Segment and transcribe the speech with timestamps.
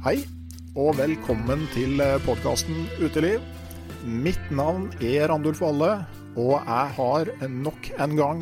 [0.00, 0.22] Hei,
[0.80, 3.42] og velkommen til podkasten Uteliv.
[4.08, 5.90] Mitt navn er Randulf Valle,
[6.40, 8.40] og jeg har nok en gang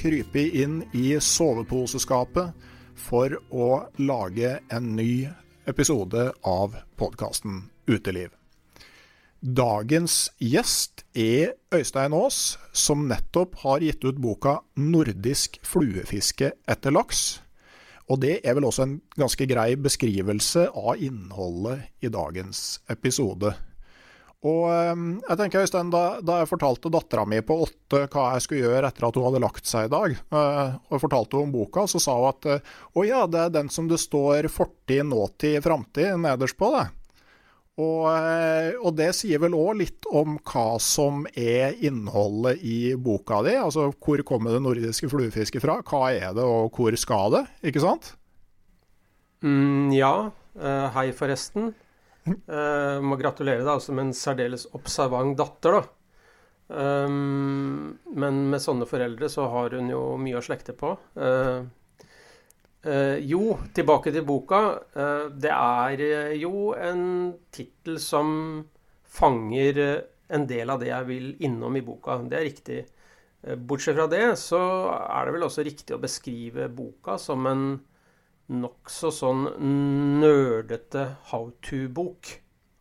[0.00, 2.56] krypet inn i soveposeskapet
[2.96, 3.68] for å
[4.00, 5.28] lage en ny
[5.68, 8.32] episode av podkasten Uteliv.
[9.44, 17.43] Dagens gjest er Øystein Aas, som nettopp har gitt ut boka 'Nordisk fluefiske etter laks'.
[18.12, 23.54] Og det er vel også en ganske grei beskrivelse av innholdet i dagens episode.
[24.44, 28.66] Og jeg tenker, Øystein, da, da jeg fortalte dattera mi på åtte hva jeg skulle
[28.66, 32.18] gjøre etter at hun hadde lagt seg i dag, og fortalte om boka, så sa
[32.18, 32.50] hun at
[32.92, 36.84] å ja, det er den som det står fortid, nåtid, framtid nederst på, det.
[37.74, 43.56] Og, og, det sier vel òg litt om hva som er innholdet i boka di.
[43.58, 47.82] Altså hvor kommer det nordiske fluefisket fra, hva er det og hvor skal det, ikke
[47.82, 48.12] sant?
[49.42, 50.14] Mm, ja.
[50.54, 51.72] Uh, hei, forresten.
[52.24, 55.84] Uh, må gratulere deg altså med en særdeles observant datter, da.
[56.64, 60.94] Um, men med sånne foreldre så har hun jo mye å slekte på.
[61.18, 61.66] Uh,
[62.84, 64.60] Uh, jo, tilbake til boka.
[64.92, 68.28] Uh, det er uh, jo en tittel som
[69.08, 69.80] fanger
[70.34, 72.18] en del av det jeg vil innom i boka.
[72.28, 72.84] Det er riktig.
[73.44, 74.58] bortsett fra det, så
[74.88, 77.66] er det vel også riktig å beskrive boka som en
[78.54, 79.44] nokså sånn
[80.20, 82.32] nerdete how to-bok.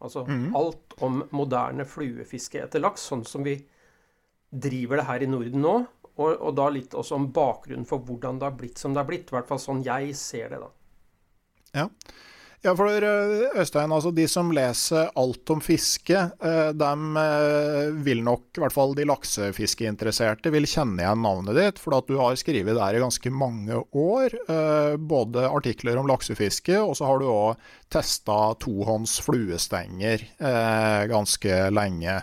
[0.04, 0.48] Altså mm.
[0.56, 3.58] alt om moderne fluefiske etter laks, sånn som vi
[4.52, 5.76] driver det her i Norden nå.
[6.20, 9.10] Og, og, da litt også om bakgrunnen for hvordan det har blitt som det har
[9.10, 9.32] blitt.
[9.32, 10.70] I hvert fall sånn jeg ser det, da.
[11.74, 11.88] Ja.
[12.62, 16.92] ja for eh, Øystein, altså de som leser alt om fiske, eh, de
[17.24, 21.82] eh, vil nok, i hvert fall de laksefiskeinteresserte, vil kjenne igjen navnet ditt.
[21.82, 24.38] For at du har skrevet der i ganske mange år.
[25.02, 30.30] Både artikler om laksefiske, og så har du òg testa tohånds fluestenger
[31.10, 32.22] ganske lenge.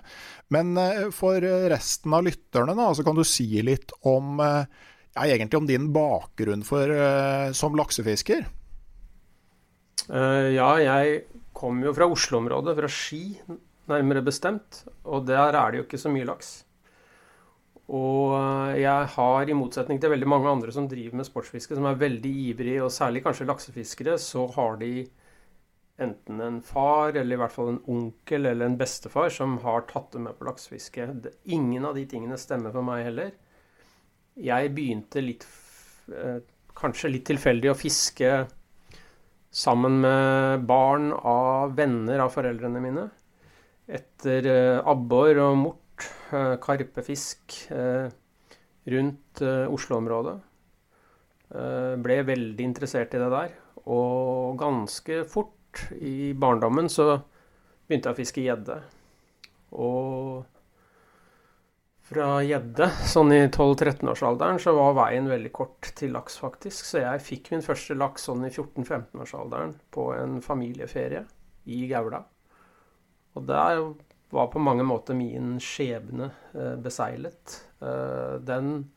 [0.55, 1.41] Men eh, for
[1.71, 4.65] resten av lytterne, da, så kan du si litt om eh,
[5.15, 8.49] ja, om din bakgrunn for, eh, som laksefisker?
[10.10, 11.19] Ja, jeg
[11.55, 13.37] kom jo fra Oslo-området, fra Ski
[13.91, 14.81] nærmere bestemt.
[15.06, 16.49] Og der er det jo ikke så mye laks.
[17.94, 18.34] Og
[18.78, 22.33] jeg har, i motsetning til veldig mange andre som driver med sportsfiske, som er veldig
[22.48, 25.04] ivrige, og særlig kanskje laksefiskere, så har de
[26.00, 30.14] enten en far eller i hvert fall en onkel eller en bestefar som har tatt
[30.14, 31.08] det med på laksefiske.
[31.52, 33.34] Ingen av de tingene stemmer for meg heller.
[34.41, 35.47] Jeg begynte litt
[36.14, 36.41] eh,
[36.80, 38.28] Kanskje litt tilfeldig å fiske
[39.52, 43.04] sammen med barn av venner av foreldrene mine.
[43.91, 47.58] Etter eh, abbor og mort, eh, karpefisk
[48.91, 50.38] rundt Oslo-området.
[52.00, 53.52] Ble veldig interessert i det der.
[53.91, 55.59] Og ganske fort
[56.01, 57.21] i barndommen så
[57.87, 58.81] begynte jeg å fiske gjedde.
[59.78, 60.45] Og
[62.11, 62.89] fra gjedde.
[63.07, 66.89] Sånn i 12-13-årsalderen så var veien veldig kort til laks, faktisk.
[66.89, 71.22] Så jeg fikk min første laks sånn i 14-15-årsalderen på en familieferie
[71.71, 72.25] i Gaula.
[73.39, 73.83] Og der
[74.34, 77.61] var på mange måter min skjebne eh, beseglet.
[77.83, 78.91] Eh, den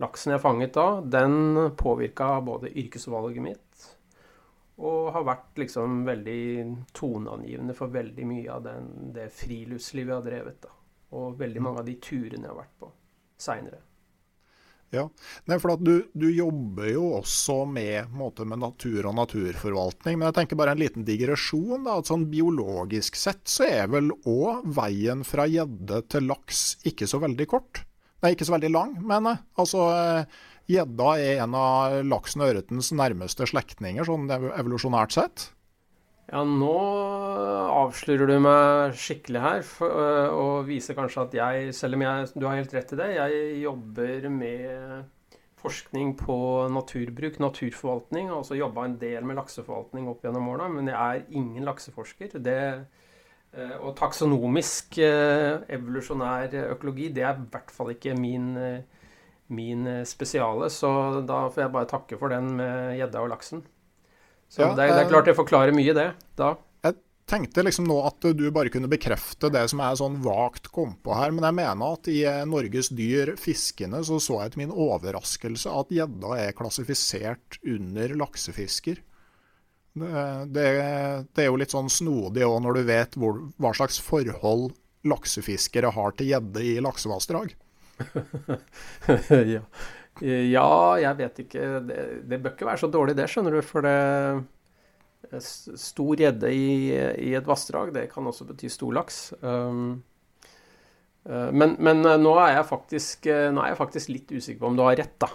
[0.00, 3.67] laksen jeg fanget da, den påvirka både yrkesvalget mitt
[4.78, 6.42] og har vært liksom veldig
[6.94, 10.60] toneangivende for veldig mye av den, det friluftslivet jeg har drevet.
[10.62, 10.74] da.
[11.18, 12.90] Og veldig mange av de turene jeg har vært på
[13.38, 13.82] seinere.
[14.94, 15.02] Ja,
[15.44, 20.16] Nei, for du, du, jobber jo også med, måte, med, natur og naturforvaltning.
[20.16, 21.84] Men jeg tenker bare en liten digresjon.
[21.84, 27.08] da, at sånn Biologisk sett så er vel òg veien fra gjedde til laks ikke
[27.10, 27.82] så veldig kort?
[28.24, 29.44] Nei, ikke så veldig lang, mener jeg.
[29.60, 29.84] Altså,
[30.68, 35.46] Gjedda er en av laksen og ørretens nærmeste slektninger, sånn evolusjonært sett.
[36.28, 36.74] Ja, nå
[37.72, 42.26] avslører du meg skikkelig her, for, øh, og viser kanskje at jeg, selv om jeg,
[42.36, 45.06] du har helt rett i det, jeg jobber med
[45.58, 46.36] forskning på
[46.70, 48.30] naturbruk, naturforvaltning.
[48.30, 52.36] og også jobba en del med lakseforvaltning opp gjennom årene, men jeg er ingen lakseforsker.
[52.44, 52.60] Det,
[53.56, 58.52] øh, og taksonomisk øh, evolusjonær økologi, det er i hvert fall ikke min,
[59.48, 60.70] min spesiale.
[60.72, 60.90] Så
[61.28, 63.64] da får jeg bare takke for den med gjedda og laksen.
[64.48, 66.08] Så ja, det, er, det, er, klart det forklarer mye, det.
[66.38, 66.54] da.
[66.84, 66.96] Jeg
[67.28, 71.12] tenkte liksom nå at du bare kunne bekrefte det som er sånn vagt kom på
[71.16, 71.34] her.
[71.36, 75.74] Men jeg mener at i eh, Norges dyr, fiskene, så så jeg til min overraskelse
[75.82, 79.04] at gjedda er klassifisert under laksefisker.
[79.98, 80.24] Det,
[80.54, 80.66] det,
[81.34, 84.70] det er jo litt sånn snodig òg når du vet hvor, hva slags forhold
[85.08, 87.52] laksefiskere har til gjedde i laksevassdrag.
[89.54, 89.62] ja.
[90.18, 90.68] Ja,
[90.98, 91.66] jeg vet ikke.
[91.86, 93.60] Det, det, bør ikke være så dårlig, det, skjønner du.
[93.62, 93.98] For det
[95.28, 99.18] Stor gjedde i, i, et vassdrag, det kan også bety stor laks.
[99.42, 99.98] Um,
[101.28, 104.70] uh, men, men uh, nå, er faktisk, uh, nå, er jeg faktisk, litt usikker på
[104.70, 105.28] om du har rett, da.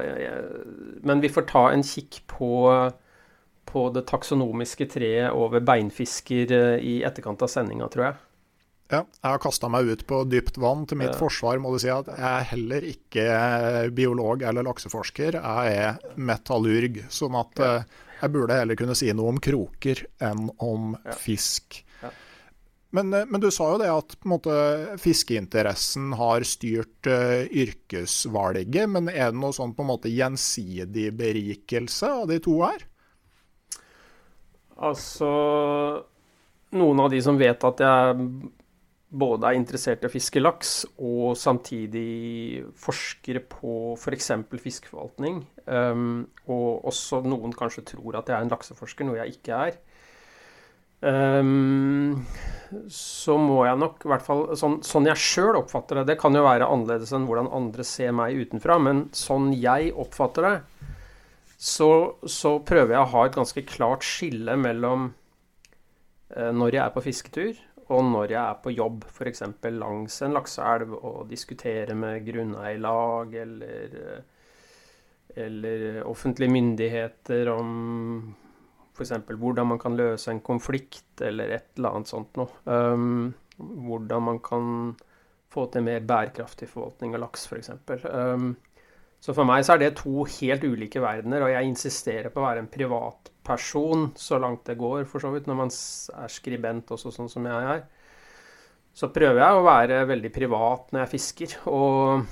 [0.00, 0.40] Jeg,
[1.06, 2.50] men vi får ta en kikk på,
[3.70, 8.18] på det taksonomiske treet over beinfisker i etterkant av sendinga, tror jeg.
[8.90, 10.82] Ja, jeg har kasta meg ut på dypt vann.
[10.90, 11.18] Til mitt ja.
[11.18, 13.26] forsvar må du si at jeg er heller ikke
[13.94, 15.38] biolog eller lakseforsker.
[15.38, 17.04] Jeg er metallurg.
[17.12, 17.74] Sånn at ja.
[17.78, 21.14] Eh, jeg burde heller kunne si noe om kroker enn om ja.
[21.16, 21.78] fisk.
[22.90, 24.52] Men, eh, men, du sa jo det at måte,
[24.98, 28.90] fiskeinteressen har styrt uh, yrkesvalget.
[28.90, 32.86] Men er det noe sånn på en måte gjensidig berikelse av de to her?
[34.80, 35.28] Altså
[36.70, 38.26] Noen av de som vet at jeg
[39.10, 44.30] både er interessert i å fiske laks og samtidig forsker på f.eks.
[44.62, 45.42] fiskeforvaltning.
[45.66, 49.80] Um, og også noen kanskje tror at jeg er en lakseforsker, noe jeg ikke er.
[51.00, 52.26] Um,
[52.92, 56.36] så må jeg nok, i hvert fall sånn, sånn jeg sjøl oppfatter det Det kan
[56.36, 60.52] jo være annerledes enn hvordan andre ser meg utenfra, men sånn jeg oppfatter det,
[61.56, 61.90] så,
[62.28, 65.08] så prøver jeg å ha et ganske klart skille mellom
[66.36, 69.42] uh, når jeg er på fisketur, og når jeg er på jobb, f.eks.
[69.74, 73.96] langs en lakseelv og diskuterer med grunneierlag eller,
[75.34, 77.72] eller offentlige myndigheter om
[78.94, 79.12] f.eks.
[79.26, 82.50] hvordan man kan løse en konflikt eller et eller annet sånt noe.
[82.64, 84.66] Um, hvordan man kan
[85.50, 87.72] få til mer bærekraftig forvaltning av laks, f.eks.
[88.06, 88.52] Um,
[89.20, 92.46] så for meg så er det to helt ulike verdener, og jeg insisterer på å
[92.46, 97.12] være en privatperson så langt det går, for så vidt, når man er skribent også,
[97.12, 97.82] sånn som jeg er.
[98.96, 101.58] Så prøver jeg å være veldig privat når jeg fisker.
[101.70, 102.24] Og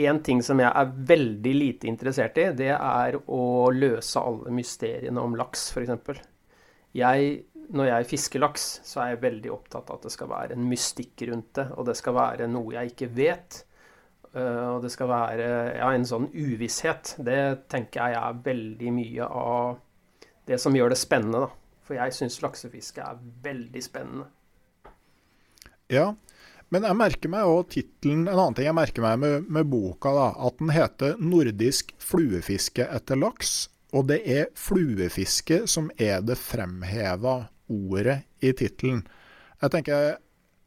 [0.00, 5.20] én ting som jeg er veldig lite interessert i, det er å løse alle mysteriene
[5.20, 6.24] om laks, f.eks.
[6.96, 7.30] Jeg,
[7.76, 10.68] når jeg fisker laks, så er jeg veldig opptatt av at det skal være en
[10.72, 13.64] mystikk rundt det, og det skal være noe jeg ikke vet.
[14.36, 17.14] Eh, og det skal være ja, en sånn uvisshet.
[17.24, 17.40] Det
[17.72, 19.78] tenker jeg er veldig mye av
[20.48, 21.46] det som gjør det spennende.
[21.46, 21.78] Da.
[21.88, 24.28] For jeg syns laksefiske er veldig spennende.
[25.88, 26.12] Ja,
[26.68, 30.12] men jeg merker meg òg tittelen En annen ting jeg merker meg med, med boka,
[30.12, 33.70] da, at den heter 'Nordisk fluefiske etter laks'.
[33.96, 39.00] Og det er fluefiske som er det fremheva ordet i tittelen.
[39.62, 40.18] Jeg tenker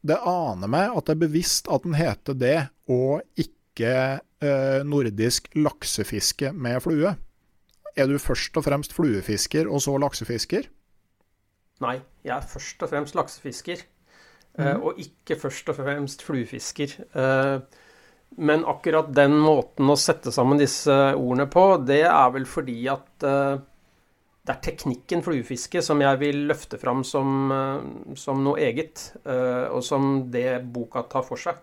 [0.02, 2.58] det aner meg at det er bevisst at den heter det,
[2.92, 3.88] og ikke
[4.42, 7.14] eh, nordisk laksefiske med flue.
[7.92, 10.68] Er du først og fremst fluefisker, og så laksefisker?
[11.82, 13.88] Nei, jeg er først og fremst laksefisker.
[14.52, 14.82] Mm.
[14.84, 16.90] og ikke først og fremst fluefisker.
[17.16, 17.78] Eh,
[18.36, 23.24] men akkurat den måten å sette sammen disse ordene på, det er vel fordi at
[23.24, 27.52] det er teknikken fluefiske som jeg vil løfte fram som,
[28.16, 31.60] som noe eget, og som det boka tar for seg.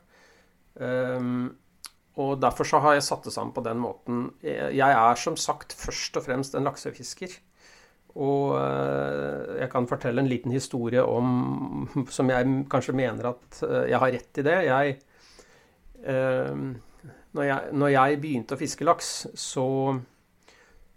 [0.79, 1.57] Um,
[2.19, 4.25] og derfor så har jeg satt det sammen på den måten.
[4.43, 7.37] Jeg er som sagt først og fremst en laksefisker.
[8.19, 8.57] Og
[9.61, 14.41] jeg kan fortelle en liten historie om som jeg kanskje mener at jeg har rett
[14.41, 14.57] i det.
[14.67, 14.97] Jeg,
[16.03, 19.69] når, jeg, når jeg begynte å fiske laks, så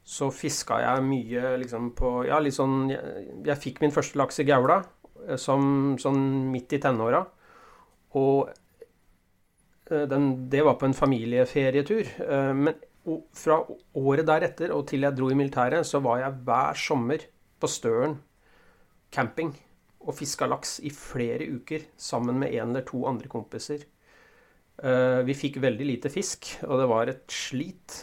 [0.03, 4.41] så fiska jeg mye liksom på Ja, litt sånn Jeg, jeg fikk min første laks
[4.43, 4.81] i Gaula
[5.29, 7.23] eh, som, sånn midt i tenåra.
[8.19, 8.59] Og eh,
[9.91, 12.09] den, det var på en familieferietur.
[12.27, 12.75] Eh, men
[13.35, 13.59] fra
[13.99, 17.25] året deretter og til jeg dro i militæret, så var jeg hver sommer
[17.63, 18.19] på Støren
[19.13, 19.51] camping
[20.03, 23.83] og fiska laks i flere uker sammen med en eller to andre kompiser.
[24.83, 27.99] Vi fikk veldig lite fisk, og det var et slit.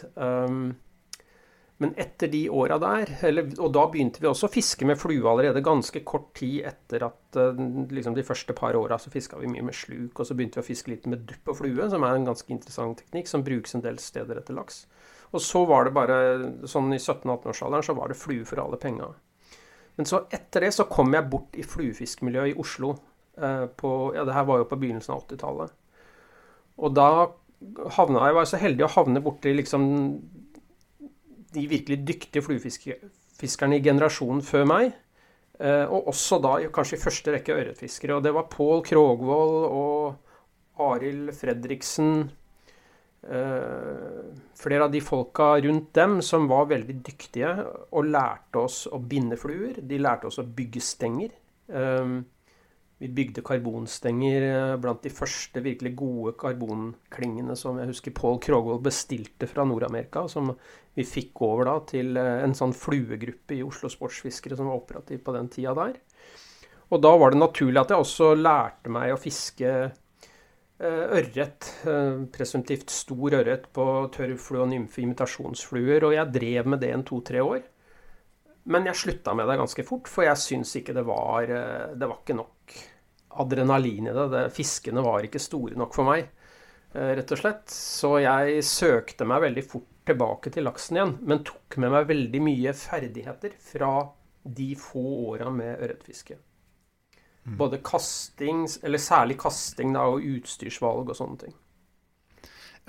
[1.80, 5.24] Men etter de åra der, eller, og da begynte vi også å fiske med flue
[5.30, 9.48] allerede ganske kort tid etter at eh, liksom de første par åra så fiska vi
[9.48, 12.04] mye med sluk, og så begynte vi å fiske litt med dupp og flue, som
[12.04, 14.82] er en ganske interessant teknikk som brukes en del steder etter laks.
[15.32, 16.18] Og så var det bare
[16.68, 19.08] sånn i 17-18-årsalderen så var det flue for alle penga.
[19.96, 22.92] Men så etter det så kom jeg bort i fluefiskemiljøet i Oslo.
[23.40, 25.72] Eh, på, ja, det her var jo på begynnelsen av 80-tallet.
[26.80, 27.08] Og da
[27.96, 29.88] havna jeg var så heldig å havne borti liksom
[31.54, 34.92] de virkelig dyktige fluefiskerne i generasjonen før meg.
[35.60, 38.16] Eh, og også da kanskje i første rekke ørretfiskere.
[38.16, 42.30] Og det var Pål Krogvold og Arild Fredriksen.
[43.20, 47.52] Eh, flere av de folka rundt dem som var veldig dyktige
[47.92, 49.76] og lærte oss å binde fluer.
[49.76, 51.36] De lærte oss å bygge stenger.
[51.68, 52.20] Eh,
[53.00, 59.48] vi bygde karbonstenger blant de første virkelig gode karbonklingene som jeg husker Pål Krogvold bestilte
[59.48, 60.26] fra Nord-Amerika.
[60.28, 60.54] Som
[60.98, 65.22] vi fikk over da til eh, en sånn fluegruppe i Oslo Sportsfiskere som var operativ
[65.26, 65.98] på den tida der.
[66.90, 71.68] Og da var det naturlig at jeg også lærte meg å fiske eh, ørret.
[72.34, 73.84] Presumptivt stor ørret på
[74.16, 76.08] tørrflue og nymfe imitasjonsfluer.
[76.08, 77.62] Og jeg drev med det en to-tre år.
[78.74, 82.18] Men jeg slutta med det ganske fort, for jeg syns ikke det var Det var
[82.18, 82.74] ikke nok
[83.30, 84.28] adrenalin i det.
[84.28, 84.44] det.
[84.54, 86.28] Fiskene var ikke store nok for meg,
[86.94, 87.66] eh, rett og slett.
[87.70, 92.44] Så jeg søkte meg veldig fort tilbake til laksen igjen, men tok med meg veldig
[92.44, 93.94] mye ferdigheter fra
[94.44, 96.36] de få åra med ørretfiske.
[97.46, 97.56] Mm.
[97.60, 101.58] Både kasting, eller særlig kasting da, og utstyrsvalg og sånne ting.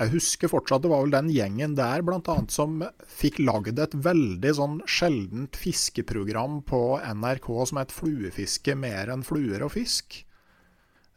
[0.02, 3.94] Jeg husker fortsatt det var vel den gjengen der blant annet som fikk lagd et
[3.94, 6.82] veldig sånn sjeldent fiskeprogram på
[7.20, 10.24] NRK som het 'Fluefiske mer enn fluer og fisk'.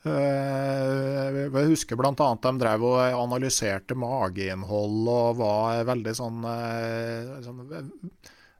[0.04, 2.12] Eh, jeg husker bl.a.
[2.12, 7.62] de drev og analyserte mageinnhold og var veldig sånn, eh, sånn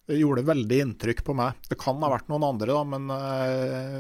[0.09, 1.59] Det gjorde veldig inntrykk på meg.
[1.69, 3.99] Det kan ha vært noen andre, da, men eh,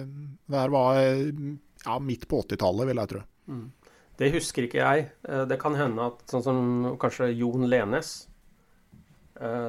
[0.49, 3.25] det her var ja, midt på 80-tallet, vil jeg tro.
[3.53, 3.67] Mm.
[4.15, 5.09] Det husker ikke jeg.
[5.51, 6.59] Det kan hende at sånn som
[7.03, 8.13] kanskje Jon Lenes,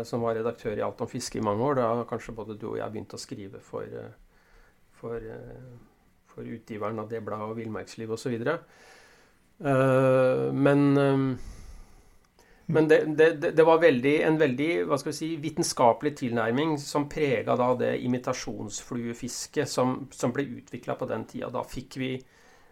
[0.06, 2.78] som var redaktør i Alt om fiske i mange år, da kanskje både du og
[2.78, 3.90] jeg begynte å skrive for,
[5.00, 5.26] for
[6.36, 8.36] for utgiveren av det bladet og Villmarksliv osv.
[8.36, 8.56] Uh,
[9.72, 11.30] eh, men um,
[12.66, 17.06] men det, det, det, var veldig, en veldig hva skal vi si, vitenskapelig tilnærming som
[17.10, 21.52] prega det imitasjonsfluefisket som, som ble utvikla på den tida.
[21.54, 22.16] Da fikk, vi,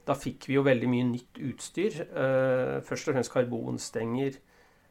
[0.07, 1.99] da fikk vi jo veldig mye nytt utstyr.
[2.09, 4.39] Uh, først og fremst karbonstenger.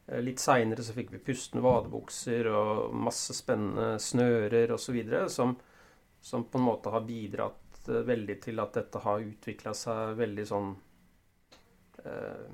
[0.07, 5.01] Uh, litt seinere så fikk vi pustende vadebukser og masse spennende snører osv.
[5.27, 5.57] Som,
[6.23, 10.45] som på en måte har bidratt Eh, veldig til at dette har utvikla seg veldig
[10.47, 10.69] sånn
[12.05, 12.45] uh,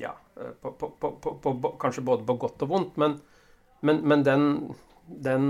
[0.00, 3.18] Ja, eh, på, på, på, kanskje både på godt og vondt, men,
[3.84, 4.46] men, men den,
[5.04, 5.46] den,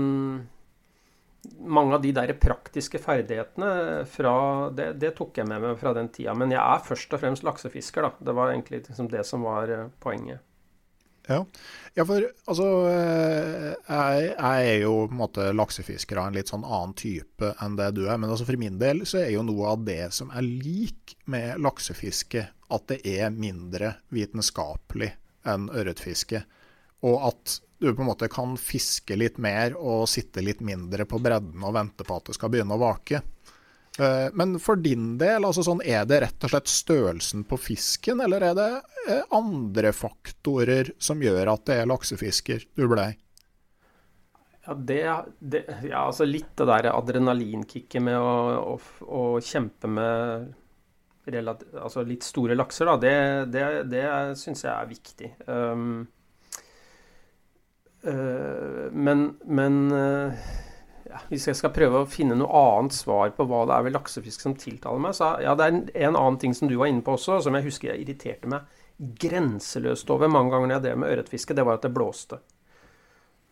[1.59, 4.35] Mange av de der praktiske ferdighetene fra
[4.75, 6.35] det, det, tok jeg med meg fra den tida.
[6.39, 8.27] Men jeg er først og fremst laksefisker, da.
[8.29, 9.71] Det var egentlig liksom det som var
[10.03, 10.39] poenget.
[11.27, 11.39] Ja.
[11.95, 16.51] ja, for altså eh, jeg, jeg, er jo på en måte laksefisker av en litt
[16.51, 18.17] sånn annen type enn det du er.
[18.19, 21.61] Men altså for min del så er jo noe av det som er lik med
[21.63, 25.13] laksefiske, at det er mindre vitenskapelig
[25.47, 26.43] enn ørretfiske.
[27.07, 31.19] Og at du på en måte kan fiske litt mer og sitte litt mindre på
[31.23, 33.19] bredden og vente på at det skal begynne å vake.
[33.99, 38.23] Eh, men for din del, altså sånn, er det rett og slett størrelsen på fisken,
[38.25, 38.69] eller er det
[39.05, 43.11] eh, andre faktorer som gjør at det er laksefisker du blei?
[44.63, 44.99] Ja, det,
[45.39, 48.33] det, ja, altså litt det der adrenalinkicket med å,
[48.73, 50.53] å, å kjempe med
[51.23, 53.15] altså litt store lakser, da, det,
[53.53, 54.03] det, det
[54.39, 55.29] syns jeg er viktig.
[55.47, 56.01] Um,
[58.03, 60.43] uh, men, men uh,
[61.29, 64.45] Hvis jeg skal prøve å finne noe annet svar på hva det er ved laksefisk
[64.45, 67.03] som tiltaler meg, så ja, det er en, en, annen ting som du var inne
[67.05, 68.65] på også, som jeg husker jeg irriterte meg
[69.19, 72.39] grenseløst over mange ganger når jeg drev med ørretfiske, det var at det blåste.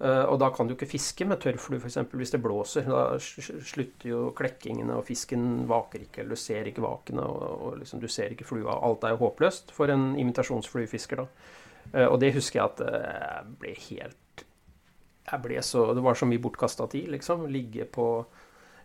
[0.02, 2.00] Uh, og da kan du ikke fiske med tørrflue f.eks.
[2.18, 2.88] hvis det blåser.
[2.90, 7.76] Da slutter jo klekkingene, og fisken vaker ikke, eller du ser ikke vakene, og, og
[7.84, 8.80] liksom, du ser ikke flua.
[8.82, 11.28] Alt er jo håpløst for en invitasjonsfluefisker da.
[11.92, 14.20] Uh, og det husker jeg at uh, jeg ble helt
[15.62, 17.48] så Det var så mye bortkasta tid, liksom.
[17.48, 18.26] Ligge på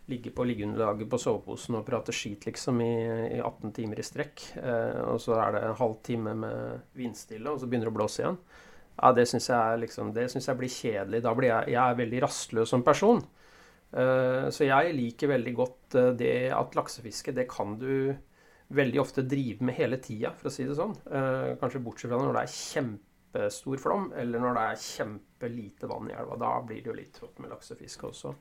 [0.07, 2.93] ligge på liggeunderlaget på soveposen og prate skit liksom i,
[3.35, 4.43] i 18 timer i strekk.
[4.55, 7.97] Eh, og så er det en halv time med vindstille, og så begynner det å
[7.97, 8.37] blåse igjen.
[8.97, 11.21] Ja, Det syns jeg, liksom, jeg, blir kjedelig.
[11.25, 13.19] Da blir jeg, jeg er veldig rastløs som person.
[13.91, 18.15] Eh, så jeg liker veldig godt eh, det at laksefiske, det kan du
[18.75, 20.95] veldig ofte drive med hele tida, for å si det sånn.
[21.07, 24.81] Eh, kanskje bortsett fra når det er kjempestor flom, eller når det er
[25.37, 26.35] kjempelite vann i elva.
[26.35, 28.33] Da blir det jo litt trått med laksefiske også.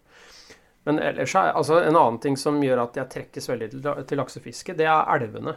[0.84, 4.18] Men ellers er altså, en annen ting som gjør at jeg trekkes veldig til, til
[4.18, 5.56] laksefiske, det er elvene.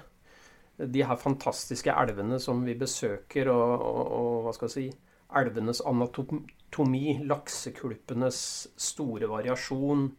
[0.79, 4.89] De her fantastiske elvene som vi besøker, og, og, og hva skal jeg si
[5.29, 8.39] Elvenes anatomi, laksekulpenes
[8.75, 10.09] store variasjon.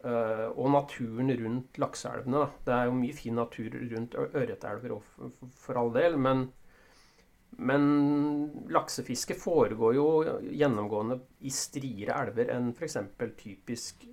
[0.00, 2.46] Uh, og naturen rundt lakseelvene.
[2.64, 4.94] Det er jo mye fin natur rundt ørretelver
[5.58, 6.46] for all del, men,
[7.58, 7.82] men
[8.70, 10.06] laksefiske foregår jo
[10.52, 12.96] gjennomgående i striere elver enn f.eks.
[13.40, 14.06] typisk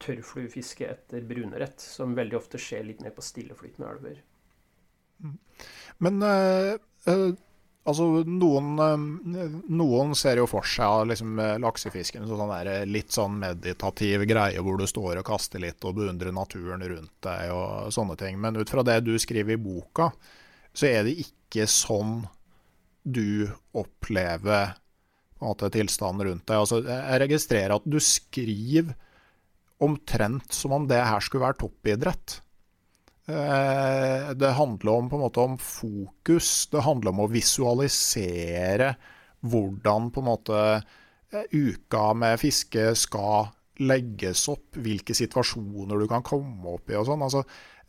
[0.00, 4.22] tørrfluefiske etter brunørret, som veldig ofte skjer litt mer på stilleflytende elver.
[5.20, 5.36] Mm.
[6.06, 6.72] Men øh,
[7.12, 7.34] øh,
[7.84, 14.24] altså noen, øh, noen, ser jo for seg liksom, laksefisken som sånn litt sånn meditativ
[14.30, 18.40] greie hvor du står og kaster litt og beundrer naturen rundt deg og sånne ting.
[18.40, 20.08] Men ut fra det du skriver i boka,
[20.72, 22.22] så er det ikke sånn
[23.02, 24.74] du opplever
[25.40, 26.60] måte, tilstanden rundt deg.
[26.60, 28.94] Altså, jeg registrerer at du skriver
[29.80, 32.40] omtrent som om det her skulle være toppidrett.
[33.30, 36.68] Eh, det handler om, måte om fokus.
[36.72, 38.94] Det handler om å visualisere
[39.40, 46.24] hvordan på en måte eh, uka med fiske skal legges opp, hvilke situasjoner du kan
[46.26, 47.24] komme opp i og sånn.
[47.24, 47.44] Altså,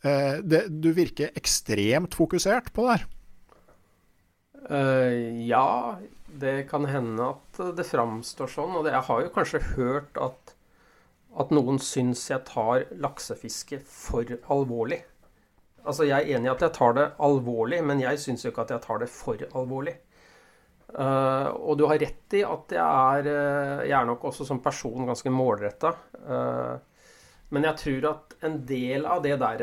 [0.06, 3.10] eh, du virker ekstremt fokusert på det her.
[4.70, 5.98] Uh, ja,
[6.42, 8.76] det kan hende at det framstår sånn.
[8.78, 10.56] Og det, jeg har jo kanskje hørt at
[11.40, 15.00] at noen syns jeg tar laksefiske for alvorlig.
[15.82, 18.66] Altså, Jeg er enig i at jeg tar det alvorlig, men jeg syns jo ikke
[18.66, 19.96] at jeg tar det for alvorlig.
[20.92, 24.60] Uh, og du har rett i at jeg er, uh, jeg er nok også som
[24.60, 25.94] person ganske målretta.
[26.20, 26.76] Uh,
[27.52, 29.62] men jeg tror at en del av det der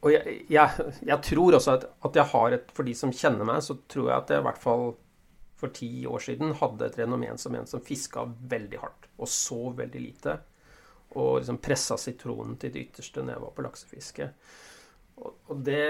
[0.00, 3.46] Og jeg, jeg, jeg tror også at, at, jeg har et For de som kjenner
[3.46, 4.86] meg, så tror jeg at jeg i hvert fall
[5.56, 9.78] for ti år siden hadde et renommé som en som fiska veldig hardt og sov
[9.78, 10.34] veldig lite
[11.16, 14.26] og liksom pressa sitronen til det ytterste når jeg var på laksefiske.
[15.22, 15.86] Og, og det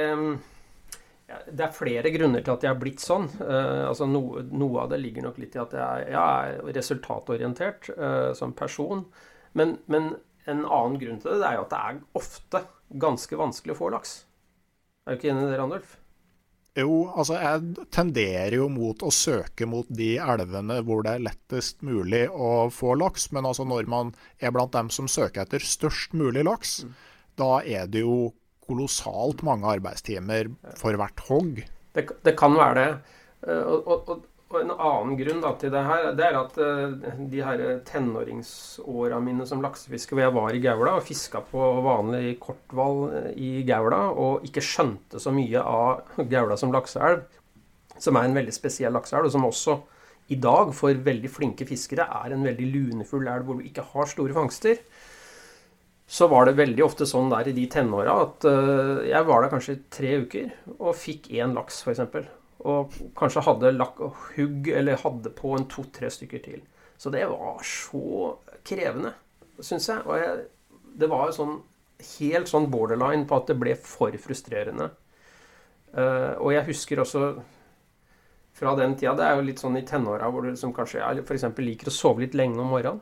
[1.27, 3.27] Det er flere grunner til at jeg har blitt sånn.
[3.41, 7.91] Uh, altså no, Noe av det ligger nok litt i at jeg, jeg er resultatorientert
[7.99, 9.03] uh, som person.
[9.59, 10.13] Men, men,
[10.47, 12.65] en annen grunn til det, det er jo at det er ofte
[13.03, 14.17] ganske vanskelig å få laks.
[15.07, 15.97] Er du ikke enig i det, Randulf?
[16.77, 21.81] Jo, altså jeg tenderer jo mot å søke mot de elvene hvor det er lettest
[21.87, 23.31] mulig å få laks.
[23.33, 26.93] Men altså når man er blant dem som søker etter størst mulig laks, mm.
[27.41, 28.35] da er det jo
[28.67, 31.63] kolossalt mange arbeidstimer for hvert hogg.
[31.97, 32.89] Det, det kan være det.
[33.47, 37.17] Eh, og, og, og en annen grunn da, til det her, det er at uh,
[37.33, 42.37] de her tenåringsåra mine som laksefisker, hvor jeg var i Gaula og fiska på vanlig
[42.43, 47.27] korthval eh, i Gaula, og ikke skjønte så mye av Gaula som lakseelv,
[47.99, 49.77] som er en veldig spesiell lakseelv, og som også
[50.31, 54.11] i dag for veldig flinke fiskere er en veldig lunefull elv hvor du ikke har
[54.11, 54.81] store fangster,
[56.07, 59.51] så var det veldig ofte sånn der i de tenåra at uh, jeg var der
[59.51, 62.31] kanskje tre uker og fikk én laks, f.eks.
[62.67, 66.63] Og kanskje hadde lakk og hugg, eller hadde på en to-tre stykker til.
[66.99, 68.35] Så det var så
[68.67, 69.13] krevende,
[69.61, 70.03] syns jeg.
[70.07, 70.47] Og jeg,
[70.99, 71.57] det var jo sånn
[71.97, 74.91] helt sånn borderline på at det ble for frustrerende.
[75.97, 77.21] Uh, og jeg husker også
[78.57, 81.45] fra den tida Det er jo litt sånn i tenåra hvor du liksom kanskje f.eks.
[81.63, 83.01] liker å sove litt lenge om morgenen.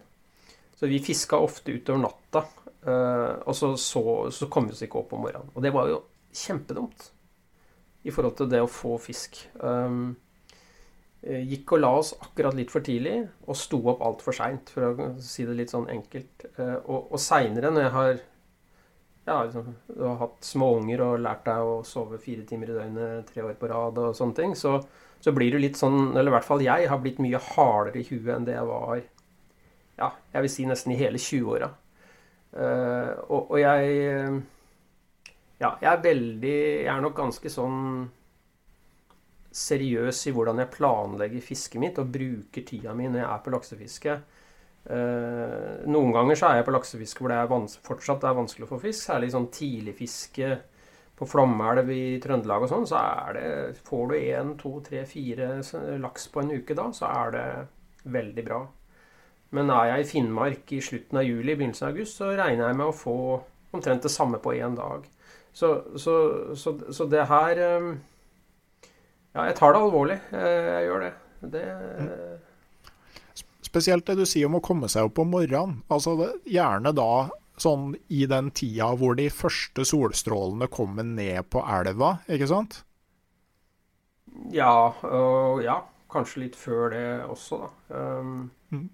[0.75, 2.45] Så vi fiska ofte utover natta,
[2.87, 5.53] uh, og så, så, så kom vi oss ikke opp om morgenen.
[5.55, 6.01] Og det var jo
[6.35, 7.11] kjempedumt
[8.05, 9.41] i forhold til det å få fisk.
[9.61, 10.15] Um,
[11.23, 14.91] eh, gikk og la oss akkurat litt for tidlig og sto opp altfor seint, for
[14.91, 16.47] å si det litt sånn enkelt.
[16.59, 18.13] Uh, og og seinere, når jeg har
[19.25, 23.31] ja, liksom, du har hatt småunger og lært deg å sove fire timer i døgnet
[23.33, 24.77] tre år på rad og sånne ting, så,
[25.25, 28.05] så blir du litt sånn Eller i hvert fall jeg har blitt mye hardere i
[28.11, 29.01] huet enn det jeg var
[29.95, 31.71] ja, jeg vil si nesten i hele 20-åra.
[32.55, 34.43] Uh, og, og jeg
[35.61, 37.81] ja, jeg er veldig Jeg er nok ganske sånn
[39.55, 43.53] seriøs i hvordan jeg planlegger fisket mitt og bruker tida mi når jeg er på
[43.55, 44.15] laksefiske.
[44.85, 48.73] Eh, noen ganger så er jeg på laksefiske hvor det er fortsatt er vanskelig å
[48.73, 49.07] få fisk.
[49.07, 50.51] Særlig sånn tidligfiske
[51.15, 52.89] på flommelv i Trøndelag og sånn.
[52.91, 55.57] Så er det Får du én, to, tre, fire
[56.03, 57.47] laks på en uke da, så er det
[58.11, 58.61] veldig bra.
[59.55, 62.79] Men er jeg i Finnmark i slutten av juli, begynnelsen av august, så regner jeg
[62.81, 63.19] med å få
[63.75, 65.07] omtrent det samme på én dag.
[65.55, 66.15] Så, så,
[66.59, 67.93] så, så, det her eh,
[69.35, 70.19] Ja, jeg tar det alvorlig.
[70.35, 71.13] Eh, jeg gjør det.
[71.55, 71.65] det
[73.65, 75.81] Spesielt det du sier om å komme seg opp om morgenen.
[75.95, 77.29] Altså Gjerne da
[77.61, 82.81] sånn i den tida hvor de første solstrålene kommer ned på elva, ikke sant?
[84.55, 85.83] Ja, og ja.
[86.15, 87.99] Kanskje litt før det også, da.
[87.99, 88.85] Um, mm.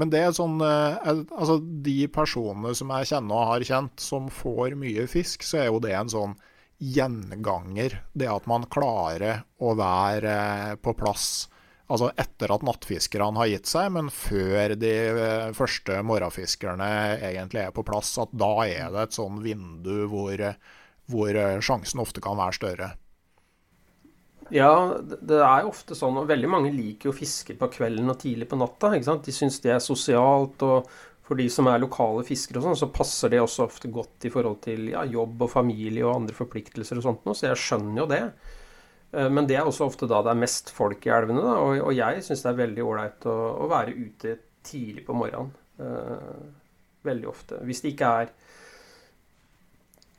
[0.00, 4.30] Men det er sånn eh, Altså, de personene som jeg kjenner og har kjent, som
[4.32, 6.38] får mye fisk, så er jo det en sånn
[6.76, 8.00] gjenganger.
[8.12, 11.46] Det at man klarer å være eh, på plass
[11.86, 16.88] Altså etter at nattfiskerne har gitt seg, men før de eh, første morgenfiskerne
[17.28, 18.10] egentlig er på plass.
[18.18, 20.42] At da er det et sånn vindu hvor,
[21.06, 22.88] hvor sjansen ofte kan være større.
[24.54, 24.70] Ja,
[25.02, 28.18] det er jo ofte sånn, og veldig mange liker jo å fiske på kvelden og
[28.22, 28.92] tidlig på natta.
[28.94, 29.26] ikke sant?
[29.26, 30.90] De syns det er sosialt, og
[31.26, 34.30] for de som er lokale fiskere og sånn, så passer det også ofte godt i
[34.30, 38.02] forhold til ja, jobb og familie og andre forpliktelser og sånt noe, så jeg skjønner
[38.04, 38.22] jo det.
[39.10, 41.42] Eh, men det er også ofte da det er mest folk i elvene.
[41.42, 45.16] Da, og, og jeg syns det er veldig ålreit å, å, være ute tidlig på
[45.18, 45.50] morgenen.
[45.76, 46.46] Uh,
[47.04, 47.58] veldig ofte.
[47.68, 48.30] Hvis det ikke er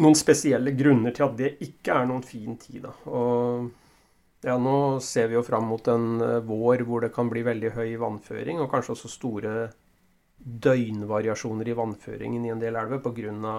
[0.04, 2.84] noen spesielle grunner til at det ikke er noen fin tid.
[2.86, 2.94] Da.
[3.10, 3.72] Og
[4.46, 7.74] ja, nå ser vi jo fram mot en uh, vår hvor det kan bli veldig
[7.78, 9.54] høy vannføring, og kanskje også store
[10.38, 13.56] døgnvariasjoner i vannføringen i en del elver pga.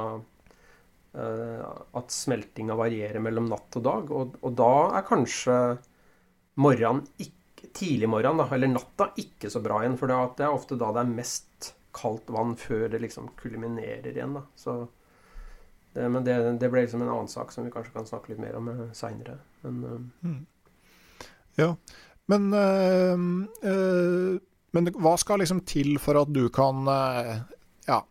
[1.18, 1.62] Eh,
[1.98, 4.10] at smeltinga varierer mellom natt og dag.
[4.14, 5.56] Og, og da er kanskje
[6.60, 9.96] morgenen ikke, tidlig morgen, da, eller natta, ikke så bra igjen.
[9.98, 14.36] For det er ofte da det er mest kaldt vann før det liksom kulminerer igjen.
[14.38, 14.44] da.
[14.58, 14.78] Så
[15.94, 18.42] det, men det, det, ble liksom en annen sak som vi kanskje kan snakke litt
[18.44, 19.40] mer om eh, seinere.
[19.64, 20.40] Men, uh, mm.
[21.58, 21.72] Ja.
[22.28, 23.24] Men, øh,
[23.64, 24.36] øh,
[24.76, 26.84] men hva skal liksom til for at du kan
[27.88, 28.02] ja,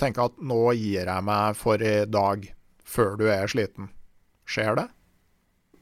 [0.00, 2.48] tenke at nå gir jeg meg for i dag,
[2.82, 3.90] før du er sliten.
[4.48, 4.88] Skjer det?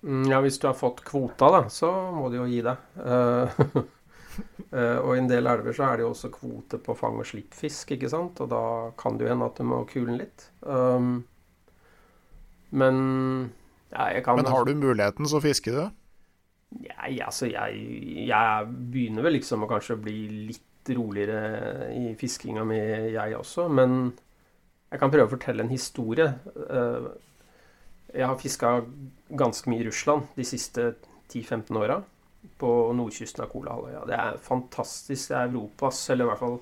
[0.02, 2.84] Mm, ja, hvis du har fått kvota, da, så må du jo gi deg.
[2.96, 3.80] Uh,
[5.04, 7.94] og i en del elver så er det jo også kvote på fang- og slippfisk,
[7.96, 8.40] ikke sant.
[8.40, 8.64] Og da
[9.00, 10.48] kan det jo hende at du må kule den litt.
[10.64, 11.22] Um,
[12.70, 13.00] men
[13.90, 15.82] ja, jeg kan Men har du muligheten, så fisker du?
[16.70, 17.80] Nei, altså jeg,
[18.28, 20.18] jeg begynner vel liksom å kanskje bli
[20.50, 22.78] litt roligere i fiskinga mi,
[23.14, 23.66] jeg også.
[23.72, 24.12] Men
[24.90, 26.28] jeg kan prøve å fortelle en historie.
[26.70, 27.10] Eh,
[28.14, 28.72] jeg har fiska
[29.38, 30.92] ganske mye i Russland de siste
[31.30, 32.00] 10-15 åra.
[32.60, 34.06] På nordkysten av Kolahalvøya.
[34.08, 35.28] Det er fantastisk.
[35.28, 36.58] Det er Europas, eller i hvert fall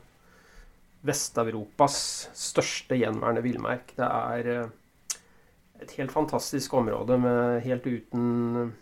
[1.09, 1.97] Vest-Europas
[2.37, 3.94] største gjenværende villmark.
[3.97, 5.16] Det er eh,
[5.85, 8.73] et helt fantastisk område med helt uten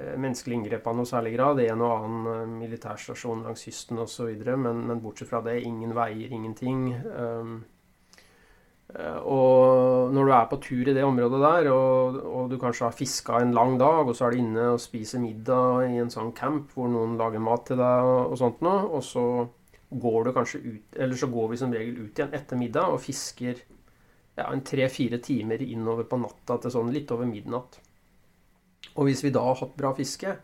[0.00, 1.60] Eh, menneskelig inngrep av noe særlig grad.
[1.64, 4.30] En og annen eh, militærstasjon langs kysten osv.
[4.48, 6.88] Men, men bortsett fra det, ingen veier, ingenting.
[7.10, 7.60] Um,
[9.22, 12.96] og når du er på tur i det området der, og, og du kanskje har
[12.96, 16.32] fiska en lang dag, og så er du inne og spiser middag i en sånn
[16.34, 19.26] camp hvor noen lager mat til deg og, og sånt noe, og så
[20.02, 22.98] går du kanskje ut Eller så går vi som regel ut igjen etter middag og
[23.02, 27.78] fisker ja, en tre-fire timer innover på natta til sånn litt over midnatt.
[28.96, 30.36] Og hvis vi da har hatt bra fiske,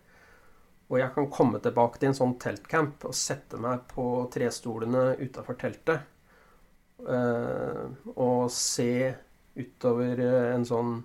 [0.86, 5.58] og jeg kan komme tilbake til en sånn teltcamp og sette meg på trestolene utafor
[5.58, 5.98] teltet
[7.02, 7.82] eh,
[8.14, 8.92] og se
[9.56, 10.96] utover eh, en sånn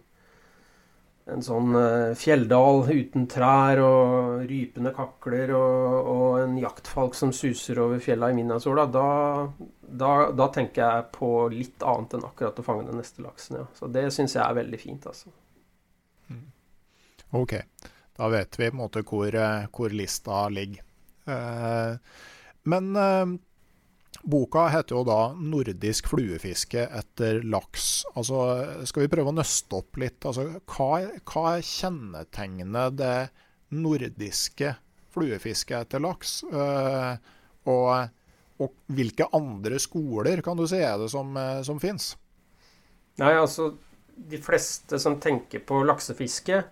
[1.32, 7.80] en sånn eh, fjelldal uten trær og rypende kakler og, og en jaktfalk som suser
[7.82, 9.06] over fjella i midnattssola, da,
[9.82, 13.62] da, da, tenker jeg på litt annet enn akkurat å fange den neste laksen.
[13.62, 13.70] Ja.
[13.78, 15.32] Så det syns jeg er veldig fint, altså.
[17.32, 17.54] Ok,
[18.18, 20.84] da vet vi på en måte hvor, eh, hvor lista ligger.
[21.26, 21.96] Eh,
[22.68, 23.34] men eh,
[24.24, 28.04] boka heter jo da 'Nordisk fluefiske etter laks'.
[28.16, 28.42] Altså,
[28.86, 30.20] skal vi prøve å nøste opp litt?
[30.28, 33.30] Altså, hva, er kjennetegnet det
[33.72, 34.76] nordiske
[35.16, 36.44] fluefisket etter laks?
[36.52, 38.10] og,
[38.60, 42.16] og, hvilke andre skoler kan du si er det som, som fins?
[43.22, 43.72] Nei, altså
[44.12, 46.64] De fleste som tenker på laksefiske,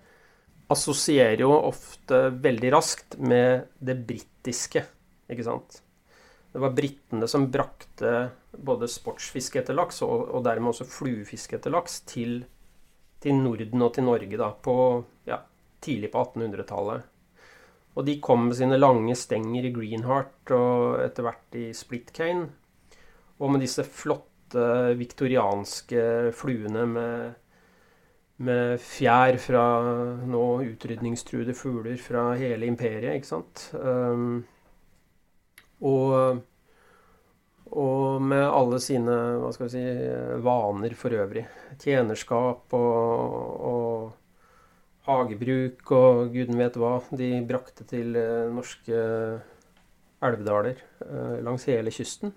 [0.70, 4.84] assosierer jo ofte veldig raskt med det britiske,
[5.30, 5.82] ikke sant.
[6.50, 8.14] Det var britene som brakte
[8.52, 12.42] både sportsfiske etter laks, og, og dermed også fluefiske etter laks, til,
[13.22, 14.76] til, Norden og til Norge da, på
[15.30, 15.42] ja,
[15.82, 17.16] tidlig på 1800-tallet.
[17.98, 22.46] Og de kom med sine lange stenger i Greenheart og etter hvert i Splitcane.
[23.40, 26.04] Og med disse flotte viktorianske
[26.38, 27.38] fluene med,
[28.40, 29.64] med fjær fra
[30.28, 33.66] nå utrydningstruede fugler fra hele imperiet, ikke sant.
[33.76, 34.46] Um,
[35.84, 36.40] og,
[37.72, 39.84] og med alle sine hva skal vi si,
[40.46, 41.46] vaner for øvrig.
[41.80, 44.20] Tjenerskap og, og
[45.10, 49.00] hagebruk og guden vet hva de brakte til eh, norske
[50.26, 52.34] elvedaler eh, langs hele kysten.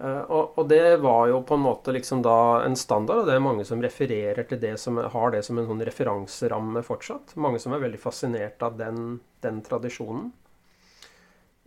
[0.00, 3.36] Eh, og, og, det var jo på en måte liksom da en standard, og det
[3.36, 7.36] er mange som refererer til det som har det som en sånn referanseramme fortsatt.
[7.40, 10.30] Mange som er veldig fascinert av den, den tradisjonen.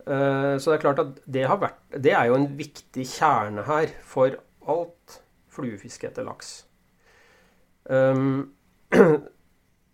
[0.06, 4.36] Så det er klart at det, vært, det er jo en viktig kjerne her for
[4.70, 5.16] alt
[5.50, 6.60] fluefiske etter laks.
[7.90, 8.52] Um,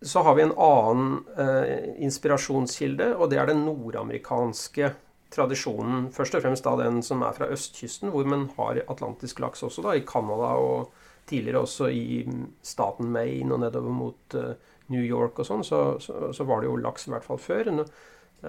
[0.03, 4.89] Så har vi en annen eh, inspirasjonskilde, og det er den nordamerikanske
[5.33, 6.09] tradisjonen.
[6.13, 9.85] Først og fremst da den som er fra østkysten, hvor man har atlantisk laks også,
[9.85, 10.93] da, i Canada og
[11.29, 12.23] tidligere også i
[12.65, 14.55] staten Maine og nedover mot eh,
[14.91, 17.71] New York og sånn, så, så, så, var det jo laks i hvert fall før.
[17.71, 17.87] Det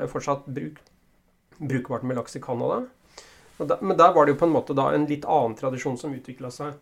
[0.03, 0.81] er fortsatt bruk,
[1.61, 2.83] brukbart med laks i Canada.
[3.59, 6.51] Men der var det jo på en måte da en litt annen tradisjon som utvikla
[6.51, 6.75] seg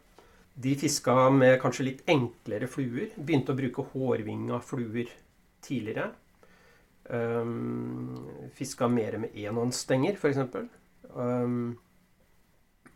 [0.54, 3.12] de fiska med kanskje litt enklere fluer.
[3.16, 5.08] Begynte å bruke hårvinga fluer
[5.64, 6.10] tidligere.
[7.10, 10.38] Um, fiska mer med enhåndsstenger, f.eks.
[11.12, 11.74] Um,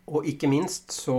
[0.06, 1.18] og ikke minst så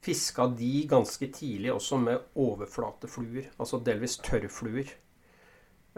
[0.00, 4.94] fiska de ganske tidlig også med overflatefluer, altså delvis tørrfluer.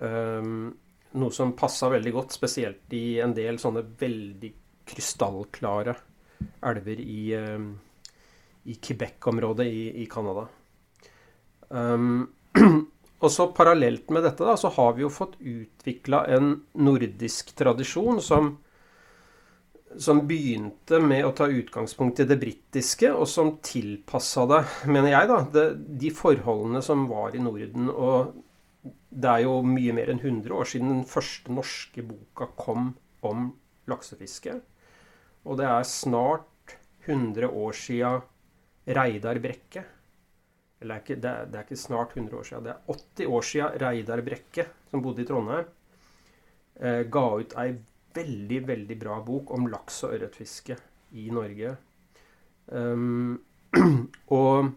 [0.02, 0.72] Um,
[1.12, 4.52] noe som passa veldig godt, spesielt i en del sånne veldig
[4.88, 5.94] krystallklare
[6.66, 7.72] elver i um,
[8.64, 10.46] i Quebec-området i, i Canada.
[11.68, 12.34] Um,
[13.22, 18.18] og så Parallelt med dette da, så har vi jo fått utvikla en nordisk tradisjon
[18.24, 18.48] som,
[19.94, 25.30] som begynte med å ta utgangspunkt i det britiske, og som tilpassa det, mener jeg,
[25.30, 25.66] da, det,
[26.02, 27.92] de forholdene som var i Norden.
[27.94, 32.90] Og det er jo mye mer enn 100 år siden den første norske boka kom
[33.22, 33.52] om
[33.90, 34.58] laksefiske.
[35.46, 38.16] Og det er snart 100 år sia
[38.82, 39.86] Reidar Brekke
[40.82, 42.92] eller det er, ikke, det, er, det er, ikke, snart 100 år siden, det er
[42.96, 45.72] 80 år siden Reidar Brekke, som bodde i Trondheim,
[46.80, 47.70] eh, ga ut ei
[48.16, 50.76] veldig, veldig bra bok om laks- og ørretfiske
[51.16, 51.76] i Norge.
[52.66, 53.40] Um,
[54.38, 54.68] og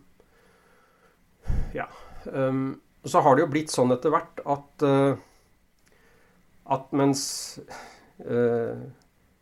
[1.76, 1.86] ja
[2.26, 5.20] um, Så har det jo blitt sånn etter hvert at uh,
[6.74, 7.22] at mens
[8.26, 8.80] uh,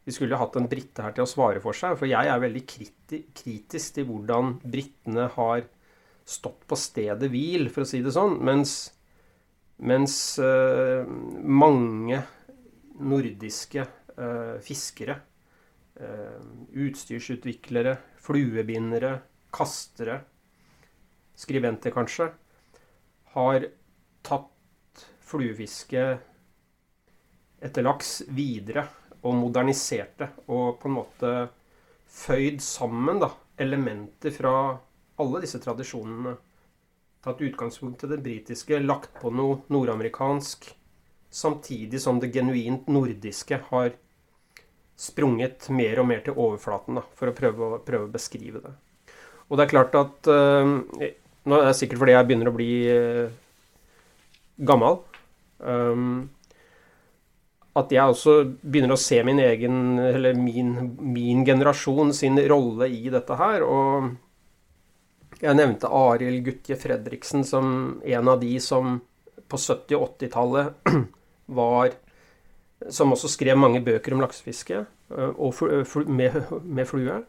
[0.03, 1.95] vi skulle hatt en brite her til å svare for seg.
[1.99, 5.63] For jeg er veldig kriti kritisk til hvordan britene har
[6.25, 8.37] stått på stedet hvil, for å si det sånn.
[8.45, 8.93] Mens,
[9.83, 12.21] mens uh, mange
[13.03, 15.17] nordiske uh, fiskere,
[15.99, 16.39] uh,
[16.85, 19.17] utstyrsutviklere, fluebindere,
[19.53, 20.21] kastere,
[21.37, 22.29] skribenter kanskje,
[23.33, 23.67] har
[24.23, 26.03] tatt fluefiske
[27.63, 28.85] etter laks videre
[29.23, 31.31] og moderniserte og på en måte
[32.13, 34.53] føyd sammen da, elementer fra
[35.21, 36.35] alle disse tradisjonene.
[37.23, 40.67] Tatt utgangspunkt i det britiske, lagt på noe nordamerikansk,
[41.33, 43.93] samtidig som det genuint nordiske har
[44.99, 48.73] sprunget mer og mer til overflaten da, for å prøve, å prøve, å beskrive det.
[49.49, 50.75] Og det er klart at uh,
[51.43, 53.31] Nå er det sikkert fordi jeg begynner å bli uh,
[54.63, 55.01] gammel.
[55.59, 56.29] Um,
[57.75, 60.71] at jeg også begynner å se min egen, eller min,
[61.01, 63.65] min generasjon sin rolle i dette her.
[63.65, 64.13] Og
[65.43, 68.95] jeg nevnte Arild Gutje Fredriksen som en av de som
[69.51, 70.93] på 70- og 80-tallet
[71.59, 71.91] var
[72.91, 74.81] Som også skrev mange bøker om laksefiske
[75.13, 75.53] og
[76.07, 76.33] med,
[76.77, 77.21] med flue.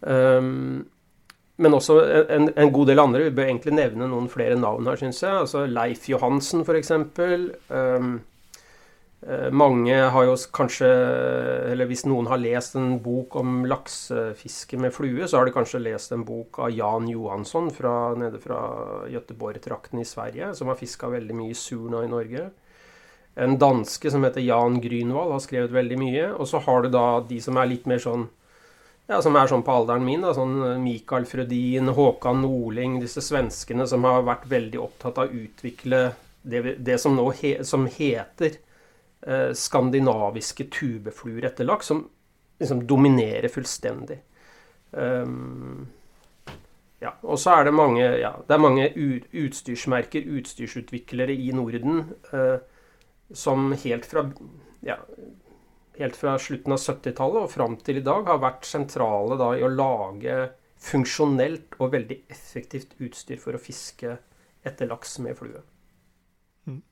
[0.00, 0.88] Um,
[1.60, 1.98] men også
[2.32, 3.26] en, en, god del andre.
[3.28, 5.42] Vi bør egentlig nevne noen flere navn her, syns jeg.
[5.44, 6.90] Altså Leif Johansen, f.eks.
[7.70, 8.14] Um,
[9.52, 10.88] mange har jo kanskje,
[11.68, 15.82] eller hvis noen har lest en bok om laksefiske med flue, så har de kanskje
[15.82, 18.60] lest en bok av Jan Johansson fra, nede fra
[19.12, 22.48] Göteborg-trakten i Sverige, som har fiska veldig mye surna i Norge.
[23.34, 26.24] En danske som heter Jan Grünwald, har skrevet veldig mye.
[26.34, 28.26] Og så har du da de som er litt mer sånn
[29.10, 30.24] ja, som er sånn på alderen min.
[30.24, 35.44] Da, sånn Mikael Frødin, Håkan Norling, disse svenskene som har vært veldig opptatt av å
[35.44, 36.02] utvikle
[36.42, 38.60] det, det som nå he, som heter
[39.26, 42.04] eh, skandinaviske tubefluer etter laks som
[42.60, 44.18] liksom dominerer fullstendig.
[44.90, 45.88] Um,
[47.00, 48.88] ja, og så er det mange, ja, det er mange
[49.40, 52.02] utstyrsmerker, utstyrsutviklere i Norden,
[52.34, 52.58] eh,
[53.32, 54.26] som helt fra,
[54.84, 54.98] ja,
[55.96, 59.64] helt fra slutten av 70-tallet og fram til i dag har vært sentrale da, i
[59.64, 60.36] å lage
[60.80, 64.18] funksjonelt og veldig effektivt utstyr for å fiske
[64.66, 65.62] etter laks med flue.
[66.68, 66.82] Mm.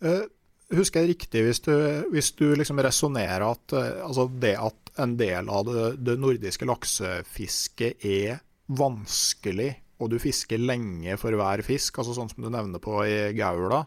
[0.00, 0.24] Uh,
[0.78, 1.74] husker jeg riktig hvis du,
[2.12, 6.66] hvis du liksom resonnerer at uh, altså det at en del av det, det nordiske
[6.68, 12.82] laksefisket er vanskelig, og du fisker lenge for hver fisk, altså sånn som du nevner
[12.82, 13.84] på i Gaula,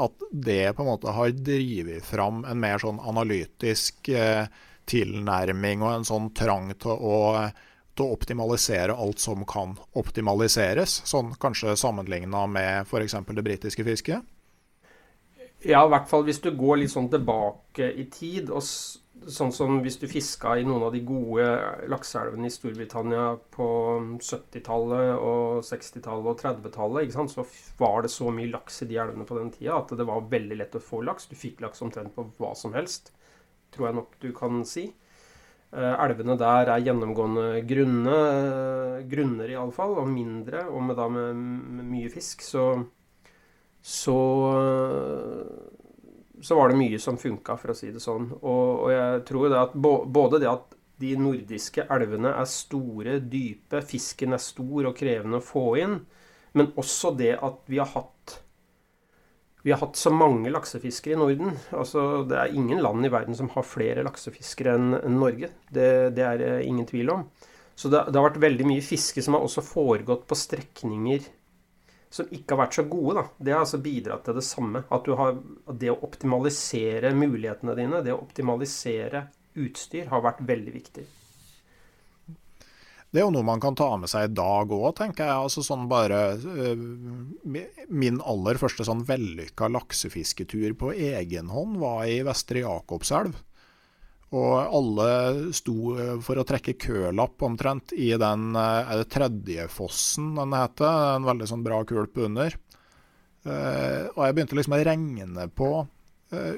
[0.00, 4.46] at det på en måte har drevet fram en mer sånn analytisk eh,
[4.88, 7.16] tilnærming og en sånn trang til å,
[7.92, 13.18] til å, optimalisere alt som kan optimaliseres, sånn kanskje sammenligna med f.eks.
[13.28, 14.24] det britiske fisket?
[15.62, 18.64] Ja, i hvert fall hvis du går litt sånn tilbake i tid og
[19.30, 21.44] Sånn som hvis du fiska i noen av de gode
[21.86, 23.66] lakseelvene i Storbritannia på
[24.18, 27.44] 70-tallet og 60-tallet og 30-tallet, så
[27.78, 30.58] var det så mye laks i de elvene på den tida at det var veldig
[30.58, 31.28] lett å få laks.
[31.30, 33.12] Du fikk laks omtrent på hva som helst,
[33.70, 34.88] tror jeg nok du kan si.
[35.72, 38.16] Eh, elvene der er gjennomgående grunne,
[39.08, 41.46] grunner iallfall, og mindre, og med, da med,
[41.78, 42.42] med mye fisk.
[42.42, 42.66] Så,
[43.82, 44.18] så
[46.42, 48.28] så var det mye som funka, for å si det sånn.
[48.40, 53.82] Og, og jeg tror det at både det at de nordiske elvene er store, dype,
[53.86, 56.00] fisken er stor og krevende å få inn,
[56.58, 58.38] men også det at vi har hatt
[59.62, 61.52] vi har hatt så mange laksefiskere i Norden.
[61.70, 65.52] Altså, det er ingen land i verden som har flere laksefiskere enn Norge.
[65.70, 67.22] Det, det er det ingen tvil om.
[67.78, 71.28] Så det, det, har vært veldig mye fiske som har også foregått på strekninger
[72.12, 74.84] som ikke har vært så gode, da, det har altså bidratt til det samme.
[74.92, 75.38] At, har,
[75.80, 79.26] det å optimalisere mulighetene dine, det å optimalisere
[79.58, 81.06] utstyr, har vært veldig viktig.
[83.12, 85.46] Det er jo noe man kan ta med seg i dag òg, tenker jeg.
[85.48, 86.84] Altså sånn bare uh,
[87.92, 93.36] Min aller første sånn vellykka laksefisketur på egen hånd var i Vestre Jakobselv.
[94.32, 95.08] Og alle
[95.52, 101.16] sto eh, for å trekke kølapp omtrent i den eh, er det tredjefossen den heter.
[101.18, 102.56] En veldig sånn bra kulp under.
[103.42, 105.68] Uh, og jeg begynte liksom å regne på,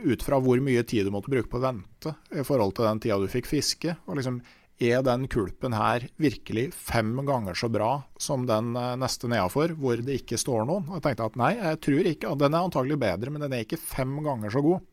[0.05, 3.01] ut fra hvor mye tid du måtte bruke på å vente i forhold til den
[3.01, 3.95] tida du fikk fiske.
[4.05, 4.37] Og liksom,
[4.85, 7.89] er den kulpen her virkelig fem ganger så bra
[8.21, 10.85] som den neste nedafor, hvor det ikke står noen?
[10.91, 12.37] Og jeg tenkte at nei, jeg tror ikke.
[12.45, 14.85] Den er antagelig bedre, men den er ikke fem ganger så god.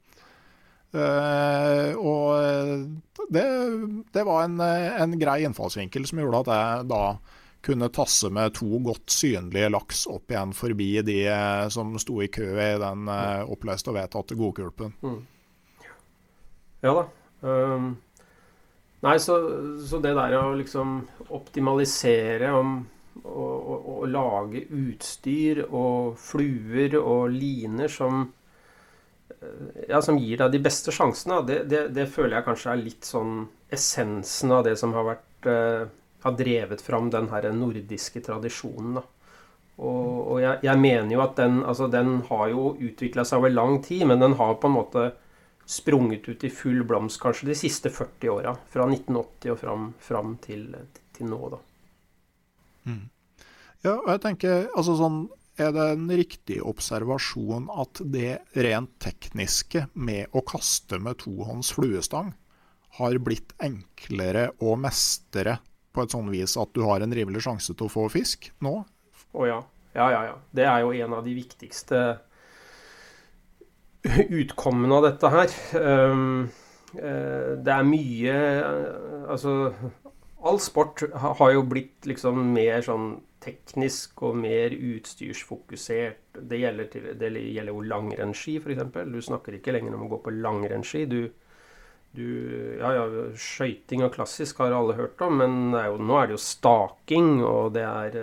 [0.91, 3.43] Uh, og det,
[4.11, 7.03] det var en, en, grei innfallsvinkel som gjorde at jeg da
[7.63, 12.29] kunne tasse med to godt synlige laks opp igjen forbi de eh, som sto i
[12.33, 14.95] kø i den uh, oppløste og vedtatte godkulpen.
[15.05, 15.19] Mm.
[16.81, 17.03] Ja da.
[17.41, 17.91] Um,
[19.05, 19.37] nei, så,
[19.85, 21.03] så, det der å liksom
[21.37, 22.81] optimalisere om
[23.21, 28.23] å lage utstyr og fluer og liner som
[29.89, 33.07] ja, som gir deg de beste sjansene, det, det, det, føler jeg kanskje er litt
[33.07, 35.89] sånn essensen av det som har vært uh,
[36.21, 38.99] har drevet fram den her nordiske tradisjonen.
[38.99, 39.05] da.
[39.81, 43.53] Og, og jeg, jeg, mener jo at den, altså den har jo utvikla seg over
[43.53, 45.07] lang tid, men den har på en måte
[45.65, 48.53] sprunget ut i full blomst kanskje de siste 40 åra.
[48.69, 50.67] Fra 1980 og fram, fram til,
[51.15, 51.61] til, nå, da.
[52.91, 53.03] Mm.
[53.81, 55.23] Ja, og jeg tenker altså sånn
[55.61, 62.33] er det en riktig observasjon at det rent tekniske med å kaste med tohånds fluestang
[62.97, 65.59] har blitt enklere å mestre
[65.91, 68.81] på et sånn vis at du har en rimelig sjanse til å få fisk nå?
[69.31, 69.61] Å ja.
[69.91, 70.35] Ja, ja, ja.
[70.55, 72.01] Det er jo en av de viktigste
[74.41, 75.55] utkommene av dette her.
[75.75, 76.45] Um,
[76.95, 79.73] uh, det er mye uh, Altså,
[80.43, 86.37] all sport har jo blitt liksom mer sånn teknisk og mer utstyrsfokusert.
[86.37, 88.83] Det gjelder, til, det gjelder jo langrennsski, f.eks.
[89.11, 91.07] Du snakker ikke lenger om å gå på langrennsski.
[91.09, 91.23] Du,
[92.17, 92.27] du,
[92.79, 93.07] ja, ja,
[93.39, 97.41] Skøyting og klassisk har alle hørt om, men er jo, nå er det jo staking,
[97.47, 98.17] og det er,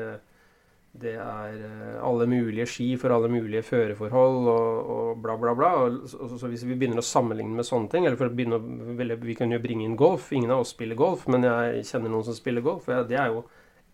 [1.02, 5.75] det er alle mulige ski for alle mulige føreforhold og, og, bla, bla, bla.
[5.83, 9.19] Og, så, så, hvis vi begynner å sammenligne med sånne ting, eller for å begynne
[9.25, 10.31] Vi kan jo bringe inn golf.
[10.33, 12.87] Ingen av oss spiller golf, men jeg kjenner noen som spiller golf.
[12.87, 13.48] og det er jo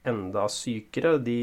[0.09, 1.17] enda sykere.
[1.25, 1.39] De,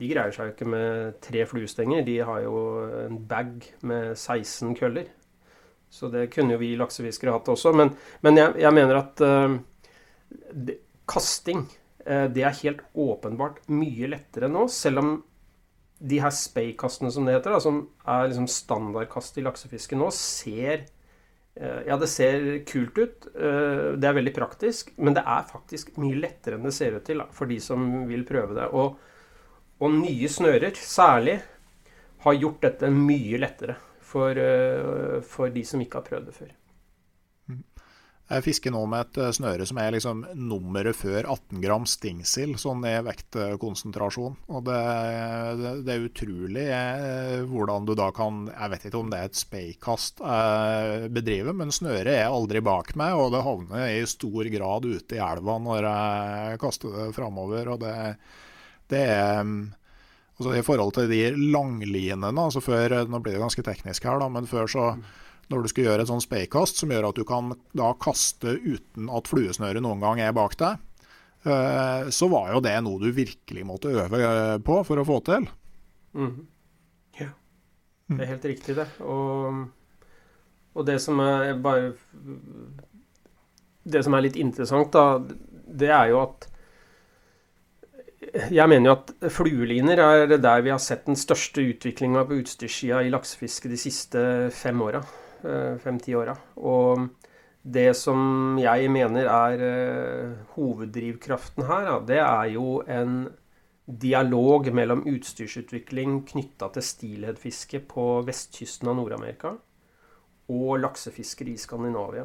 [0.00, 2.04] de greier seg jo ikke med tre fluestenger.
[2.06, 2.56] De har jo
[3.04, 5.10] en bag med 16 køller.
[5.94, 7.74] Så det kunne jo vi laksefiskere hatt også.
[7.76, 7.92] Men,
[8.26, 9.54] men jeg, jeg, mener at uh,
[10.50, 10.80] det,
[11.10, 11.62] kasting
[12.08, 14.66] uh, det er helt åpenbart mye lettere nå.
[14.72, 15.14] Selv om
[16.04, 20.88] de her speikastene som det heter, da, som er liksom standardkast i laksefiske nå, ser
[21.86, 23.26] ja, det ser kult ut.
[23.34, 24.90] Eh, det er veldig praktisk.
[24.96, 28.26] Men det er faktisk mye lettere enn det ser ut til for de som vil
[28.28, 28.70] prøve det.
[28.74, 28.96] Og
[29.82, 31.40] og nye snører særlig
[32.24, 36.52] har gjort dette mye lettere for, uh, for de som ikke har prøvd det før.
[38.24, 42.56] Jeg fisker nå med et eh, snøre som er liksom nummeret før 18 gram stingsild,
[42.60, 44.38] sånn i vektkonsentrasjon.
[44.48, 44.78] Og det,
[45.84, 49.36] det, er utrolig eh, hvordan du da kan Jeg vet ikke om det er et
[49.36, 54.88] speikast jeg bedriver, men snøret er aldri bak meg, og det havner i stor grad
[54.88, 57.74] ute i elva når jeg kaster det framover.
[57.74, 57.94] Og det,
[58.88, 64.08] det er altså I forhold til de langlinene altså før, Nå blir det ganske teknisk
[64.08, 64.88] her, da, men før så
[65.52, 69.10] når du skal gjøre et sånt speikast som gjør at du kan da kaste uten
[69.12, 70.80] at fluesnøret noen gang er bak deg,
[71.44, 75.20] eh, så var jo det noe du virkelig måtte øve eh, på for å få
[75.26, 75.48] til.
[76.14, 76.46] Mm.
[77.20, 77.30] Ja,
[78.12, 78.88] det er helt riktig, det.
[79.02, 79.64] Og,
[80.74, 81.94] og, det som er bare
[83.84, 85.20] Det som er litt interessant, da,
[85.68, 86.48] det er jo at
[88.50, 93.02] jeg mener jo at flueliner er der vi har sett den største utviklinga på utstyrssida
[93.04, 94.22] i laksefiske de siste
[94.54, 95.02] fem åra.
[95.44, 96.32] Eh, fem-ti åra.
[96.56, 97.08] Og
[97.76, 103.26] det som jeg mener er uh, hoveddrivkraften her, det er jo en
[103.84, 109.52] dialog mellom utstyrsutvikling knytta til stilheadfiske på vestkysten av Nord-Amerika
[110.52, 112.24] og laksefisker i Skandinavia.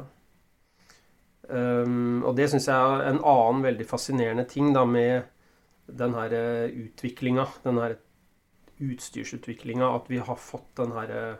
[1.50, 5.28] Um, og det syns jeg er en annen veldig fascinerende ting da med
[5.88, 6.36] den her
[6.68, 7.80] utviklinga, den
[8.80, 11.38] utstyrsutviklinga, at vi har fått den herre eh,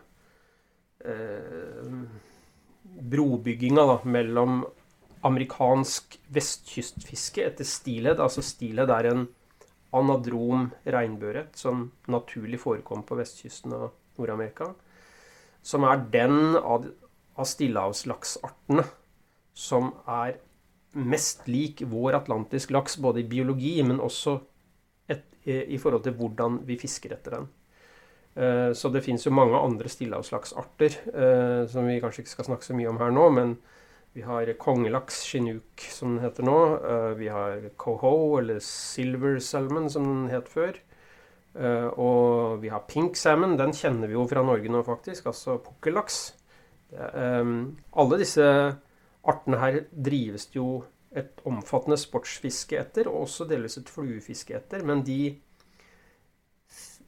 [3.11, 4.63] brobygginga da, mellom
[5.25, 8.19] amerikansk vestkystfiske etter stilhed.
[8.19, 9.27] Altså stilhed er en
[9.95, 13.89] anadrom regnbueørret som naturlig forekommer på vestkysten av
[14.19, 14.71] Nord-Amerika.
[15.61, 16.87] Som er den av,
[17.37, 18.85] av stillehavslaksartene
[19.53, 20.39] som er
[20.91, 24.37] mest lik vår atlantisk laks, både i biologi, men også
[25.11, 27.49] et, i forhold til hvordan vi fisker etter den.
[28.35, 32.67] Eh, så det fins jo mange andre stillehavslaksarter eh, som vi kanskje ikke skal snakke
[32.67, 33.25] så mye om her nå.
[33.35, 33.55] Men
[34.15, 36.59] vi har kongelaks, chinook, som den heter nå.
[36.77, 40.79] Eh, vi har coho, eller silver salmon, som den het før.
[41.99, 43.57] Og vi har pink salmon.
[43.59, 45.25] Den kjenner vi jo fra Norge nå, faktisk.
[45.27, 46.21] Altså pukkellaks.
[46.95, 48.45] Alle disse
[49.27, 54.85] artene her drives jo et omfattende sportsfiske etter, og også delvis et fluefiske etter.
[54.87, 55.35] Men de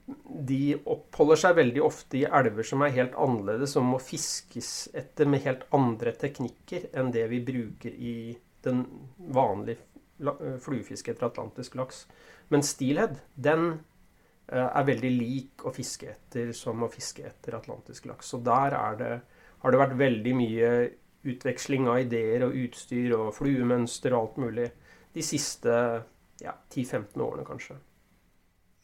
[0.05, 5.29] de oppholder seg veldig ofte i elver som er helt annerledes, som må fiskes etter
[5.29, 8.15] med helt andre teknikker enn det vi bruker i
[8.65, 8.83] den
[9.33, 9.79] vanlige
[10.19, 12.03] eh, fluefiske etter atlantisk laks.
[12.51, 18.09] Men steelhead, den eh, er veldig lik å fiske etter som å fiske etter atlantisk
[18.11, 18.33] laks.
[18.33, 19.13] Så der det,
[19.63, 20.73] har det vært veldig mye
[21.23, 24.67] utveksling av ideer og utstyr og fluemønster og alt mulig
[25.13, 25.71] de siste
[26.43, 27.77] ja, 10-15 årene, kanskje.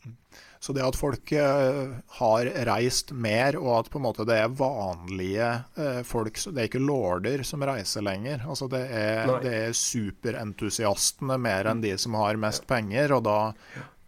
[0.06, 0.16] Mm.
[0.60, 4.58] Så det at folk eh, har reist mer, og at på en måte det er
[4.60, 5.48] vanlige
[5.80, 8.44] eh, folk Det er ikke lorder som reiser lenger.
[8.44, 13.16] Altså det er, det er superentusiastene mer enn de som har mest penger.
[13.16, 13.38] Og da,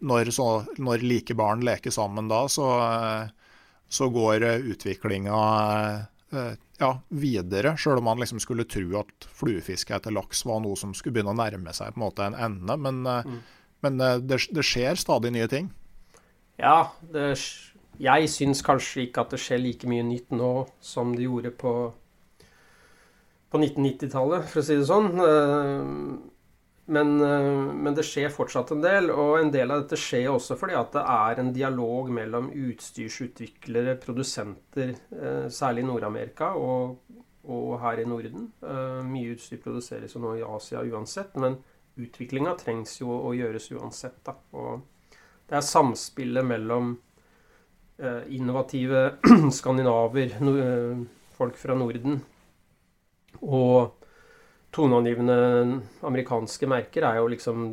[0.04, 2.68] når, så, når like barn leker sammen da, så,
[3.88, 4.44] så går
[4.76, 5.42] utviklinga
[6.36, 10.76] eh, ja, videre, sjøl om man liksom skulle tro at fluefiske etter laks var noe
[10.76, 12.76] som skulle begynne å nærme seg på en måte en ende.
[12.76, 13.44] Men, mm.
[13.88, 15.72] men det, det skjer stadig nye ting.
[16.60, 17.32] Ja, det,
[18.00, 21.72] jeg syns kanskje ikke at det skjer like mye nytt nå som det gjorde på,
[23.52, 25.10] på 1990-tallet, for å si det sånn.
[25.22, 25.90] Eh,
[26.92, 30.56] men, eh, men, det skjer fortsatt en del, og en del av dette skjer også
[30.58, 36.96] fordi at det er en dialog mellom utstyrsutviklere, produsenter, eh, særlig i Nord-Amerika og,
[37.44, 38.48] og, her i Norden.
[39.08, 41.60] Mye utstyr produseres jo nå i Asia uansett, men
[42.00, 44.22] utviklinga trengs jo å gjøres uansett.
[44.24, 44.88] da, og
[45.52, 46.94] det er samspillet mellom
[48.00, 49.18] eh, innovative
[49.58, 51.02] skandinaver, eh,
[51.36, 52.22] folk fra Norden,
[53.42, 54.06] og
[54.72, 55.36] toneangivende
[56.08, 57.64] amerikanske merker er jo liksom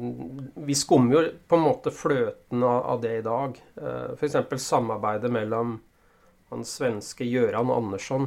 [0.66, 3.56] Vi skummer jo på en måte fløten av, det i dag.
[3.80, 4.36] Eh, F.eks.
[4.60, 5.78] samarbeidet mellom
[6.50, 8.24] han svenske Gøran Andersson,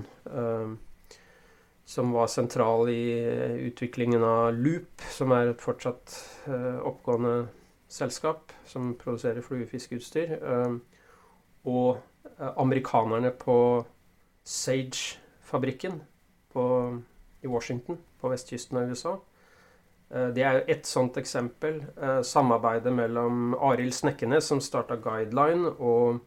[1.85, 3.19] som var sentral i
[3.67, 6.15] utviklingen av Loop, som er et fortsatt
[6.87, 7.33] oppgående
[7.93, 10.37] selskap som produserer fluefiskeutstyr.
[11.65, 11.99] Og
[12.39, 13.85] eh, amerikanerne på
[14.45, 16.01] Sage-fabrikken
[17.43, 19.13] i Washington på vestkysten av USA.
[20.11, 21.85] Eh, det er ett sånt eksempel.
[22.03, 26.21] Eh, samarbeidet mellom Arild Snekkenes, som starta Guideline, og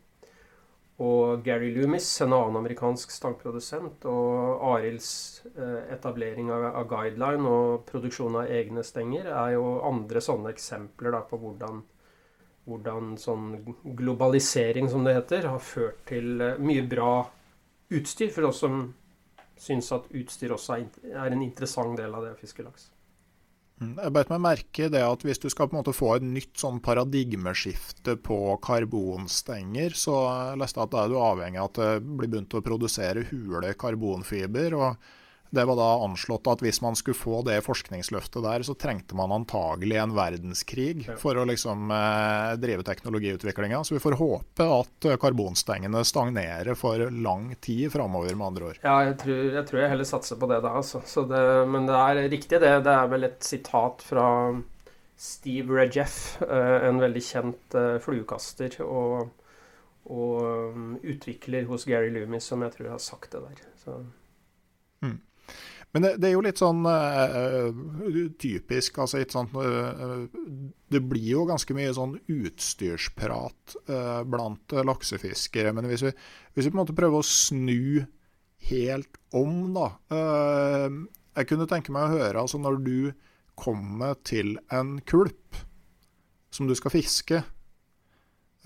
[1.03, 5.09] og Gary Loomis, en annen amerikansk stangprodusent, og Arilds
[5.51, 11.25] eh, etablering av, Guideline og produksjon av egne stenger er jo andre sånne eksempler da,
[11.27, 11.83] på hvordan
[12.65, 13.59] hvordan sånn
[13.97, 17.19] globalisering, som det heter, har ført til eh, mye bra
[17.93, 18.87] utstyr for oss som
[19.61, 22.89] syns at utstyr også er en interessant del av det å fiske laks.
[23.81, 26.23] Mm, jeg beit meg merke det at hvis du skal på en måte få et
[26.23, 30.15] nytt sånn paradigmeskifte på karbonstenger, så
[30.55, 33.73] leste jeg at da er du avhengig av at det blir begynt å produsere hule
[33.75, 34.77] karbonfiber.
[34.79, 35.11] og
[35.49, 39.33] det var da anslått at hvis man skulle få det forskningsløftet der, så trengte man
[39.35, 43.83] antagelig en verdenskrig for å liksom eh, drive teknologiutviklinga.
[43.85, 48.79] Så vi får håpe at karbonstengene stagnerer for lang tid framover, med andre ord.
[48.83, 51.03] Ja, jeg tror, jeg tror, jeg heller satser på det da, altså.
[51.29, 52.73] Det, men det er riktig, det.
[52.85, 54.27] Det er vel et sitat fra
[55.15, 59.29] Steve Rejeff, eh, en veldig kjent eh, fluekaster og,
[60.11, 60.41] og
[60.75, 63.63] um, utvikler hos Gary Loomis, som jeg tror har sagt det der.
[63.79, 64.01] Så.
[65.05, 65.21] Mm.
[65.95, 67.71] Men det, det, er jo litt sånn uh,
[68.35, 68.97] typisk.
[68.99, 70.27] altså ikke sånt, uh,
[70.91, 75.71] Det blir jo ganske mye sånn utstyrsprat uh, blant laksefiskere.
[75.71, 76.11] Men hvis vi,
[76.51, 78.03] hvis vi, på en måte prøver å snu
[78.67, 79.87] helt om, da
[81.37, 82.99] Jeg kunne tenke meg å høre altså når du
[83.55, 85.55] kommer til en kulp
[86.51, 87.43] som du skal fiske,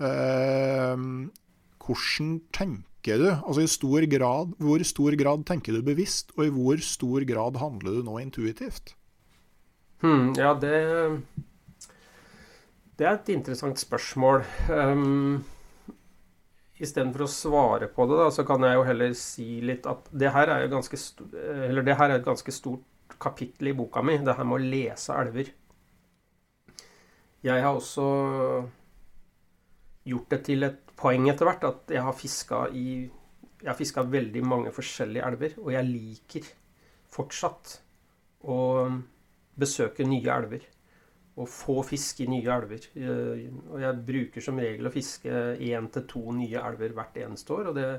[0.00, 3.28] hvordan tenker tenker du?
[3.30, 7.56] Altså i stor grad, Hvor stor grad tenker du bevisst, og i hvor stor grad
[7.56, 8.94] handler du nå intuitivt?
[10.00, 11.22] Hmm, ja, det
[12.96, 14.44] Det er et interessant spørsmål.
[14.68, 15.44] Um,
[16.80, 20.30] Istedenfor å svare på det, da, så kan jeg jo heller si litt at det
[20.32, 20.96] her er, jo ganske
[21.68, 24.64] eller det her er et ganske stort kapittel i boka mi, det her med å
[24.64, 25.50] lese elver.
[27.42, 28.06] Jeg har også
[30.08, 32.88] gjort det til et poeng etter hvert at jeg har fiska i
[33.60, 36.46] Jeg har fiska veldig mange forskjellige elver, og jeg liker
[37.12, 37.74] fortsatt
[38.48, 38.60] å
[39.60, 40.62] besøke nye elver.
[41.36, 42.86] Og få fisk i nye elver.
[42.96, 47.52] Eh, og jeg bruker som regel å fiske én til to nye elver hvert eneste
[47.58, 47.68] år.
[47.68, 47.90] og det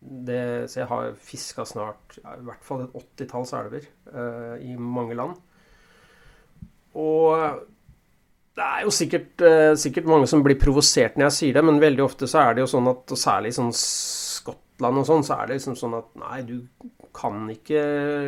[0.00, 5.16] det, så jeg har fiska snart i hvert fall et åttitalls elver uh, i mange
[5.16, 5.38] land.
[6.96, 7.62] Og
[8.56, 11.82] det er jo sikkert, uh, sikkert, mange som blir provosert når jeg sier det, men
[11.82, 15.36] veldig ofte så er det jo sånn at og særlig sånn Skottland og sånn, så
[15.36, 16.56] er det liksom sånn at nei, du
[17.16, 17.82] kan ikke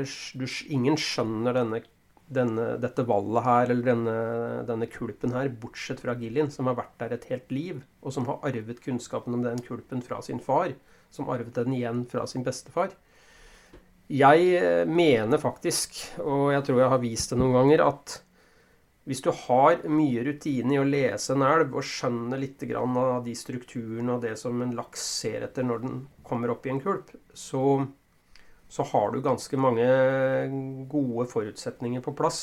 [0.05, 1.81] du, Ingen skjønner denne,
[2.29, 4.19] denne, dette vallet her eller denne,
[4.69, 8.29] denne, kulpen her, bortsett fra Gillian, som har vært der et helt liv, og som
[8.29, 10.73] har arvet kunnskapen om den kulpen fra sin far,
[11.15, 12.93] som arvet den igjen fra sin bestefar.
[14.09, 18.21] Jeg eh, mener faktisk, og jeg tror jeg har vist det noen ganger, at
[19.09, 23.33] hvis du har mye rutine i å lese en elv og skjønner litt av de
[23.37, 27.15] strukturene og det som en laks ser etter når den kommer opp i en kulp,
[27.33, 27.87] så,
[28.69, 29.87] så har du ganske mange
[30.93, 32.43] gode forutsetninger på plass.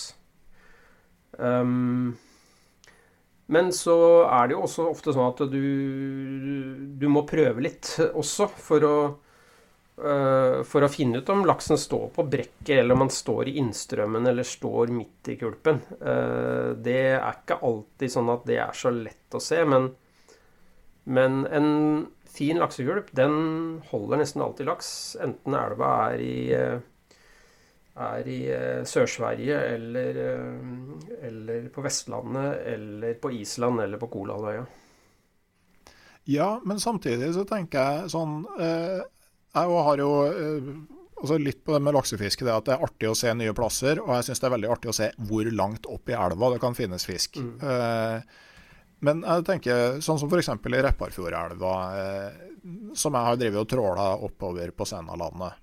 [1.37, 2.15] Um,
[3.45, 5.61] men så er det jo også ofte sånn at du,
[6.97, 8.95] du må prøve litt også for å
[9.95, 14.27] for å finne ut om laksen står på brekket, eller om han står i innstrømmen
[14.27, 15.79] eller står midt i kulpen.
[16.01, 19.87] Eh, det er ikke alltid sånn at det er så lett å se, men,
[21.07, 21.69] men en
[22.27, 23.37] fin laksekulp den
[23.87, 24.91] holder nesten alltid laks,
[25.23, 27.15] enten elva er i, eh,
[27.95, 28.39] er i
[28.83, 30.23] Sør-Sverige eller,
[31.23, 34.65] eller, på Vestlandet eller på Island eller på Kolahalvøya.
[36.27, 39.05] Ja, men samtidig så tenker jeg sånn eh
[39.55, 40.71] jeg har jo eh,
[41.21, 44.01] altså litt på det med laksefiske, det at det er artig å se nye plasser.
[44.03, 46.61] Og jeg syns det er veldig artig å se hvor langt opp i elva det
[46.63, 47.39] kan finnes fisk.
[47.39, 47.53] Mm.
[47.63, 48.43] Eh,
[49.05, 50.49] men jeg tenker sånn som f.eks.
[50.49, 52.45] i Repparfjordelva, eh,
[52.97, 55.61] som jeg har drevet og tråla oppover på Sennalandet.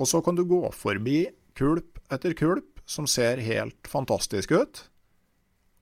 [0.00, 1.22] Og så kan du gå forbi
[1.58, 4.80] kulp etter kulp som ser helt fantastisk ut,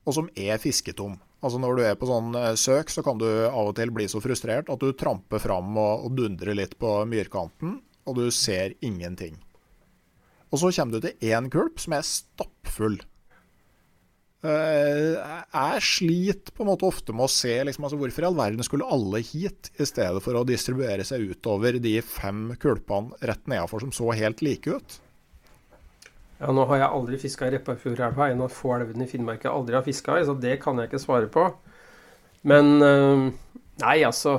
[0.05, 1.15] og som er fisketom.
[1.39, 4.09] Altså Når du er på sånn eh, søk, så kan du av og til bli
[4.11, 7.77] så frustrert at du tramper fram og, og dundrer litt på myrkanten,
[8.09, 9.37] og du ser ingenting.
[10.49, 12.99] Og så kommer du til én kulp som er stappfull.
[14.39, 18.37] Eh, jeg sliter på en måte ofte med å se liksom, altså, hvorfor i all
[18.37, 23.51] verden skulle alle hit, i stedet for å distribuere seg utover de fem kulpene rett
[23.51, 24.99] nedafor som så helt like ut.
[26.39, 29.51] Ja, Nå har jeg aldri fiska i Repparfjordelva, en av få elvene i Finnmark jeg
[29.51, 31.49] aldri har fiska i, så det kan jeg ikke svare på.
[32.47, 33.25] Men øh,
[33.79, 34.37] Nei, altså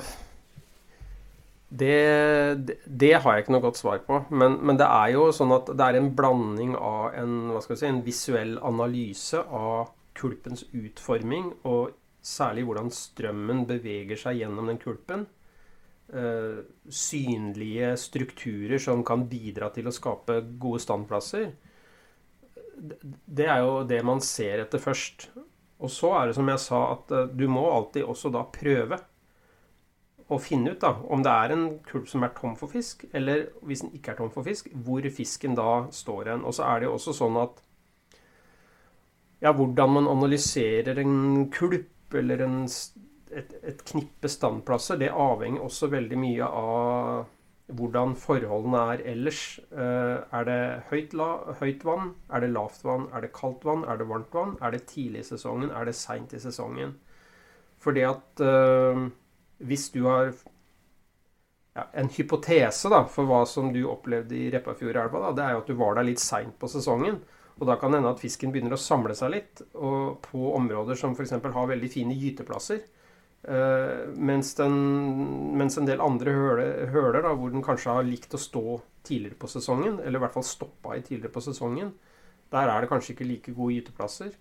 [1.70, 4.22] det, det, det, har jeg ikke noe godt svar på.
[4.32, 8.02] Men, men, det er jo sånn at det er en blanding av en, si, en
[8.04, 11.94] visuell analyse av kulpens utforming, og
[12.24, 15.28] særlig hvordan strømmen beveger seg gjennom den kulpen.
[16.10, 21.52] Uh, synlige strukturer som kan bidra til å skape gode standplasser
[22.80, 25.28] det er jo det man ser etter først.
[25.80, 28.98] Og så er det som jeg sa, at uh, du må alltid også da prøve
[30.30, 33.48] å finne ut da, om det er en kulp som er tom for fisk, eller
[33.66, 36.44] hvis den ikke er tom for fisk, hvor fisken da står hen.
[36.46, 37.58] Og så er det jo også sånn at
[39.40, 42.62] ja, hvordan man analyserer en kulp eller en,
[43.32, 47.24] et, et knippe standplasser, det avhenger også veldig mye av
[47.76, 49.42] hvordan forholdene er ellers.
[49.70, 50.60] Eh, er det
[50.90, 52.14] høyt, la, høyt, vann?
[52.30, 53.08] Er det lavt vann?
[53.14, 53.84] Er det kaldt vann?
[53.88, 54.56] Er det varmt vann?
[54.60, 55.70] Er det tidlig i sesongen?
[55.70, 56.96] Er det seint i sesongen?
[57.80, 59.06] Fordi at uh,
[59.64, 60.34] hvis du har
[61.76, 65.70] ja, en hypotese da, for hva som du opplevde i Repparfjordelva, det er jo at
[65.70, 67.22] du var der litt seint på sesongen.
[67.60, 70.96] Og da kan det hende at fisken begynner å samle seg litt og på områder
[70.96, 71.34] som f.eks.
[71.40, 72.80] har veldig fine gyteplasser.
[73.40, 74.74] Uh, mens, den,
[75.56, 78.64] mens, en del andre høler, høler da, hvor den kanskje har likt å stå
[79.06, 81.94] tidligere på sesongen, eller i hvert fall stoppa i tidligere på sesongen,
[82.52, 84.36] der er det kanskje ikke like gode gyteplasser.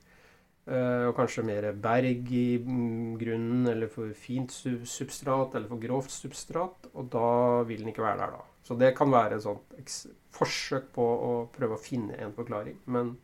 [0.69, 6.13] Uh, og kanskje mer berg i mm, grunnen, eller for fint substrat, eller for grovt
[6.13, 6.91] substrat.
[6.93, 7.31] Og da
[7.69, 8.45] vil den ikke være der, da.
[8.67, 9.95] Så det kan være et sånt
[10.35, 12.77] forsøk på å prøve å finne en forklaring.
[12.91, 13.15] Men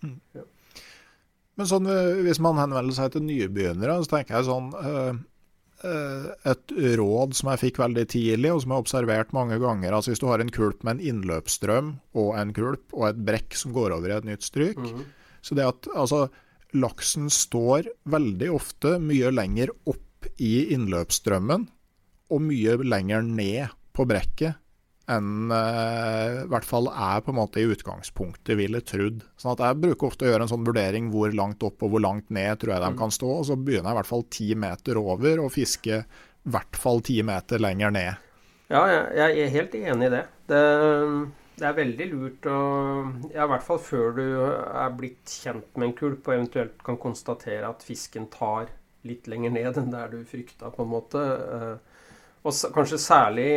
[0.00, 0.18] mm.
[0.38, 0.46] ja.
[1.60, 5.12] Men sånn, eh, hvis man henvender seg til nybegynnere, så tenker jeg sånn uh,
[5.82, 10.12] Et råd som jeg fikk veldig tidlig, og som jeg har observert mange ganger altså
[10.12, 11.88] Hvis du har en kulp med en innløpsstrøm
[12.22, 15.08] og en kulp og et brekk som går over i et nytt stryk mm -hmm.
[15.42, 16.28] Så det at altså,
[16.72, 21.66] laksen står veldig ofte mye lenger opp i innløpsstrømmen
[22.30, 24.61] og mye lenger ned på brekket
[25.12, 29.22] enn uh, i hvert fall jeg på en måte i utgangspunktet ville trodd.
[29.40, 32.04] Sånn at Jeg bruker ofte å gjøre en sånn vurdering hvor langt opp og hvor
[32.04, 32.98] langt ned tror jeg de mm.
[33.00, 33.30] kan stå.
[33.38, 37.02] og Så begynner jeg i hvert fall ti meter over og fiske i hvert fall
[37.06, 38.28] ti meter lenger ned.
[38.72, 38.82] Ja,
[39.14, 40.22] jeg er helt enig i det.
[40.48, 40.60] det.
[41.60, 41.66] det.
[41.68, 42.58] er veldig lurt å
[43.34, 46.98] ja, I hvert fall før du er blitt kjent med en kulp og eventuelt kan
[47.00, 48.72] konstatere at fisken tar
[49.06, 51.22] litt lenger ned enn der du frykta, på en måte.
[51.22, 51.74] Eh,
[52.42, 53.48] og kanskje særlig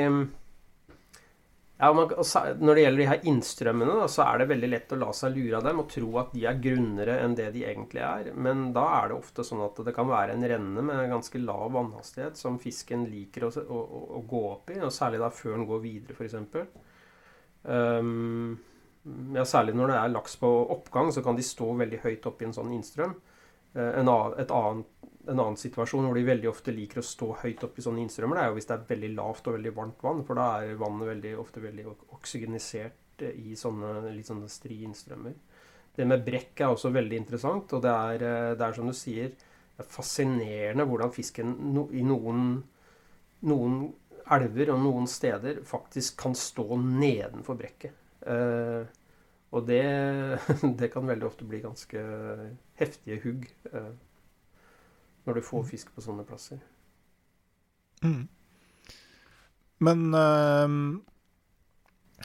[1.78, 2.12] ja, man,
[2.60, 5.36] Når det gjelder de her innstrømmene, da, så er det veldig lett å la seg
[5.36, 8.30] lure av dem og tro at de er grunnere enn det de egentlig er.
[8.32, 11.74] Men da er det ofte sånn at det kan være en renne med ganske lav
[11.76, 13.82] vannhastighet som fisken liker å, å,
[14.20, 16.40] å gå opp i, og særlig da før den går videre, f.eks.
[17.66, 18.56] Um,
[19.36, 22.46] ja, særlig når det er laks på oppgang, så kan de stå veldig høyt oppe
[22.46, 23.20] i en sånn innstrøm.
[23.76, 24.92] Uh, en, et annet
[25.26, 28.38] en annen situasjon hvor de veldig ofte liker å stå høyt oppe i sånne innstrømmer,
[28.38, 30.22] det er jo hvis det er veldig lavt og veldig varmt vann.
[30.28, 35.36] For da er vannet veldig, ofte veldig oksygenisert i sånne litt sånne stri innstrømmer.
[35.96, 38.96] Det med brekk er også veldig interessant, og det er, eh, det er som du
[38.96, 39.32] sier,
[39.76, 42.58] er fascinerende hvordan fisken no, i noen,
[43.48, 43.80] noen
[44.36, 47.96] elver og noen steder faktisk kan stå nedenfor brekket.
[48.28, 48.84] Eh,
[49.54, 49.84] og det,
[50.80, 52.02] det, kan veldig ofte bli ganske
[52.80, 53.50] heftige hugg.
[53.72, 53.92] Eh,
[55.26, 55.70] når du får mm.
[55.72, 56.62] fisk på sånne plasser.
[58.06, 58.28] Mm.
[59.86, 60.76] Men eh,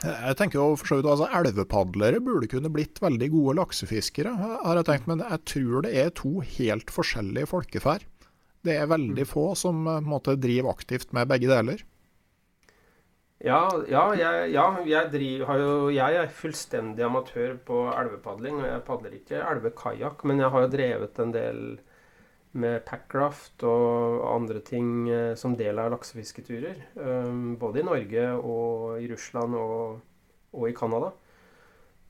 [0.01, 4.79] jeg tenker jo for så vidt altså Elvepadlere burde kunne blitt veldig gode laksefiskere, har
[4.79, 5.09] jeg tenkt.
[5.11, 8.07] Men jeg tror det er to helt forskjellige folkeferd.
[8.65, 9.29] Det er veldig mm.
[9.29, 11.81] få som på en måte driver aktivt med begge deler.
[13.41, 18.59] Ja, ja, jeg, ja jeg, driver, jo, jeg, er fullstendig amatør på elvepadling.
[18.61, 21.63] Og jeg padler ikke elvekajakk, men jeg har jo drevet en del
[22.61, 26.85] med packraft og andre ting eh, som del av laksefisketurer.
[26.93, 30.01] Eh, både i Norge og i Russland og,
[30.53, 31.13] og i Canada.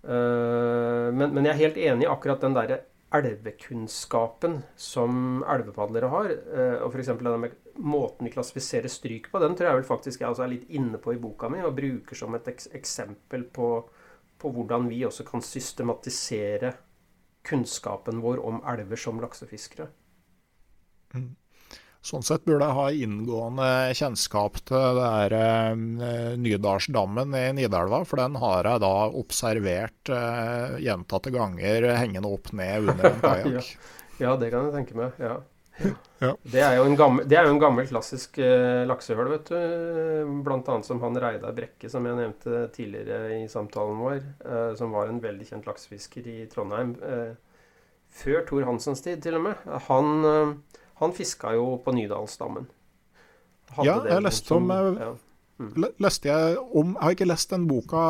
[0.04, 2.82] Eh, men, men, jeg er helt enig i akkurat den derre
[3.16, 6.36] elvekunnskapen som elvepadlere har.
[6.82, 7.12] Og f.eks.
[7.20, 10.54] det med måten vi klassifiserer stryk på, den tror jeg vel faktisk jeg også er
[10.54, 13.74] litt inne på i boka mi, og bruker som et eksempel på,
[14.42, 16.76] på hvordan vi også kan systematisere
[17.48, 19.90] kunnskapen vår om elver som laksefiskere.
[21.18, 21.32] Mm.
[22.02, 23.68] Sånn sett burde jeg ha inngående
[23.98, 25.82] kjennskap til det her eh,
[26.42, 32.90] Nydalsdammen i Nidelva, for den har jeg da observert eh, gjentatte ganger hengende opp ned
[32.90, 33.54] under en kajakk.
[33.54, 34.26] ja.
[34.26, 35.22] ja, det kan jeg tenke meg.
[35.22, 35.38] ja.
[36.22, 36.36] Ja.
[36.46, 40.36] Det, er jo en gammel, det er jo en gammel klassisk uh, laksehull, vet du.
[40.46, 44.20] Blant annet som han Reidar Brekke, som jeg nevnte tidligere i samtalen vår.
[44.46, 46.94] Uh, som var en veldig kjent laksefisker i Trondheim.
[47.02, 47.34] Uh,
[48.22, 49.66] før Thor Hansens tid, til og med.
[49.88, 50.54] Han uh,
[51.02, 52.68] han fiska jo på Nydalsdammen.
[53.82, 55.08] ja, jeg leste om ja.
[56.02, 58.02] Leste jeg om Jeg har ikke lest den boka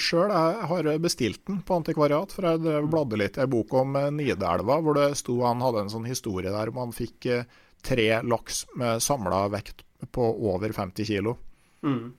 [0.00, 2.32] sjøl, jeg har bestilt den på antikvariat.
[2.34, 5.84] For jeg bladde litt i ei bok om eh, Nidelva, hvor det sto han hadde
[5.84, 7.46] en sånn historie der om han fikk eh,
[7.82, 9.84] tre laks med samla vekt
[10.14, 11.36] på over 50 kilo.
[11.82, 12.12] Mm.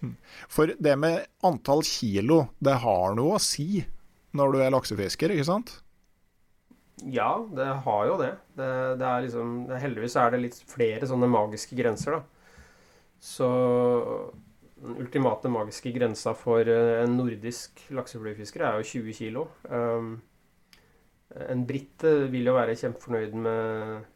[0.00, 0.16] mm.
[0.48, 3.84] For det med antall kilo, det har noe å si
[4.36, 5.72] når du er laksefisker, ikke sant?
[7.08, 8.34] Ja, det har jo det.
[8.58, 8.68] det,
[9.00, 12.39] det er liksom, heldigvis er det litt flere sånne magiske grenser, da.
[13.20, 13.48] Så
[14.80, 19.42] den ultimate magiske grensa for eh, en nordisk laksefluefisker er jo 20 kg.
[19.68, 20.14] Um,
[21.52, 24.06] en brite vil jo være kjempefornøyd med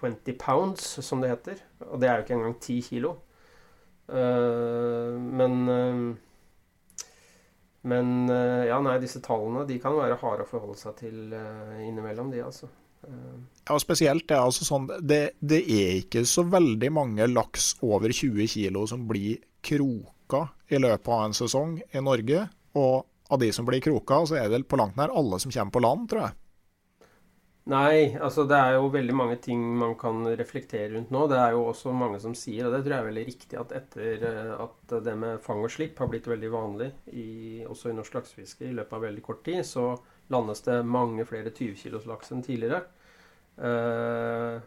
[0.00, 1.60] 20 pounds, som det heter.
[1.90, 3.12] Og det er jo ikke engang 10 kg.
[4.06, 6.16] Uh, men uh,
[7.86, 11.36] men uh, ja, nei, disse tallene de kan være harde å forholde seg til
[11.84, 12.66] innimellom, de, altså.
[13.66, 18.46] Ja, spesielt det, altså sånn, det, det, er ikke så veldig mange laks over 20
[18.52, 22.46] kg som blir kroka i løpet av en sesong i Norge.
[22.78, 25.74] Og av de som blir kroka, så er det på langt nær alle som kommer
[25.74, 26.36] på land, tror jeg.
[27.66, 31.24] Nei, altså det er jo veldig mange ting man kan reflektere rundt nå.
[31.26, 33.72] Det er jo også mange som sier, og det tror jeg er veldig riktig, at
[33.74, 37.96] etter eh, at det med fang og slipp har blitt veldig vanlig i, også i
[37.98, 39.88] norsk laksefiske i løpet av veldig kort tid, så
[40.32, 42.84] landes det mange flere 20 kilos laks enn tidligere.
[43.56, 44.58] Uh,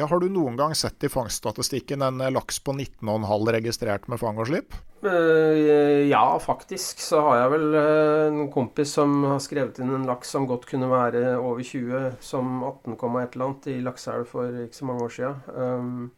[0.00, 4.38] ja, har du noen gang sett i fangststatistikken en laks på 19,5 registrert med fang
[4.40, 4.76] og slipp?
[5.04, 10.08] Uh, ja, faktisk så har jeg vel uh, en kompis som har skrevet inn en
[10.08, 12.96] laks som godt kunne være over 20, som 18,1
[13.34, 15.38] eller annet i lakseelv for ikke så mange år.
[15.52, 16.10] Um,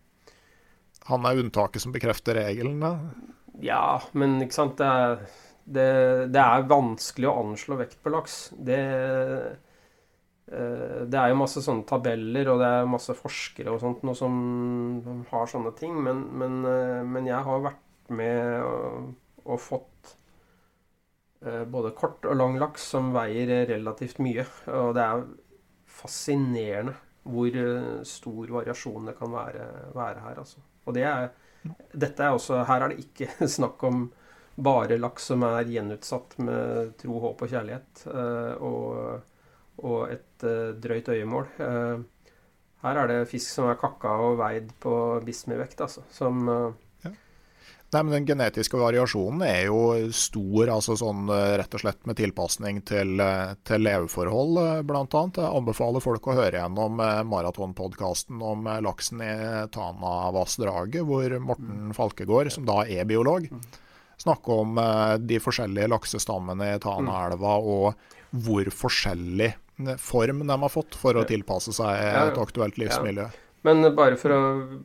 [1.10, 2.82] Han er unntaket som bekrefter regelen?
[3.62, 5.26] Ja, men ikke sant det er,
[5.72, 5.90] det,
[6.34, 8.40] det er vanskelig å anslå vekt på laks.
[8.56, 8.80] Det
[10.52, 14.18] Eh, det er jo masse sånne tabeller, og det er masse forskere og sånt noe
[14.18, 14.34] som
[15.30, 15.94] har sånne ting.
[16.04, 19.12] Men, men, eh, men jeg har vært med og,
[19.46, 20.16] og fått
[21.46, 24.44] eh, både kort og lang laks som veier relativt mye.
[24.74, 25.24] Og det er
[26.02, 27.54] fascinerende hvor
[28.08, 30.40] stor variasjon det kan være, være her.
[30.42, 30.58] Altså.
[30.90, 31.28] Og det er,
[31.94, 34.08] dette er også, her er det ikke snakk om
[34.56, 38.06] bare laks som er gjenutsatt med tro, håp og kjærlighet.
[38.60, 39.22] og
[39.80, 41.50] og et uh, drøyt øyemål.
[41.58, 42.04] Uh,
[42.82, 44.94] her er det fisk som er kakka og veid på
[45.26, 46.02] bismivekt, altså.
[46.10, 47.12] Som ja.
[47.92, 52.80] Nei, men Den genetiske variasjonen er jo stor, altså sånn rett og slett med tilpasning
[52.88, 53.22] til,
[53.62, 55.04] til leveforhold, bl.a.
[55.04, 56.98] Jeg anbefaler folk å høre gjennom
[57.30, 59.32] maratonpodkasten om laksen i
[59.78, 61.96] Tanavassdraget, hvor Morten mm.
[62.00, 63.62] Falkegård, som da er biolog, mm.
[64.22, 64.80] Snakker om
[65.20, 69.52] de forskjellige laksestammene i Tanaelva og hvor forskjellig
[69.98, 73.28] form de har fått for å tilpasse seg et aktuelt livsmiljø.
[73.62, 74.38] Men bare for å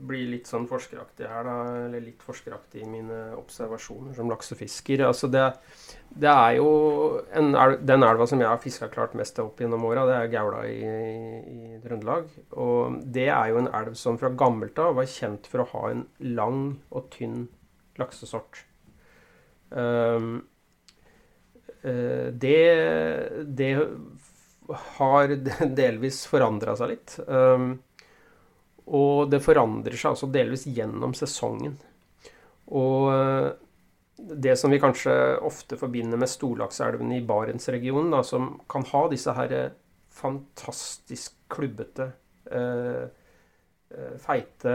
[0.05, 1.55] bli litt sånn forskeraktig her, da,
[1.87, 5.47] eller litt forskeraktig i mine observasjoner som laksefisker altså det,
[6.13, 6.67] det er jo
[7.33, 10.61] elv, Den elva som jeg har fiska klart mest opp gjennom åra, det er Gaula
[10.69, 12.29] i, i, Trøndelag.
[12.53, 15.83] Og det er jo en elv som fra gammelt av var kjent for å ha
[15.95, 16.63] en lang
[16.93, 17.47] og tynn
[17.97, 18.66] laksesort.
[19.69, 20.41] Um,
[21.83, 22.61] uh, det,
[23.59, 23.71] det
[24.97, 25.35] har
[25.81, 27.17] delvis forandra seg litt.
[27.27, 27.77] Um,
[28.87, 31.75] og det forandrer seg også delvis gjennom sesongen.
[32.67, 33.11] Og
[34.17, 35.11] det som vi kanskje
[35.45, 39.75] ofte forbinder med storlakselvene i Barentsregionen, da, som kan ha disse her eh,
[40.17, 42.09] fantastisk klubbete,
[44.23, 44.73] feite,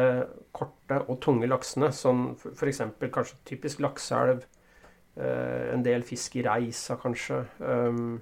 [0.52, 2.82] korte og tunge laksene, som f.eks.
[3.00, 4.44] kanskje typisk lakseelv,
[5.16, 7.42] en del fisk i Reisa kanskje.
[7.60, 8.14] Um,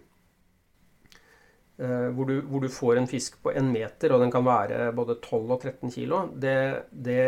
[1.81, 4.91] Uh, hvor, du, hvor, du, får en fisk på en meter, og den kan være
[4.93, 6.19] både 12 og 13 kilo.
[6.37, 6.57] Det,
[6.93, 7.23] det,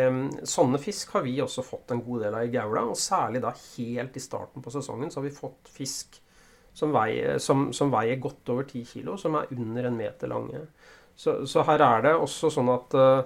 [0.45, 2.83] sånne fisk har vi også fått en god del av i Gaula.
[2.91, 6.19] Og særlig da helt i starten på sesongen så har vi fått fisk
[6.77, 10.61] som veier, som, som veier godt over 10 kilo, som er under en meter lange.
[11.17, 13.25] Så, så her er det også sånn at uh,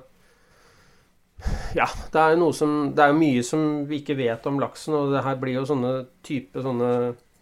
[1.77, 5.23] Ja, det er, som, det er mye som vi ikke vet om laksen, og det
[5.25, 5.93] her blir jo sånne
[6.25, 6.91] type sånne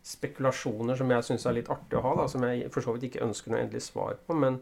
[0.05, 3.07] spekulasjoner som jeg syns er litt artig å ha, da, som jeg for så vidt
[3.09, 4.37] ikke ønsker noe endelig svar på.
[4.37, 4.59] Men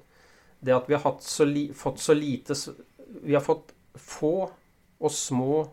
[0.64, 2.56] det at vi har så fått så lite
[3.24, 4.36] Vi har fått få
[5.04, 5.66] og små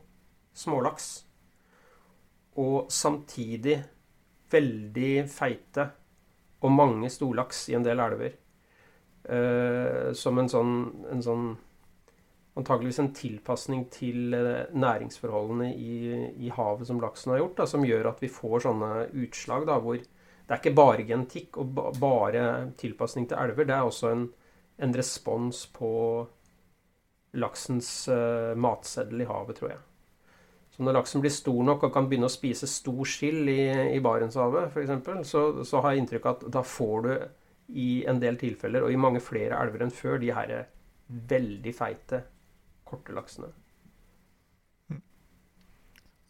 [0.57, 1.07] smålaks.
[2.59, 3.79] Og samtidig
[4.51, 5.87] veldig feite
[6.61, 8.35] og mange storlaks i en del elver.
[9.31, 10.75] Uh, som en sånn,
[11.13, 11.51] en sånn
[12.59, 15.99] antageligvis en tilpasning til eh, næringsforholdene i,
[16.47, 18.91] i, havet som laksen har gjort, da, som gjør at vi får sånne
[19.23, 23.69] utslag da, hvor det er ikke bare genetikk og bare tilpasning til elver.
[23.69, 24.25] Det er også en,
[24.83, 25.93] en respons på
[27.39, 29.79] laksens uh, matseddel i havet, tror jeg.
[30.75, 33.61] Så når laksen blir stor nok og kan begynne å spise stor sild i,
[33.95, 37.13] i Barentshavet f.eks., så, så har jeg inntrykk av at da får du
[37.79, 40.57] i en del tilfeller, og i mange flere elver enn før, de her
[41.31, 42.25] veldig feite
[42.91, 43.51] korte laksene.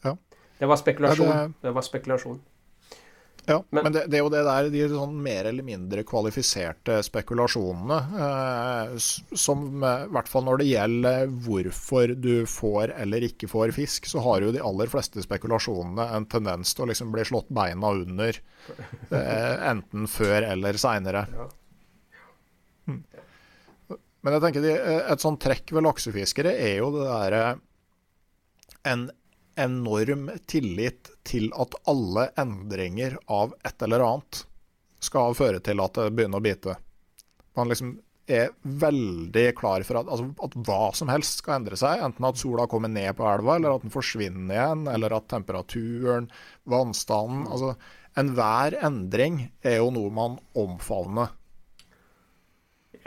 [0.05, 0.17] Ja.
[0.59, 1.27] Det var spekulasjon.
[1.29, 1.53] Ja, det...
[1.61, 1.75] det...
[1.77, 2.41] var spekulasjon.
[3.47, 6.99] Ja, men, men det, det, er jo det der, de sånn mer eller mindre kvalifiserte
[7.03, 13.49] spekulasjonene, eh, som eh, i hvert fall når det gjelder hvorfor du får eller ikke
[13.51, 17.25] får fisk, så har jo de aller fleste spekulasjonene en tendens til å liksom bli
[17.27, 18.43] slått beina under,
[19.23, 21.25] eh, enten før eller seinere.
[21.33, 21.57] Hm.
[24.21, 27.45] Men jeg tenker de, eh, et sånt trekk ved laksefiskere er jo det derre
[28.91, 29.09] en
[29.61, 34.45] enorm tillit til at alle endringer av et eller annet
[35.01, 36.77] skal føre til at det begynner å bite.
[37.57, 37.99] Man liksom
[38.31, 42.03] er veldig klar for at, altså, at, hva som helst skal endre seg.
[42.05, 46.31] Enten at sola kommer ned på elva, eller at den forsvinner igjen, eller at temperaturen,
[46.71, 47.75] vannstanden altså
[48.19, 51.29] Enhver endring er jo noe man omfavner.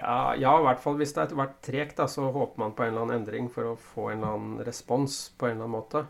[0.04, 2.92] Ja, ja, i hvert fall hvis det har vært tregt, så håper man på en
[2.92, 6.04] eller annen endring for å få en eller annen respons på en eller annen måte.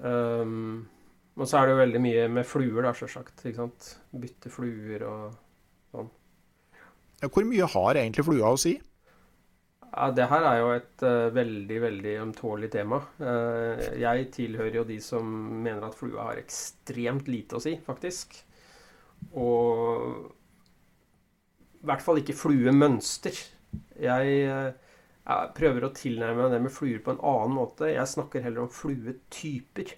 [0.00, 0.86] Um,
[1.34, 3.42] og så er det jo veldig mye med fluer, da, sjølsagt.
[4.22, 5.34] Bytte fluer og
[5.90, 6.12] sånn.
[7.20, 8.76] Ja, hvor mye har egentlig flua å si?
[9.90, 13.02] Ja, Det her er jo et uh, veldig veldig ømtålig tema.
[13.18, 15.26] Uh, jeg tilhører jo de som
[15.64, 18.38] mener at flua har ekstremt lite å si, faktisk.
[19.34, 20.30] Og
[21.80, 23.36] i hvert fall ikke fluemønster.
[24.00, 24.90] Jeg uh,
[25.30, 27.90] jeg prøver å tilnærme meg det med fluer på en annen måte.
[27.92, 29.92] Jeg snakker heller om fluetyper.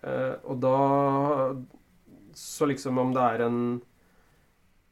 [0.00, 0.76] Uh, og da
[2.36, 3.60] Så liksom om det er en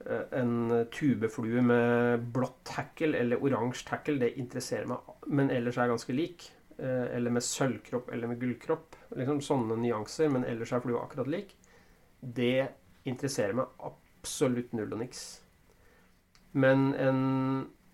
[0.09, 0.53] uh, en
[0.95, 5.15] tubeflue med blått tackle eller oransje tackle, det interesserer meg.
[5.27, 6.53] Men ellers er jeg ganske lik.
[6.79, 8.95] Eller med sølvkropp eller med gullkropp.
[9.19, 10.29] Liksom sånne nyanser.
[10.31, 11.57] Men ellers er flua akkurat lik.
[12.23, 12.69] Det
[13.11, 15.25] interesserer meg absolutt null og niks.
[16.53, 17.21] Men en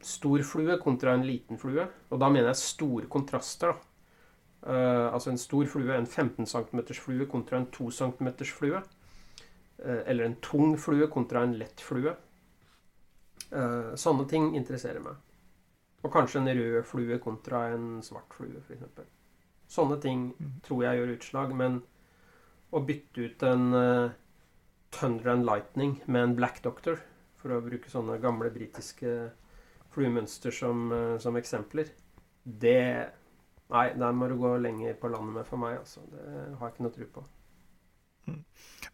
[0.04, 1.86] stor flue kontra en liten flue.
[2.10, 3.72] Og da mener jeg store kontraster.
[3.72, 3.90] da.
[4.64, 8.80] Uh, altså en stor flue, en 15 cm flue kontra en 2 cm flue.
[9.84, 12.14] Uh, eller en tung flue kontra en lett flue.
[13.52, 15.20] Uh, sånne ting interesserer meg.
[16.04, 19.04] Og kanskje en rød flue kontra en svart flue, f.eks.
[19.68, 20.60] Sånne ting mm.
[20.64, 21.54] tror jeg gjør utslag.
[21.56, 21.80] Men
[22.74, 23.66] å bytte ut en
[24.94, 26.98] Thunder and Lightning med en Black Doctor,
[27.44, 29.12] for å bruke sånne gamle britiske
[29.92, 31.92] fluemønster som, eh, som, eksempler,
[32.44, 33.12] det
[33.72, 35.78] Nei, der må du gå lenger på landet med for meg.
[35.80, 36.02] Altså.
[36.12, 36.20] Det
[36.60, 37.22] har jeg ikke noe tro på.
[38.28, 38.42] Mm.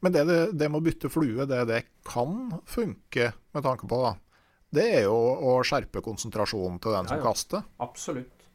[0.06, 0.22] Men det,
[0.54, 2.36] det, med å bytte flue, det det kan
[2.70, 4.12] funke med tanke på, da,
[4.78, 5.16] det er jo
[5.50, 7.26] å skjerpe konsentrasjonen til den som ja, ja.
[7.26, 7.66] kaster.
[7.82, 8.46] Absolutt.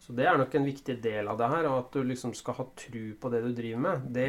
[0.00, 1.68] Så det er nok en viktig del av det her.
[1.68, 4.10] Og at du liksom skal ha tru på det du driver med.
[4.16, 4.28] Det,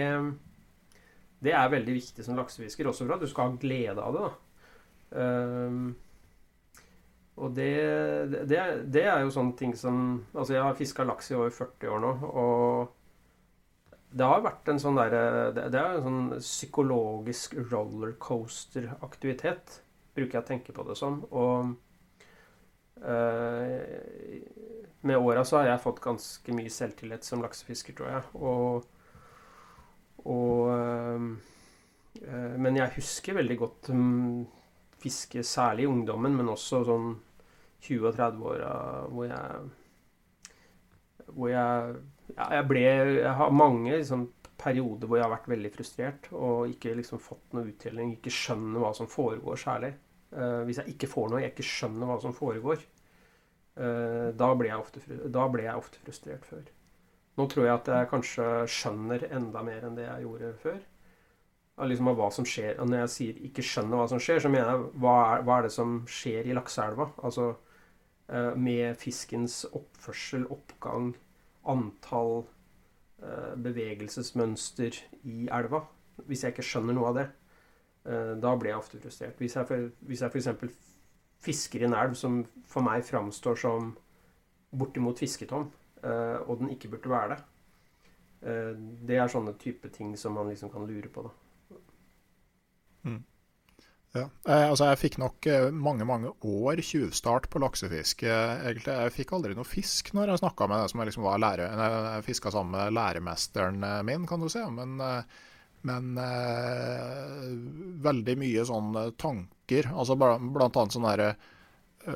[1.47, 4.27] det er veldig viktig som laksefisker, også for at du skal ha glede av det.
[4.27, 4.50] da.
[5.11, 5.95] Um,
[7.41, 7.71] og det,
[8.47, 8.59] det,
[8.93, 11.99] det, er jo sånne ting som Altså, jeg har fiska laks i over 40 år
[12.03, 12.89] nå, og
[14.11, 19.65] det har vært en sånn derre det, er en sånn psykologisk rollercoaster-aktivitet,
[20.17, 21.13] bruker jeg å tenke på det som.
[21.31, 21.55] Og
[23.07, 23.79] uh,
[25.07, 28.23] med åra så har jeg fått ganske mye selvtillit som laksefisker, tror jeg.
[28.37, 28.83] Og,
[30.29, 31.21] og eh,
[32.61, 34.45] Men jeg husker veldig godt um,
[35.01, 37.11] fiske, særlig i ungdommen, men også sånn
[37.81, 38.73] 20- og 30-åra
[39.09, 39.69] hvor jeg
[41.31, 41.95] Hvor jeg
[42.31, 44.27] jeg ble Jeg har mange liksom,
[44.61, 48.83] perioder hvor jeg har vært veldig frustrert og ikke liksom fått noe uttelling, ikke skjønner
[48.83, 49.95] hva som foregår særlig.
[50.31, 52.83] Uh, hvis jeg ikke får noe, jeg ikke skjønner hva som foregår,
[53.81, 56.69] uh, da, ble ofte, da, ble jeg ofte, frustrert før.
[57.39, 60.79] Nå tror jeg at jeg kanskje skjønner enda mer enn det jeg gjorde før.
[61.81, 62.75] Av liksom hva som skjer.
[62.79, 65.57] Og når jeg sier 'ikke skjønner hva som skjer', så mener jeg hva er, hva
[65.57, 67.07] er det som skjer i lakseelva?
[67.23, 67.55] Altså
[68.31, 71.11] Eh, med fiskens oppførsel, oppgang,
[71.67, 72.45] antall,
[73.19, 75.81] eh, bevegelsesmønster i elva.
[76.27, 77.25] Hvis jeg ikke skjønner noe av det,
[78.05, 79.37] eh, da blir jeg ofte frustrert.
[79.37, 80.77] Hvis jeg, hvis jeg f.eks.
[81.43, 83.97] fisker i en elv som for meg framstår som
[84.71, 85.71] bortimot fisketom,
[86.01, 87.43] og den ikke burde være det,
[89.05, 91.21] det er sånne type ting som man liksom kan lure på.
[91.21, 91.29] da.
[93.05, 93.21] Mm.
[94.11, 94.25] Ja.
[94.47, 98.27] Eh, altså jeg fikk nok eh, mange mange år tjuvstart på laksefiske.
[98.27, 98.91] egentlig.
[98.91, 101.79] Jeg fikk aldri noe fisk når jeg snakka med det som jeg liksom var lærer.
[102.17, 104.65] Jeg fiska sammen med læremesteren eh, min, kan du si.
[104.75, 104.99] Men,
[105.87, 107.47] men eh,
[108.09, 109.91] veldig mye sånne tanker.
[109.95, 111.09] altså Blant annet sånn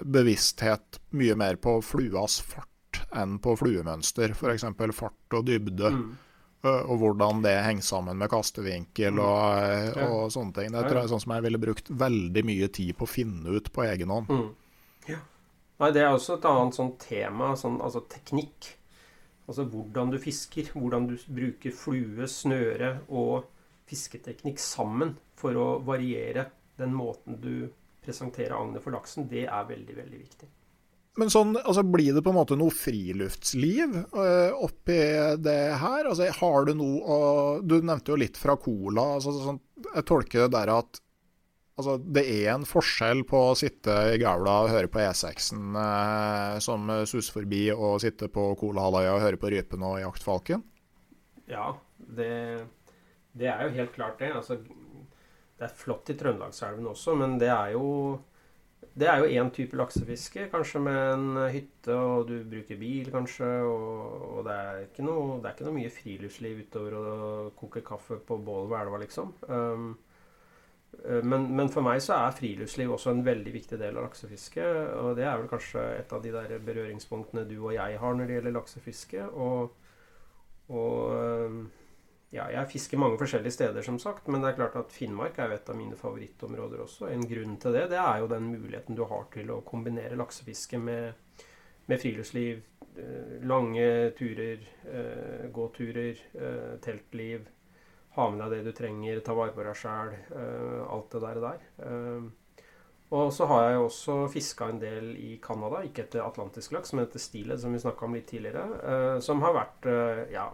[0.02, 4.36] bevissthet mye mer på fluas fart enn på fluemønster.
[4.36, 4.68] F.eks.
[4.98, 5.96] fart og dybde.
[5.96, 6.14] Mm
[6.66, 10.02] og hvordan det henger sammen med kastevinkel og, mm.
[10.06, 10.74] og sånne ting.
[10.74, 13.58] Det tror jeg er sånn som jeg ville brukt veldig mye tid på å finne
[13.58, 14.32] ut på egen hånd.
[14.32, 14.50] Mm.
[15.12, 15.22] Ja.
[15.84, 18.72] Nei, det er også et annet sånn tema, sånn, altså teknikk.
[19.46, 23.46] Altså hvordan du fisker, hvordan du bruker flue, snøre og
[23.90, 26.48] fisketeknikk sammen for å variere
[26.80, 27.68] den måten du
[28.06, 30.50] presenterer agnet for laksen, det er veldig, veldig viktig.
[31.16, 35.00] Men sånn, altså, blir det på en måte noe friluftsliv uh, oppi
[35.40, 36.10] det her?
[36.10, 37.20] Altså, har du noe å
[37.64, 39.14] Du nevnte jo litt fra Cola.
[39.16, 41.00] Altså, sånn, jeg tolker det der at
[41.80, 45.86] altså, det er en forskjell på å sitte i gaula og høre på E6-en uh,
[45.86, 50.68] eh, som suser forbi, og sitte på Colahalvøya og høre på rypen og jaktfalken?
[51.48, 52.32] Ja, det,
[53.32, 54.34] det, er jo helt klart det.
[54.36, 54.60] Altså,
[55.56, 57.86] det er flott i Trøndelagselven også, men det er jo
[58.96, 63.50] det er jo én type laksefiske, kanskje med en hytte, og du bruker bil, kanskje.
[63.68, 67.08] Og, og det, er ikke noe, det er ikke noe mye friluftsliv utover å
[67.60, 69.34] koke kaffe på bålet ved elva, liksom.
[69.50, 69.90] Um,
[71.04, 74.96] eh, men, men, for meg så er friluftsliv også en veldig viktig del av laksefisket.
[75.02, 78.32] Og det er vel kanskje et av de der berøringspunktene du og jeg har når
[78.32, 79.28] det gjelder laksefiske.
[79.36, 79.76] Og,
[80.72, 81.66] og um,
[82.36, 84.28] ja, jeg fisker mange forskjellige steder, som sagt.
[84.28, 87.10] Men det er klart at Finnmark er jo et av mine favorittområder også.
[87.12, 90.80] En grunn til det det er jo den muligheten du har til å kombinere laksefiske
[90.82, 91.44] med,
[91.90, 92.64] med friluftsliv.
[92.96, 97.46] Eh, lange turer, eh, gåturer, eh, teltliv.
[98.16, 100.16] Ha med deg det du trenger, ta vare på deg sjæl.
[100.90, 101.42] alt det der.
[101.42, 102.22] der.
[103.12, 107.06] Og så har jeg også fiska en del i Canada, ikke etter atlantisk laks, men
[107.06, 109.22] etter stilet, som vi snakka om litt tidligere.
[109.22, 110.50] som har vært ja,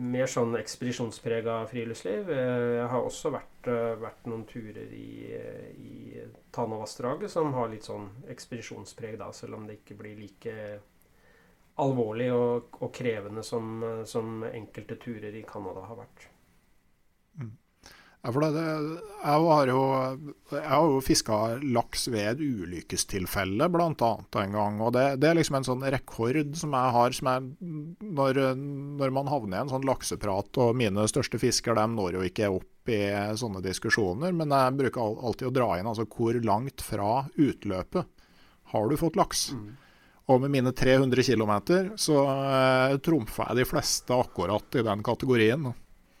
[0.00, 2.30] mer sånn ekspedisjonsprega friluftsliv.
[2.32, 5.36] Eh, jeg har også vært, eh, vært noen turer i,
[5.76, 6.22] i
[6.52, 10.54] Tanavassdraget som har litt sånn ekspedisjonspreg, da, selv om det ikke blir like
[11.76, 16.30] alvorlig og, og krevende som, som, enkelte turer i Canada har vært.
[18.26, 18.62] Ja, for det,
[19.22, 19.82] jeg har jo,
[20.50, 24.08] jeg har jo fiska laks ved et ulykkestilfelle, bl.a.
[24.42, 24.80] en gang.
[24.82, 27.52] og det, det, er liksom en sånn rekord som jeg har som jeg,
[28.02, 28.40] når,
[28.98, 32.50] når, man havner i en sånn lakseprat, og mine største fisker de når jo ikke
[32.56, 33.00] opp i
[33.38, 38.10] sånne diskusjoner, men jeg bruker alltid å dra inn altså hvor langt fra utløpet
[38.74, 39.52] har du fått laks.
[39.54, 39.72] Mm.
[40.34, 41.54] Og med mine 300 km
[41.94, 45.70] så eh, trumfer jeg de fleste akkurat i den kategorien.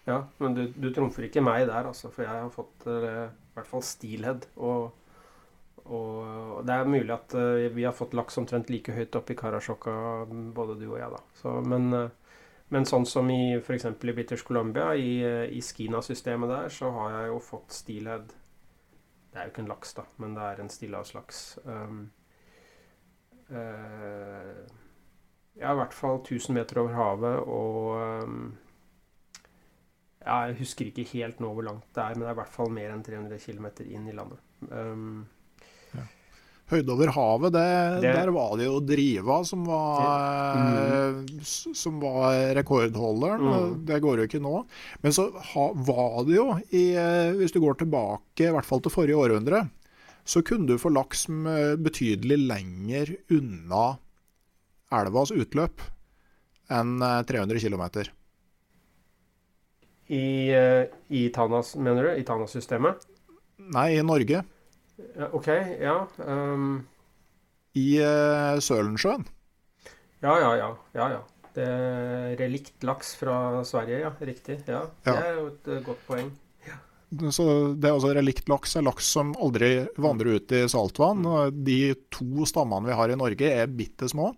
[0.06, 2.12] Ja, men du, du trumfer ikke meg der, altså.
[2.14, 4.44] For jeg har fått uh, i hvert fall steelhead.
[4.54, 4.92] Og,
[5.82, 9.36] og, det er mulig at uh, vi har fått laks omtrent like høyt opp i
[9.38, 9.96] Karasjokka,
[10.54, 11.18] både du og jeg, da.
[11.40, 13.88] Så, men, uh, men, sånn som i f.eks.
[13.90, 15.18] i British Columbia, i,
[15.50, 18.30] i Skina-systemet der, så har jeg jo fått steelhead.
[19.32, 21.40] Det er jo ikke en laks, da, men det er en stillehavslaks.
[21.66, 22.04] Um,
[25.56, 28.48] ja, i hvert fall 1000 meter over havet og um,
[30.26, 32.70] jeg husker ikke helt nå hvor langt det er, men det er i hvert fall
[32.74, 34.42] mer enn 300 km inn i landet.
[34.70, 35.20] Um,
[35.94, 36.04] ja.
[36.72, 37.66] Høyde over havet, det,
[38.02, 41.20] det, der var det jo Driva som var, mm.
[41.46, 43.46] som var rekordholderen.
[43.46, 43.76] Mm.
[43.86, 44.56] Det går jo ikke nå.
[45.04, 46.86] Men så ha, var det jo, i,
[47.38, 49.62] hvis du går tilbake i hvert fall til forrige århundre,
[50.26, 51.28] så kunne du få laks
[51.78, 53.92] betydelig lenger unna
[54.90, 55.84] elvas utløp
[56.74, 57.84] enn 300 km.
[60.06, 62.10] I, uh, i Tanas, mener du?
[62.20, 63.06] I Tanas-systemet?
[63.74, 64.42] Nei, i Norge.
[65.16, 65.48] Ja, OK,
[65.80, 65.96] ja.
[66.22, 66.84] Um...
[67.76, 69.26] I uh, Sølensjøen.
[70.22, 70.70] Ja, ja, ja.
[70.96, 71.22] ja, ja.
[71.56, 74.12] Det er relikt laks fra Sverige, ja.
[74.20, 74.60] Riktig.
[74.68, 74.86] Ja.
[75.04, 76.30] Det er jo et uh, godt poeng.
[77.32, 77.44] Så
[77.78, 79.70] det er altså Relikt laks er laks som aldri
[80.02, 81.22] vandrer ut i saltvann.
[81.22, 81.60] Mm.
[81.66, 81.78] De
[82.12, 84.32] to stammene vi har i Norge er bitte små.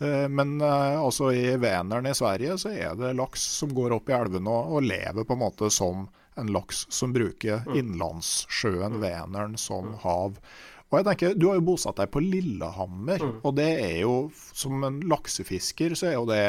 [0.00, 4.10] Eh, men eh, altså i Vänern i Sverige så er det laks som går opp
[4.10, 7.76] i elvene og, og, lever på en måte som en laks som bruker mm.
[7.80, 9.02] innlandssjøen mm.
[9.02, 10.00] Vänern som mm.
[10.04, 10.40] hav.
[10.86, 14.16] Og jeg tenker, Du har jo bosatt deg på Lillehammer, og det er jo
[14.54, 16.42] som en laksefisker så er jo det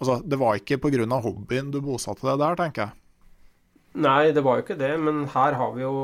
[0.00, 1.20] altså Det var ikke pga.
[1.22, 2.96] hobbyen du bosatte deg der, tenker jeg?
[4.00, 4.92] Nei, det var jo ikke det.
[5.02, 5.94] Men her har vi jo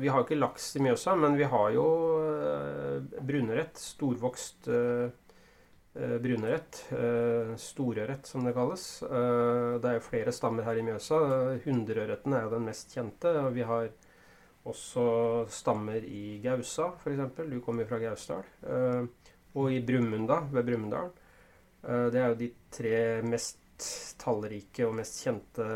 [0.00, 1.88] Vi har jo ikke laks i Mjøsa, men vi har jo
[2.20, 3.76] uh, brunørret.
[3.80, 5.10] Storvokst Eh,
[5.94, 6.80] brunørret.
[6.90, 9.02] Eh, storørret, som det kalles.
[9.06, 11.20] Eh, det er jo flere stammer her i Mjøsa.
[11.64, 13.30] Hundreørreten er jo den mest kjente.
[13.44, 13.90] og Vi har
[14.64, 17.36] også stammer i Gausa, f.eks.
[17.50, 18.42] Du kommer jo fra Gausdal.
[19.54, 21.12] Og i Brumunddal, ved Brumunddal.
[21.84, 25.66] Det er jo de tre mest tallrike og mest kjente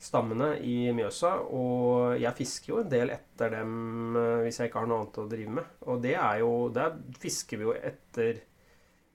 [0.00, 1.34] stammene i Mjøsa.
[1.54, 5.20] Og jeg fisker jo en del etter dem eh, hvis jeg ikke har noe annet
[5.22, 5.74] å drive med.
[5.92, 8.40] Og det er jo Der fisker vi jo etter,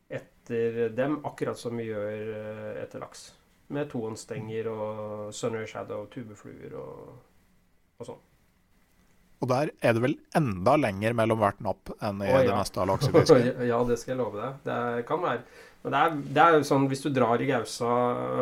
[0.09, 3.27] etter dem akkurat som vi gjør eh, etter laks.
[3.73, 7.15] Med tohåndsstenger og Sunray Shadow, tubefluer og,
[7.97, 8.23] og sånn.
[9.43, 12.43] Og der er det vel enda lenger mellom hvert napp enn i oh, ja.
[12.47, 13.63] det meste av laksefisket?
[13.67, 14.61] ja, det skal jeg love deg.
[14.67, 15.41] Det kan være.
[15.85, 17.89] Men det er, det er, jo sånn hvis du drar i Gausa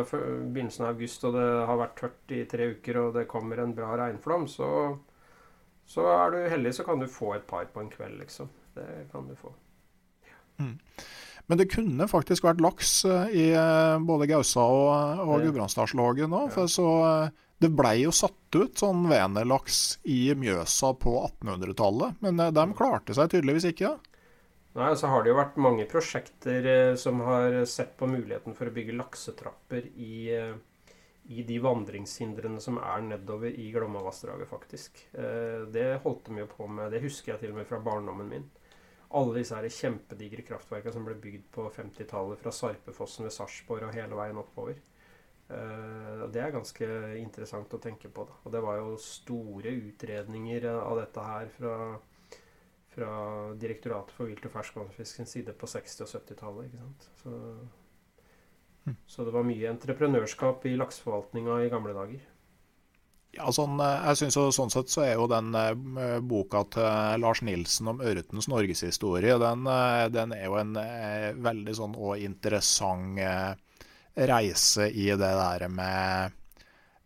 [0.08, 3.74] begynnelsen av august, og det har vært tørt i tre uker, og det kommer en
[3.76, 4.70] bra regnflom, så,
[5.84, 8.48] så er du heldig, så kan du få et par på en kveld, liksom.
[8.78, 9.52] Det kan du få.
[10.24, 10.40] Ja.
[10.64, 10.78] Mm.
[11.52, 16.46] Men det kunne faktisk vært laks eh, i eh, både Gausa og, og Gudbrandsdalslåget nå.
[16.56, 16.88] For så
[17.60, 23.36] det blei jo satt ut sånn venelaks i Mjøsa på 1800-tallet, men de klarte seg
[23.36, 23.98] tydeligvis ikke.
[24.74, 28.74] Nei, så har det jo vært mange prosjekter som har sett på muligheten for å
[28.74, 30.34] bygge laksetrapper i,
[31.30, 35.04] i de vandringshindrene som er nedover i Glomma-vassdraget, faktisk.
[35.76, 38.50] Det holdt de jo på med, det husker jeg til og med fra barndommen min
[39.14, 43.94] alle disse her kjempedigre kraftverkene som ble bygd på 50-tallet fra Sarpefossen ved Sarpsborg og
[43.96, 44.80] hele veien oppover.
[46.34, 46.88] Det er ganske
[47.20, 48.26] interessant å tenke på.
[48.26, 48.40] Da.
[48.42, 51.76] Og det var jo store utredninger av dette her fra,
[52.94, 53.14] fra
[53.60, 57.08] Direktoratet for vilt og Ferskvannfiskens side på 60- og 70-tallet.
[57.22, 57.34] Så,
[58.86, 59.00] mm.
[59.06, 62.30] så det var mye entreprenørskap i lakseforvaltninga i gamle dager.
[63.34, 67.24] Ja, sånn, eh, jeg synes jo, Sånn sett så er jo den uh, boka til
[67.24, 70.78] Lars Nilsen om ørretens norgeshistorie den, uh, den er jo en
[71.42, 73.18] veldig sånn og interessant
[74.14, 76.40] reise i det der med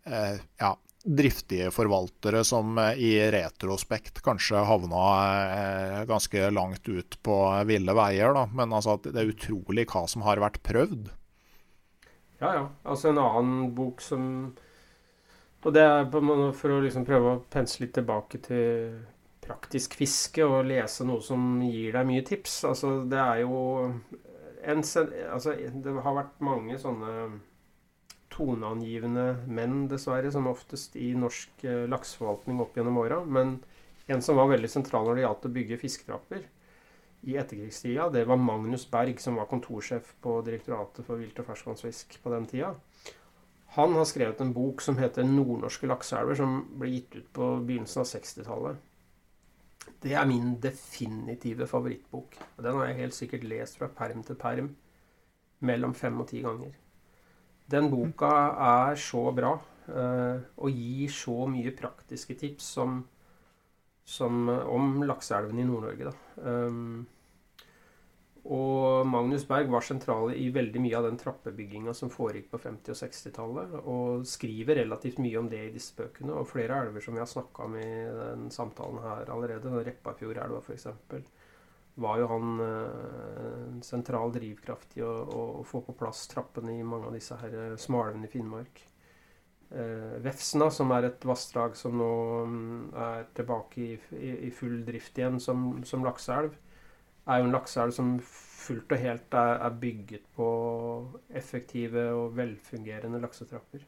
[0.07, 0.69] ja,
[1.07, 7.37] driftige forvaltere som i retrospekt kanskje havna ganske langt ut på
[7.69, 8.35] ville veier.
[8.35, 8.43] Da.
[8.51, 11.07] Men altså det er utrolig hva som har vært prøvd.
[12.41, 12.65] Ja, ja.
[12.83, 14.25] Altså en annen bok som
[15.65, 16.05] og det er
[16.55, 18.99] for å liksom prøve å pense litt tilbake til
[19.43, 22.61] praktisk fiske og lese noe som gir deg mye tips.
[22.69, 23.57] Altså, det er jo
[24.67, 27.13] en, altså, Det har vært mange sånne
[28.37, 33.23] toneangivende menn, dessverre, som oftest i norsk eh, lakseforvaltning opp gjennom åra.
[33.25, 33.57] Men
[34.07, 36.45] en som var veldig sentral når det gjaldt å bygge fisketrapper
[37.27, 42.19] i etterkrigstida, det var Magnus Berg, som var kontorsjef på Direktoratet for vilt og ferskvannsfisk
[42.23, 42.75] på den tida.
[43.75, 48.01] Han har skrevet en bok som heter 'Nordnorske lakseelver', som ble gitt ut på begynnelsen
[48.01, 48.77] av 60-tallet.
[50.01, 52.37] Det er min definitive favorittbok.
[52.57, 54.75] Den har jeg helt sikkert lest fra perm til perm
[55.59, 56.73] mellom fem og ti ganger.
[57.71, 58.31] Den boka
[58.63, 59.57] er så bra
[59.91, 63.01] uh, og gir så mye praktiske tips som,
[64.07, 66.13] som, om lakseelven i Nord-Norge.
[66.39, 67.05] Um,
[68.47, 72.93] og Magnus Berg var sentral i veldig mye av den trappebygginga som foregikk på 50-
[72.93, 76.31] og 60-tallet, og skriver relativt mye om det i disse bøkene.
[76.31, 77.89] Og flere elver som vi har snakka om i
[78.21, 80.87] den samtalen her allerede, Repparfjordelva f.eks.,
[81.97, 86.85] var jo han eh, en sentral drivkraft i å, å, få på plass trappene i
[86.85, 88.83] mange av disse her eh, smalene i Finnmark.
[89.73, 92.11] Eh, Vefsna, som er et vassdrag som nå
[92.45, 92.77] mm,
[93.07, 96.53] er tilbake i, i, i full drift igjen som, som lakseelv,
[97.27, 100.47] er jo en lakseelv som fullt og helt er, er, bygget på
[101.41, 103.83] effektive og velfungerende laksetrapper.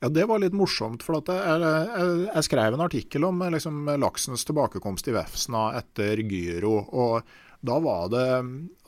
[0.00, 1.02] Ja, Det var litt morsomt.
[1.04, 6.78] for jeg, jeg, jeg, skrev en artikkel om liksom, laksens tilbakekomst i Vefsna etter Gyro.
[6.88, 7.22] og
[7.60, 8.24] da var det,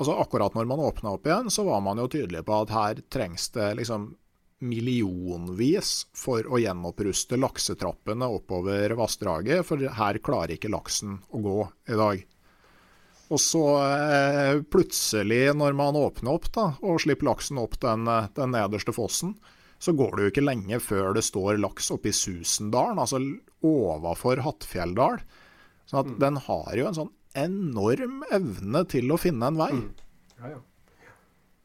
[0.01, 3.03] altså Akkurat når man åpna opp igjen, så var man jo tydelig på at her
[3.13, 4.15] trengs det liksom
[4.63, 11.57] millionvis for å gjenoppruste laksetrappene oppover vassdraget, for her klarer ikke laksen å gå
[11.91, 12.23] i dag.
[13.33, 18.29] Og så eh, plutselig, når man åpner opp da, og slipper laksen opp den, eh,
[18.37, 19.35] den, nederste fossen,
[19.83, 23.19] så går det jo ikke lenge før det står laks oppe i Susendalen, altså
[23.67, 25.19] overfor Hattfjelldal.
[25.91, 26.19] Så at mm.
[26.23, 29.73] den har jo en sånn enorm evne til å finne en vei.
[29.81, 29.89] Mm.
[30.39, 30.61] Ja, ja.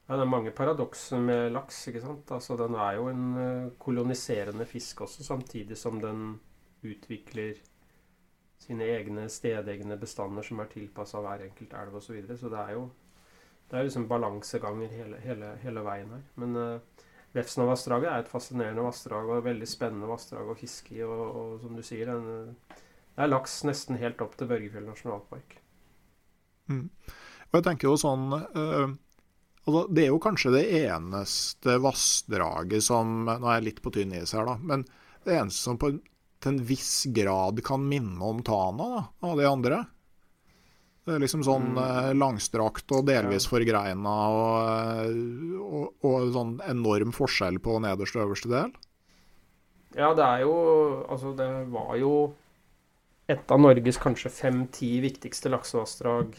[0.07, 1.81] Ja, det er mange paradokser med laks.
[1.89, 2.29] ikke sant?
[2.31, 6.37] Altså, Den er jo en eh, koloniserende fisk også, samtidig som den
[6.87, 7.59] utvikler
[8.57, 12.07] sine egne stedegne bestander som er tilpassa hver enkelt elv osv.
[12.07, 12.37] Så, videre.
[12.39, 12.87] så det er jo
[13.67, 16.23] det er liksom balanseganger hele, hele, hele, veien her.
[16.39, 16.96] Men uh,
[17.38, 20.97] Vefsna-vassdraget er et fascinerende vassdrag og et veldig spennende vassdrag å fiske.
[21.05, 22.77] Og, og som du sier, en, eh,
[23.14, 25.57] det er laks nesten helt opp til Børgefjell nasjonalpark.
[26.72, 26.85] Mm.
[27.47, 28.89] Og jeg tenker jo sånn øh,
[29.64, 34.11] altså Det er jo kanskje det eneste vassdraget som Nå er jeg litt på tynn
[34.18, 34.57] is her, da.
[34.59, 34.84] Men
[35.23, 35.93] det eneste som på
[36.43, 39.80] til en viss grad kan minne om Tana da, av de andre.
[41.07, 41.77] Det er liksom sånn mm.
[41.79, 44.55] Eh, langstrakt og delvis forgreina og,
[45.07, 48.73] eh, og, og, sånn enorm forskjell på nederste og øverste del.
[49.95, 50.57] Ja, det er jo
[51.07, 52.11] Altså, det var jo
[53.31, 56.35] et av Norges kanskje fem-ti viktigste laksevassdrag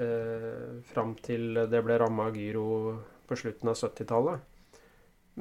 [0.00, 2.66] eh, fram til det ble ramma av Gyro
[3.28, 4.48] på slutten av 70-tallet.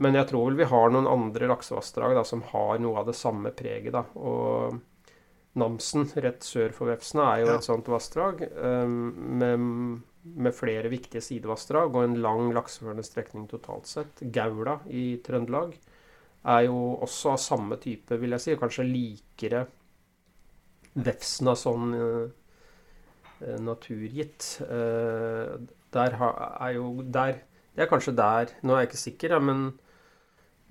[0.03, 3.55] Men jeg tror vel vi har noen andre laksevassdrag som har noe av det samme
[3.55, 3.95] preget.
[3.95, 4.79] da, og
[5.59, 7.55] Namsen, rett sør for Vefsna, er jo Ja.
[7.57, 8.93] et sånt vassdrag um,
[9.41, 9.65] med,
[10.23, 14.23] med flere viktige sidevassdrag og en lang lakseførende strekning totalt sett.
[14.31, 15.75] Gaula i Trøndelag
[16.45, 19.65] er jo også av samme type, vil jeg si, kanskje likere
[20.95, 24.57] Vefsna sånn eh, naturgitt.
[24.67, 25.59] Uh,
[25.91, 26.31] der ha,
[26.63, 27.41] er jo der
[27.75, 29.71] Det er kanskje der Nå er jeg ikke sikker, men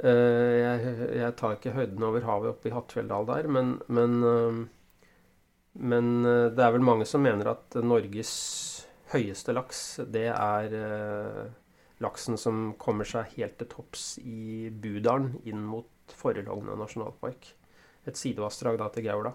[0.00, 4.60] jeg, jeg tar ikke høyden over havet oppe i Hattfjelldal der, men, men, eh,
[5.90, 8.32] men eh, det er vel mange som mener at Norges
[9.12, 11.44] høyeste laks, det er eh,
[12.00, 17.52] laksen som kommer seg helt til topps i Budalen inn mot Forelogna nasjonalpark.
[18.08, 19.34] Et sidevassdrag da til Gaula.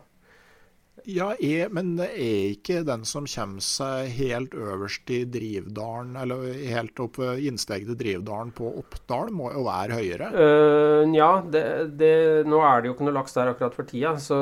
[1.03, 7.01] Ja, jeg, men er ikke den som kommer seg helt øverst i Drivdalen, eller helt
[7.03, 10.31] opp til Drivdalen på Oppdal, må jo være høyere?
[10.31, 11.65] Uh, ja, det,
[11.99, 12.13] det,
[12.47, 14.39] nå er det jo ikke noe laks der akkurat for tida, så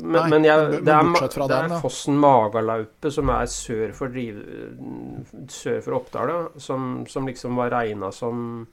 [0.00, 3.92] Men, Nei, men jeg, men det er, det den, er fossen Magalaupe, som er sør
[3.98, 4.40] for, driv,
[5.52, 8.66] sør for Oppdal, som, som liksom var regna som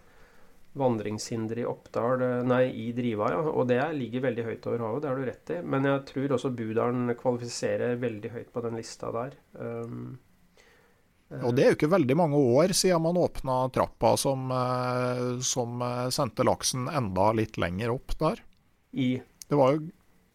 [0.80, 3.42] vandringshinder i Oppdal eh, Nei, i Driva, ja.
[3.54, 5.58] Og det ligger veldig høyt over havet, det har du rett i.
[5.74, 9.36] Men jeg tror også Budalen kvalifiserer veldig høyt på den lista der.
[9.54, 10.16] Um,
[11.34, 15.82] Og det er jo ikke veldig mange år siden man åpna trappa som, eh, som
[15.82, 18.44] eh, sendte laksen enda litt lenger opp der.
[18.94, 19.16] I
[19.50, 19.88] Det var jo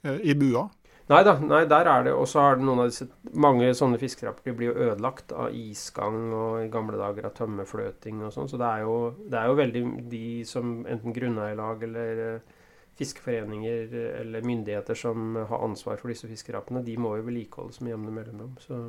[0.06, 0.68] eh, i bua.
[1.08, 3.06] Nei da, nei, der er det Og så har noen av disse
[3.40, 8.32] Mange sånne fisketrapper blir jo ødelagt av isgang og i gamle dager av tømmefløting og
[8.34, 8.48] sånn.
[8.50, 9.82] Så det er, jo, det er jo veldig
[10.12, 12.56] de som enten grunneierlag eller eh,
[12.98, 18.14] fiskeforeninger eller myndigheter som har ansvar for disse fiskerappene, de må jo vedlikeholdes med jevne
[18.16, 18.56] mellomrom.
[18.58, 18.80] Så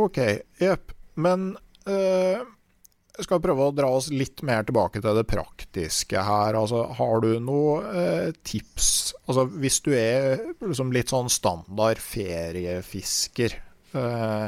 [0.00, 0.18] OK,
[0.58, 0.92] jepp.
[1.14, 1.52] Men
[1.86, 2.46] jeg
[3.20, 6.56] skal prøve å dra oss litt mer tilbake til det praktiske her.
[6.56, 13.58] Altså, har du noen eh, tips altså, Hvis du er liksom litt sånn standard feriefisker
[13.98, 14.46] eh,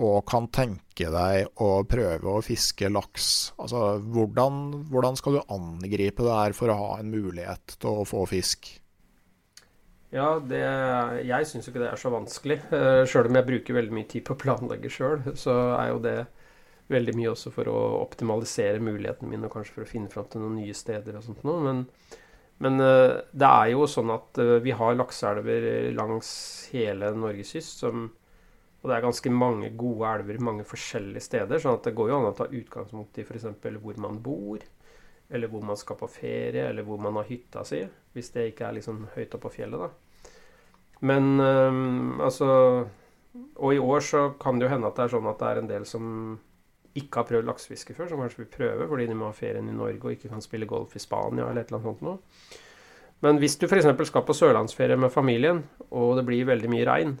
[0.00, 6.24] og kan tenke deg å prøve å fiske laks, altså, hvordan, hvordan skal du angripe
[6.24, 8.70] det her for å ha en mulighet til å få fisk?
[10.10, 10.62] ja, det,
[11.22, 12.58] jeg syns ikke det er så vanskelig.
[12.72, 16.00] Uh, sjøl om jeg bruker veldig mye tid på å planlegge sjøl, så er jo
[16.02, 16.16] det
[16.90, 20.42] veldig mye også for å optimalisere mulighetene mine, og kanskje for å finne fram til
[20.42, 21.60] noen nye steder og sånt noe.
[21.64, 21.84] Men,
[22.64, 26.32] men eh, det er jo sånn at eh, vi har lakseelver langs
[26.74, 28.08] hele Norges kyst, som,
[28.80, 31.62] og det er ganske mange gode elver mange forskjellige steder.
[31.62, 33.48] sånn at det går jo an å ta utgangspunkt i f.eks.
[33.80, 34.62] hvor man bor,
[35.30, 37.84] eller hvor man skal på ferie, eller hvor man har hytta si.
[38.16, 40.10] Hvis det ikke er liksom høyt oppe på fjellet, da.
[41.00, 42.86] Men øhm, altså
[43.56, 45.60] Og i år så kan det jo hende at det er sånn at det er
[45.60, 46.04] en del som
[46.98, 49.76] ikke har prøvd laksefiske før, som kanskje vil prøve fordi de må ha ferien i
[49.76, 52.18] Norge og ikke kan spille golf i Spania eller et eller annet sånt noe.
[53.20, 53.88] Men hvis du f.eks.
[54.08, 55.62] skal på sørlandsferie med familien,
[55.92, 57.14] og det blir veldig mye regn,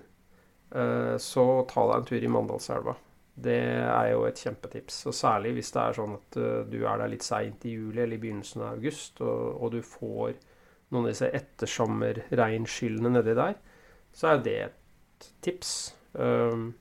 [0.72, 2.94] eh, så ta deg en tur i Mandalselva.
[3.40, 5.02] Det er jo et kjempetips.
[5.10, 8.00] Og særlig hvis det er sånn at eh, du er der litt seint i juli
[8.00, 10.38] eller i begynnelsen av august, og, og du får
[10.90, 13.58] noen av disse ettersommerregnskyllene nedi der,
[14.16, 15.74] så er det et tips.
[16.16, 16.72] Um,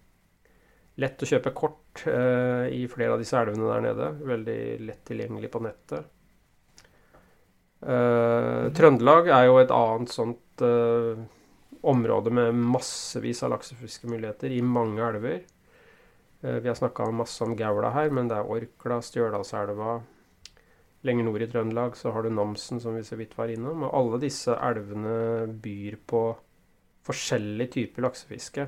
[1.00, 4.10] lett å kjøpe kort eh, i flere av disse elvene der nede.
[4.30, 6.08] Veldig lett tilgjengelig på nettet.
[7.80, 11.22] Eh, Trøndelag er jo et annet sånt eh,
[11.88, 15.42] område med massevis av laksefiskemuligheter i mange elver.
[16.42, 20.00] Eh, vi har snakka masse om Gaula her, men det er Orkla, Stjørdalselva.
[21.08, 23.86] Lenger nord i Trøndelag så har du Namsen, som vi så vidt var innom.
[23.88, 26.24] Og alle disse elvene byr på
[27.08, 28.68] forskjellig type laksefiske.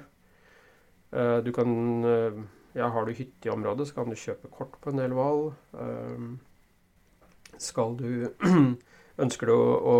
[1.11, 2.41] Eh, Du kan eh,
[2.73, 5.51] Ja, har du hytte i området, så kan du kjøpe kort på en del hval.
[5.75, 6.31] Eh,
[7.59, 8.07] Skal du
[9.21, 9.95] Ønsker du å,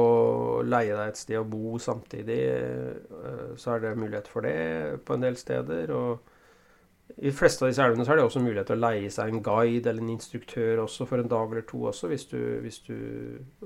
[0.66, 5.14] leie deg et sted å bo samtidig, eh, så er det mulighet for det på
[5.14, 5.92] en del steder.
[5.94, 9.12] Og i de fleste av disse elvene så er det også mulighet til å leie
[9.14, 12.40] seg en guide eller en instruktør også for en dag eller to også, hvis du,
[12.64, 12.96] hvis du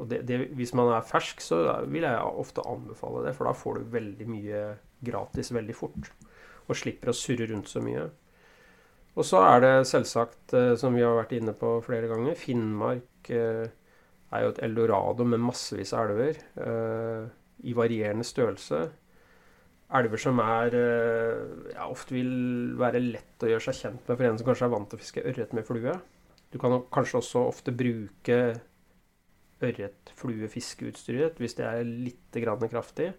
[0.10, 1.62] det, det, hvis man er fersk, så
[1.94, 4.68] vil jeg ofte anbefale det, for da får du veldig mye
[5.06, 6.12] gratis veldig fort.
[6.66, 8.10] Og slipper å surre rundt så mye.
[9.16, 13.32] Og så er det selvsagt, eh, som vi har vært inne på flere ganger, Finnmark
[13.32, 13.64] eh,
[14.36, 17.30] er jo et eldorado med massevis av elver eh,
[17.64, 18.82] i varierende størrelse.
[19.96, 24.40] Elver som er ja, ofte vil være lett å gjøre seg kjent med for en
[24.42, 25.94] som kanskje er vant til å fiske ørret med flue.
[26.52, 28.40] Du kan kanskje også ofte bruke
[29.64, 32.42] ørret-flue-fiskeutstyret hvis det er litt
[32.74, 33.14] kraftig.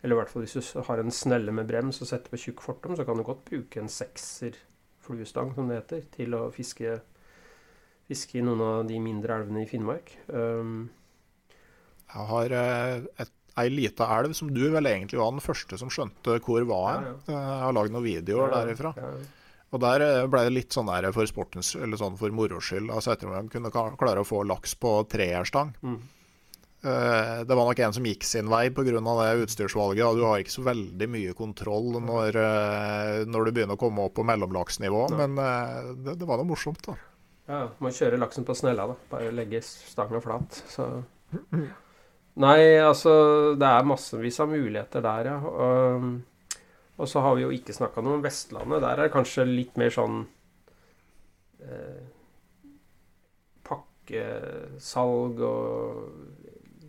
[0.00, 2.62] Eller i hvert fall hvis du har en snelle med brems og setter på tjukk
[2.64, 4.56] fortom, så kan du godt bruke en sekser
[5.04, 6.96] fluestang, som det heter, til å fiske,
[8.08, 10.14] fiske i noen av de mindre elvene i Finnmark.
[10.28, 10.90] Um,
[12.12, 16.38] Jeg har et, ei lita elv som du vel egentlig var den første som skjønte
[16.44, 17.04] hvor var.
[17.04, 17.36] Ja, ja.
[17.36, 18.94] Jeg har lagd noen videoer derifra.
[19.72, 22.90] Og der ble det litt sånn der for sportens, eller sånn for moro skyld.
[22.92, 25.72] Altså etter at man kunne klare å få laks på treerstang.
[25.80, 26.00] Mm.
[26.82, 28.82] Eh, det var nok en som gikk sin vei pga.
[28.98, 30.06] det utstyrsvalget.
[30.06, 34.02] Og du har ikke så veldig mye kontroll når, eh, når du begynner å komme
[34.02, 35.06] opp på mellomlaksnivå.
[35.10, 35.20] Ja.
[35.22, 36.96] Men eh, det, det, var noe morsomt, da.
[37.46, 38.98] Ja, må kjøre laksen på snella, da.
[39.12, 40.62] Bare legge stangen flat.
[40.70, 40.88] Så
[42.32, 43.12] Nei, altså
[43.60, 45.38] Det er massevis av muligheter der, ja.
[45.38, 46.58] Og,
[46.96, 48.82] og så har vi jo ikke snakka noe om Vestlandet.
[48.82, 50.24] Der er det kanskje litt mer sånn
[51.62, 52.02] eh,
[53.68, 56.31] pakkesalg og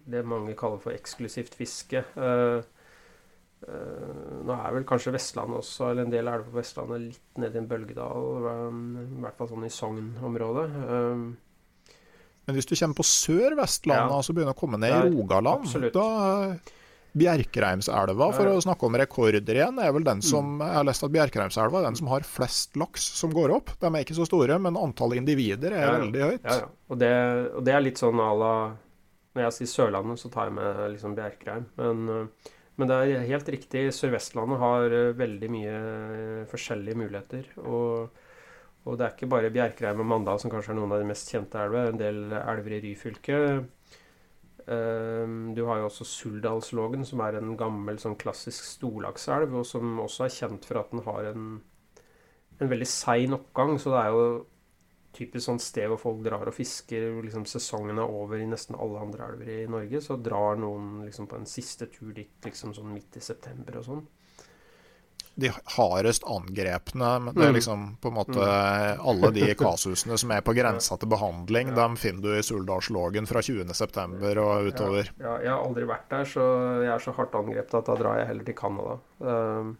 [0.09, 2.03] det mange kaller for eksklusivt fiske.
[2.17, 2.59] Uh,
[3.67, 7.59] uh, nå er vel kanskje Vestlandet også, eller en del elver på Vestlandet, litt nede
[7.59, 8.29] i en bølgedal.
[8.67, 10.69] Um, I hvert fall sånn i Sogn-området.
[12.43, 15.95] Men hvis du kommer på Sør-Vestlandet, ja, altså begynner å komme ned i Rogaland absolutt.
[15.95, 16.79] da
[17.13, 20.25] Bjerkreimselva, for å snakke om rekorder igjen, er vel den mm.
[20.25, 23.75] som Jeg har lest at Bjerkreimselva er den som har flest laks som går opp.
[23.81, 26.41] De er ikke så store, men antallet individer er ja, veldig høyt.
[26.41, 26.71] Ja, ja.
[26.89, 27.11] Og, det,
[27.51, 28.55] og, det, er litt sånn à la
[29.33, 31.65] når jeg sier Sørlandet, så tar jeg med liksom Bjerkreim.
[31.79, 33.87] Men, eh, men, det er helt riktig.
[33.97, 37.49] Sør-Vestlandet har eh, veldig mye eh, forskjellige muligheter.
[37.63, 38.19] Og,
[38.85, 41.33] og, det er ikke bare Bjerkreim og Mandal som kanskje er noen av de mest
[41.33, 41.89] kjente elver.
[41.89, 43.39] En del elver i Ryfylke.
[44.63, 50.23] Du har jo også Suldalslågen, som er en gammel, sånn klassisk storlakselv, og som også
[50.23, 51.49] er kjent for at den har en,
[52.63, 53.75] en veldig sein oppgang.
[53.75, 54.23] Så det er jo
[55.13, 57.11] typisk sånn sted hvor folk drar og fisker.
[57.25, 60.01] liksom Sesongen er over i nesten alle andre elver i Norge.
[60.01, 63.89] Så drar noen liksom på en siste tur dit liksom sånn midt i september og
[63.89, 64.03] sånn.
[65.35, 67.55] De hardest angrepne, men det er mm.
[67.57, 68.99] liksom på en måte mm.
[69.09, 71.77] alle de kasusene som er på grensa til behandling, ja.
[71.79, 74.19] dem finner du i Suldalslågen fra 20.9.
[74.43, 75.09] og utover.
[75.17, 76.45] Ja, ja, jeg har aldri vært der, så
[76.83, 78.99] jeg er så hardt angrepet at da drar jeg heller til Canada.
[79.25, 79.73] Um,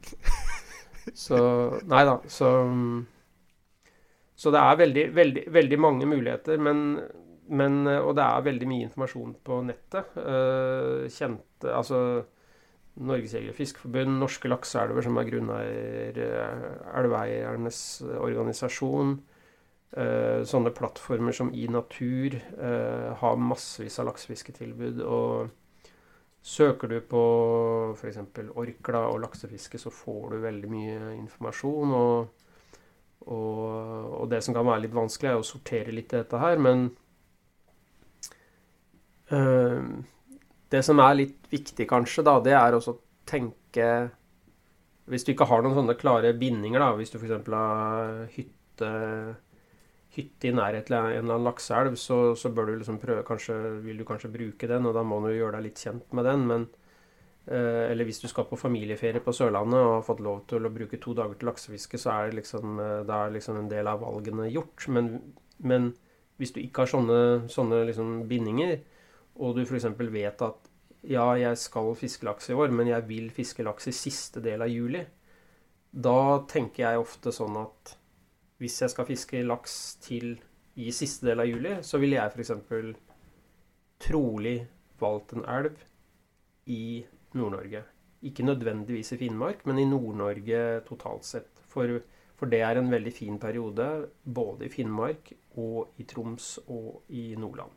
[1.25, 1.39] så
[1.85, 2.49] Nei da, så
[4.43, 6.59] så det er veldig, veldig, veldig mange muligheter.
[6.59, 6.99] Men,
[7.55, 10.17] men, og det er veldig mye informasjon på nettet.
[10.19, 11.99] Uh, kjente Altså
[13.07, 16.65] Norges Jeger- og Fiskerforbund, Norske Lakseelver, som er grunneier, eh,
[16.99, 17.79] elveeiernes
[18.19, 19.15] organisasjon.
[19.95, 22.35] Uh, sånne plattformer som I Natur
[23.23, 25.01] har massevis av laksefisketilbud.
[25.07, 25.49] Og
[26.43, 27.23] søker du på
[27.95, 28.19] f.eks.
[28.59, 31.95] Orkla og laksefiske, så får du veldig mye informasjon.
[31.95, 32.42] og
[33.27, 36.59] og, og, det som kan være litt vanskelig, er å sortere litt i dette her,
[36.61, 36.89] men
[39.31, 39.79] øh,
[40.73, 43.87] Det som er litt viktig, kanskje, da, det er også å tenke
[45.05, 47.49] Hvis du ikke har noen sånne klare bindinger, da, hvis du f.eks.
[47.51, 48.91] har hytte,
[50.15, 53.57] hytte i nærheten av en eller annen lakseelv, så, så, bør du liksom prøve, kanskje,
[53.83, 56.47] vil du kanskje bruke den, og da må du gjøre deg litt kjent med den.
[56.51, 56.71] men
[57.43, 60.99] eller hvis du skal på familieferie på Sørlandet og har fått lov til å bruke
[61.03, 64.47] to dager til laksefiske, så er det liksom, det er liksom en del av valgene
[64.47, 64.85] gjort.
[64.95, 65.09] Men,
[65.59, 65.89] men
[66.39, 67.17] hvis du ikke har sånne,
[67.51, 68.77] sånne liksom bindinger,
[69.35, 69.89] og du f.eks.
[70.13, 70.71] vet at
[71.03, 74.63] ja, jeg skal fiske laks i år, men jeg vil fiske laks i siste del
[74.63, 75.03] av juli,
[75.93, 77.95] da tenker jeg ofte sånn at
[78.61, 80.37] hvis jeg skal fiske laks til
[80.79, 82.53] i siste del av juli, så ville jeg f.eks.
[84.01, 84.55] trolig
[85.01, 85.75] valgt en elv
[86.71, 87.03] i
[87.37, 87.83] Nord-Norge.
[88.23, 91.63] Ikke nødvendigvis i Finnmark, men i Nord-Norge totalt sett.
[91.67, 91.99] For,
[92.37, 93.87] for, det er en veldig fin periode
[94.23, 97.73] både i Finnmark og i Troms og i Nordland.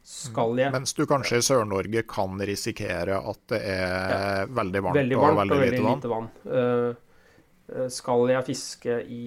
[0.00, 4.96] Skal jeg Mens du kanskje i Sør-Norge kan risikere at det er ja, veldig varmt,
[4.96, 6.30] veldig varmt og veldig, og veldig lite vann?
[6.46, 9.26] Uh, skal jeg fiske i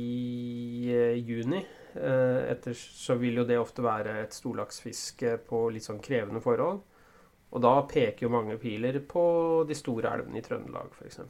[0.96, 1.62] uh, juni,
[1.94, 6.82] etter, så vil jo det ofte være et storlaksfiske på litt sånn krevende forhold.
[7.54, 9.24] Og da peker jo mange piler på
[9.70, 11.22] de store elvene i Trøndelag, f.eks.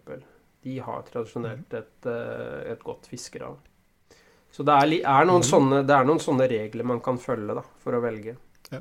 [0.63, 1.79] De har tradisjonelt mm.
[1.81, 3.57] et, eh, et godt fiskerav.
[4.53, 5.49] Så det er, er, noen mm.
[5.49, 8.37] sånne, det er, noen sånne, regler man kan følge da, for å velge.
[8.71, 8.79] Ja.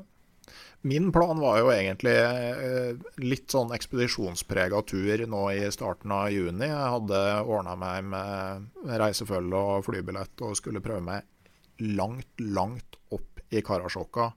[0.86, 2.92] Min plan var jo egentlig eh,
[3.24, 6.68] litt sånn ekspedisjonsprega tur nå i starten av juni.
[6.68, 13.42] Jeg hadde ordna meg med reisefølge og flybillett og skulle prøve meg langt, langt opp
[13.50, 14.30] i Karasjokka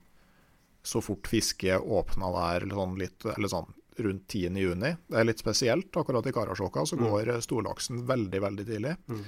[0.86, 3.68] så fort fisket åpna der sånn litt, eller sånn
[4.04, 4.96] rundt 10.6.
[5.08, 5.90] Det er litt spesielt.
[5.96, 7.04] Akkurat i Karasjokka så mm.
[7.06, 7.44] går mm.
[7.44, 8.94] storlaksen veldig, veldig tidlig.
[9.08, 9.22] Mm.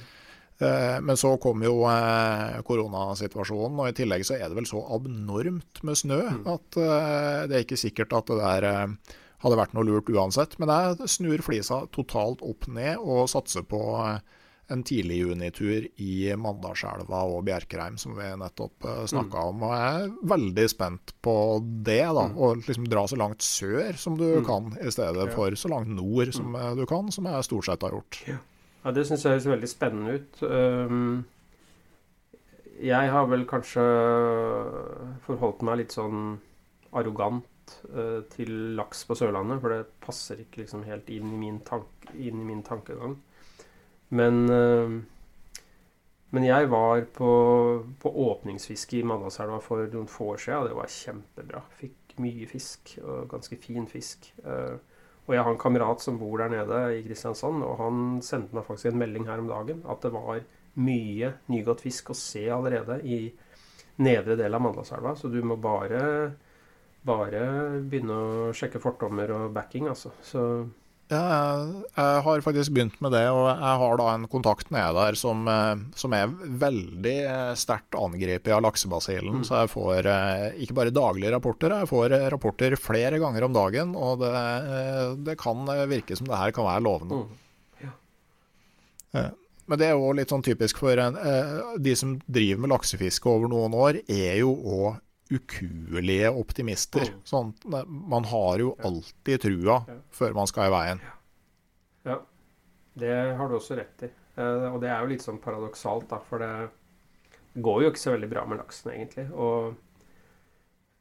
[0.58, 4.82] Eh, men så kom jo eh, koronasituasjonen, og i tillegg så er det vel så
[4.94, 6.42] abnormt med snø mm.
[6.50, 8.68] at eh, det er ikke sikkert at det der
[9.38, 10.56] hadde vært noe lurt uansett.
[10.58, 13.80] Men jeg snur flisa totalt opp ned og satser på
[14.68, 19.48] en tidlig junitur i Mandalselva og Bjerkreim, som vi nettopp uh, snakka mm.
[19.48, 19.64] om.
[19.64, 22.26] Og jeg er veldig spent på det, da.
[22.34, 22.62] Mm.
[22.66, 24.44] Liksom dra så langt sør som du mm.
[24.48, 25.32] kan, i stedet ja.
[25.32, 26.76] for så langt nord som mm.
[26.80, 28.20] du kan, som jeg stort sett har gjort.
[28.28, 28.38] Ja,
[28.84, 30.42] ja det syns jeg høres veldig spennende ut.
[30.44, 31.12] Um,
[32.78, 33.84] jeg har vel kanskje
[35.24, 36.36] forholdt meg litt sånn
[36.96, 41.58] arrogant uh, til laks på Sørlandet, for det passer ikke liksom helt inn i min,
[41.64, 43.16] tank, inn i min tankegang.
[44.14, 45.62] Men, uh,
[46.34, 47.30] men jeg var på,
[48.00, 51.64] på åpningsfiske i Mandalselva for noen få år siden, og det var kjempebra.
[51.80, 54.30] Fikk mye fisk, og ganske fin fisk.
[54.44, 54.78] Uh,
[55.28, 58.64] og jeg har en kamerat som bor der nede i Kristiansand, og han sendte meg
[58.64, 60.40] faktisk en melding her om dagen at det var
[60.78, 63.26] mye nygått fisk å se allerede i
[64.00, 65.12] nedre del av Mandalselva.
[65.18, 66.00] Så du må bare,
[67.04, 67.42] bare
[67.84, 70.14] begynne å sjekke fortommer og backing, altså.
[70.24, 70.42] Så
[71.08, 71.20] ja,
[71.96, 75.46] jeg har faktisk begynt med det, og jeg har da en kontakt nede der som,
[75.48, 79.40] eh, som er veldig eh, sterkt angrepet av laksebasillen.
[79.40, 79.46] Mm.
[79.48, 83.96] Så jeg får eh, ikke bare daglige rapporter, jeg får rapporter flere ganger om dagen.
[83.96, 84.34] Og det,
[85.24, 87.24] det kan virke som det her kan være lovende.
[87.24, 87.90] Mm.
[89.16, 89.26] Ja.
[89.68, 91.16] Men det er jo litt sånn typisk for en,
[91.80, 95.00] de som driver med laksefiske over noen år, er jo òg
[95.32, 97.04] ukuelige optimister.
[97.12, 97.20] Mm.
[97.28, 97.52] Sånn,
[97.88, 99.80] man har jo alltid trua
[100.14, 101.02] før man skal i veien.
[102.08, 102.20] Ja,
[102.98, 104.12] det har du også rett i.
[104.38, 106.52] Eh, og det er jo litt sånn paradoksalt, da, for det
[107.58, 109.26] går jo ikke så veldig bra med laksen, egentlig.
[109.34, 109.74] Og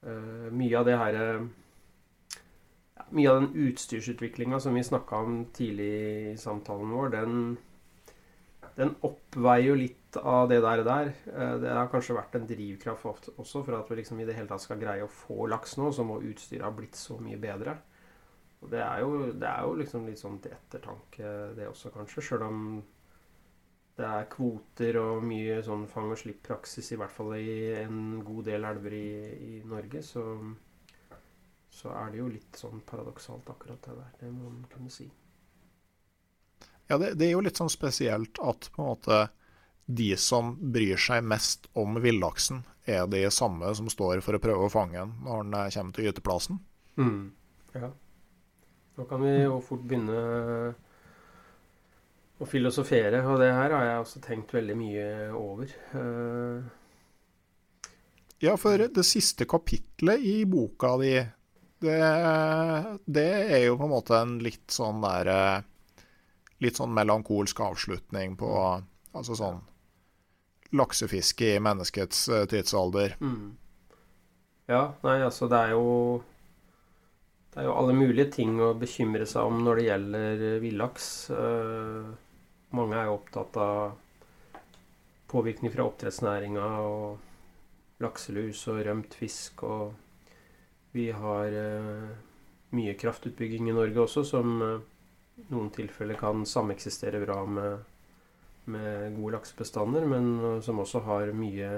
[0.08, 5.92] uh, mye av det her ja, Mye av den utstyrsutviklinga som vi snakka om tidlig
[6.34, 7.36] i samtalen vår, den
[8.78, 10.84] den oppveier jo litt av det der.
[10.86, 11.14] der.
[11.34, 14.50] Eh, det har kanskje vært en drivkraft også for at vi liksom i det hele
[14.50, 17.78] tatt skal greie å få laks nå, så må utstyret ha blitt så mye bedre.
[18.62, 22.24] Og det er jo, det er jo liksom litt sånn til ettertanke, det også, kanskje.
[22.26, 22.62] Sjøl om
[23.98, 28.50] det er kvoter og mye sånn fang og slipp-praksis, i hvert fall i en god
[28.50, 29.08] del elver i,
[29.50, 30.26] i Norge, så,
[31.74, 34.12] så er det jo litt sånn paradoksalt, akkurat det der.
[34.22, 35.10] Det må man kunne si.
[36.88, 39.28] Ja, det, det, er jo litt sånn spesielt at på en måte
[39.88, 44.68] de som bryr seg mest om villaksen, er de samme som står for å prøve
[44.68, 46.60] å fange den når den eh, kommer til gyteplassen.
[47.00, 47.22] Mm.
[47.76, 47.92] Ja.
[48.98, 50.74] Nå kan vi jo fort begynne
[52.38, 55.08] å filosofere, og det her har jeg også tenkt veldig mye
[55.38, 55.72] over.
[55.94, 56.68] Uh...
[58.44, 61.16] Ja, for det siste kapitlet i boka di,
[61.82, 61.98] det,
[63.06, 65.74] det er jo på en måte en litt sånn derre uh
[66.64, 68.52] litt sånn melankolsk avslutning på
[69.18, 69.62] altså sånn
[70.76, 73.16] laksefiske i menneskets uh, tidsalder.
[73.22, 73.56] Mm.
[74.68, 76.24] Ja, nei, altså det er jo
[77.54, 81.08] Det er jo alle mulige ting å bekymre seg om når det gjelder eh, villaks.
[81.32, 82.12] Uh,
[82.78, 83.96] mange er jo opptatt av
[85.32, 89.96] påvirkning fra oppdrettsnæringa og lakselus og rømt fisk og
[90.94, 92.14] Vi har uh,
[92.78, 94.62] mye kraftutbygging i Norge også som
[95.52, 97.78] noen tilfeller kan sameksistere bra med,
[98.74, 101.72] med gode laksebestander, men som også har mye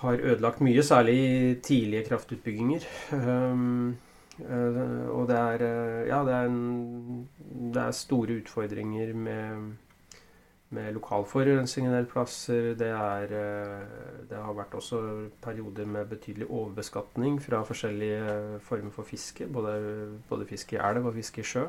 [0.00, 2.86] har ødelagt mye, særlig i tidlige kraftutbygginger.
[3.12, 3.98] Um,
[4.40, 7.28] og det er, uh, ja, det er, en,
[7.74, 9.72] det er store utfordringer med
[10.70, 12.72] med lokal forurensning en del plasser.
[12.78, 15.02] Det, er, eh, det, har vært også
[15.42, 19.48] perioder med betydelig overbeskatning fra forskjellige former for fiske.
[19.50, 19.76] Både,
[20.28, 21.64] både fiske i elv og fiske i sjø.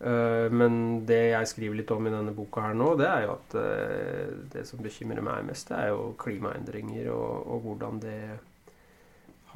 [0.00, 3.32] Eh, men det jeg skriver litt om i denne boka her nå, det er jo
[3.38, 8.18] at eh, det som bekymrer meg mest, det er jo klimaendringer og, og hvordan det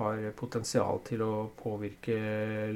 [0.01, 2.17] har potensial til å påvirke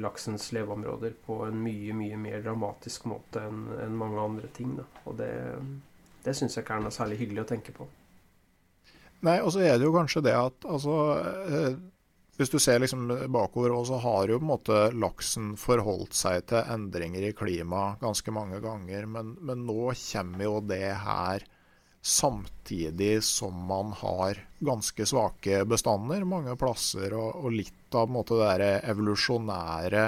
[0.01, 4.75] laksens leveområder på en mye, mye mer dramatisk måte enn en mange andre ting.
[4.77, 4.85] Da.
[5.09, 5.31] Og det,
[6.25, 7.87] det syns jeg ikke er noe særlig hyggelig å tenke på.
[9.25, 10.95] Nei, og så er det jo kanskje det at altså
[11.49, 11.75] eh,
[12.35, 16.67] Hvis du ser liksom bakover, så har jo på en måte laksen forholdt seg til
[16.67, 19.07] endringer i klimaet ganske mange ganger.
[19.07, 21.45] Men, men nå kommer jo det her
[22.05, 27.13] samtidig som man har ganske svake bestander mange plasser.
[27.17, 30.03] Og, og litt av måte, det evolusjonære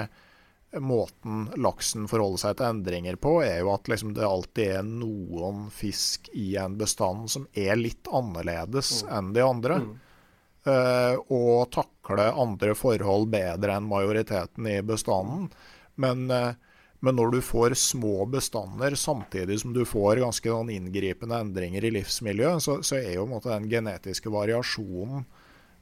[0.78, 5.66] måten laksen forholder seg til endringer på, er jo at liksom, det alltid er noen
[5.74, 9.10] fisk i en bestand som er litt annerledes mm.
[9.18, 9.80] enn de andre.
[9.82, 9.96] Mm.
[10.68, 15.50] Uh, og takle andre forhold bedre enn majoriteten i bestanden.
[15.98, 16.52] Men uh,
[17.00, 22.62] men når du får små bestander samtidig som du får ganske inngripende endringer i livsmiljøet,
[22.62, 25.22] så, så er jo måte, den genetiske variasjonen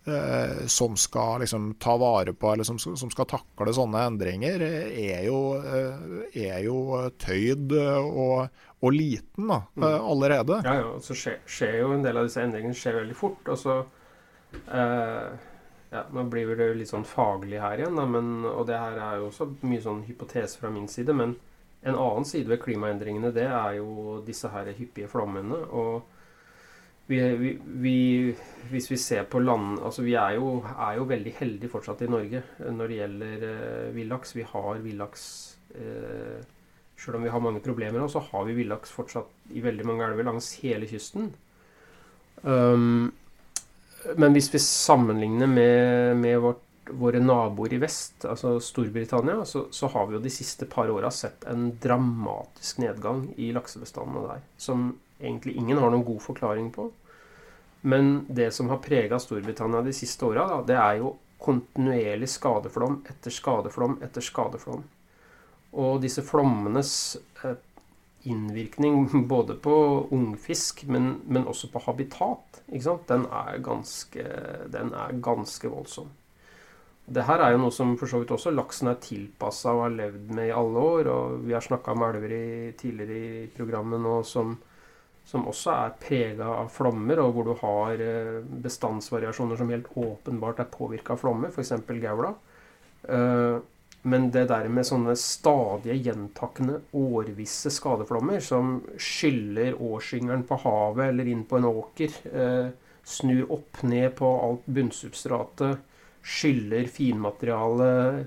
[0.04, 5.24] eh, som skal liksom ta vare på, eller som, som, skal takle sånne endringer, er
[5.24, 6.78] jo, eh, er jo
[7.22, 9.88] tøyd og, og liten da, mm.
[9.88, 10.60] allerede.
[10.68, 10.94] Ja, ja.
[11.00, 13.40] Så skjer, skjer, jo en del av disse endringene skjer veldig fort.
[13.48, 13.80] og så
[14.68, 15.52] eh,
[15.96, 19.20] ja, Nå blir det litt sånn faglig her igjen, da, men, og det her er
[19.20, 21.14] jo også mye sånn hypotese fra min side.
[21.16, 21.36] Men
[21.86, 25.64] en annen side ved klimaendringene, det er jo disse her hyppige flommene.
[25.70, 26.04] og
[27.06, 27.98] vi, vi, vi,
[28.70, 32.08] hvis vi ser på land altså Vi er jo, er jo, veldig heldige fortsatt i
[32.10, 34.34] Norge når det gjelder eh, villaks.
[34.34, 35.26] Vi har villaks
[35.78, 36.40] eh,
[36.98, 40.08] Selv om vi har mange problemer nå, så har vi villaks fortsatt i veldig mange
[40.08, 41.30] elver langs hele kysten.
[42.42, 43.12] Um,
[44.14, 49.90] men hvis vi sammenligner med, med vårt, våre naboer i vest, altså Storbritannia, så, så
[49.90, 54.44] har vi jo de siste par åra sett en dramatisk nedgang i laksebestandene der.
[54.56, 56.90] Som egentlig ingen har noen god forklaring på.
[57.86, 63.34] Men det som har prega Storbritannia de siste åra, det er jo kontinuerlig skadeflom etter
[63.34, 64.84] skadeflom etter skadeflom.
[65.76, 66.90] Og disse flommenes
[67.44, 67.58] eh,
[68.26, 69.74] innvirkning både på
[70.10, 74.28] ungfisk, men, men også på habitat, den er, ganske,
[74.72, 76.12] den er ganske voldsom.
[77.06, 79.92] Det her er jo noe som for så vidt også laksen er tilpassa og har
[79.94, 81.10] levd med i alle år.
[81.12, 82.32] og Vi har snakka om elver
[82.80, 84.56] tidligere i programmet nå som,
[85.24, 90.64] som også er prega av flommer, og hvor du har eh, bestandsvariasjoner som helt åpenbart
[90.64, 91.76] er påvirka av flommer, f.eks.
[92.02, 92.34] gaula.
[93.06, 93.62] Uh,
[94.06, 101.30] men det der med sånne stadige, gjentakende, årvisse skadeflommer som skyller årsyngelen på havet eller
[101.32, 102.68] inn på en åker, eh,
[103.06, 105.82] snur opp ned på alt bunnsubstratet,
[106.26, 108.26] skyller finmaterialet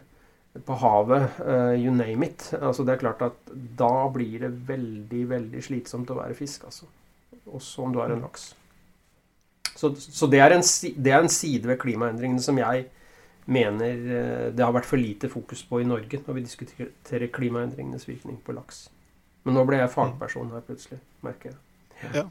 [0.66, 2.54] på havet, eh, you name it.
[2.62, 6.88] Altså Det er klart at da blir det veldig, veldig slitsomt å være fisk, altså.
[7.50, 8.54] Også om du er en laks.
[9.76, 12.90] Så, så det, er en, det, er en, side ved klimaendringene som jeg
[13.50, 18.08] mener eh, det har vært for lite fokus på i Norge når vi diskuterer klimaendringenes
[18.10, 18.88] virkning på laks.
[19.48, 21.60] Men nå ble jeg fagperson her plutselig, merker jeg.
[22.04, 22.12] Ja.
[22.22, 22.28] ja.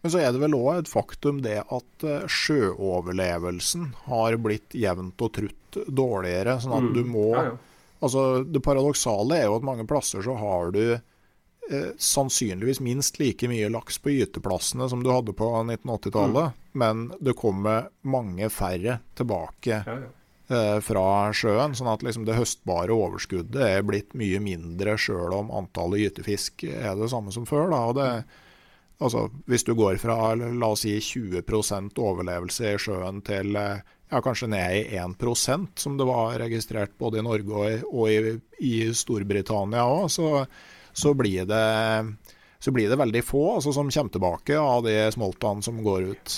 [0.00, 5.20] Men så er det vel òg et faktum det at eh, sjøoverlevelsen har blitt jevnt
[5.20, 6.56] og trutt dårligere.
[6.62, 6.94] Sånn at mm.
[6.96, 7.58] du må ja, ja.
[8.00, 13.48] Altså, det paradoksale er jo at mange plasser så har du eh, sannsynligvis minst like
[13.50, 16.70] mye laks på gyteplassene som du hadde på 1980-tallet, mm.
[16.80, 20.08] men det kommer mange færre tilbake ja, Eh,
[20.82, 21.06] fra
[21.36, 21.74] sjøen.
[21.78, 26.96] Sånn at liksom det høstbare overskuddet er blitt mye mindre sjøl om antallet gytefisk er
[26.98, 27.70] det samme som før.
[27.70, 27.80] Da.
[27.86, 28.08] Og det,
[28.98, 33.54] altså, hvis du går fra la oss si 20% overlevelse i sjøen til
[34.10, 38.10] ja, kanskje ned i 1 som det var registrert både i Norge og i, og
[38.10, 40.44] i, i Storbritannia òg, så,
[40.92, 41.66] så, blir det,
[42.58, 46.36] så blir det veldig få altså, som kommer tilbake av de smoltene som går ut.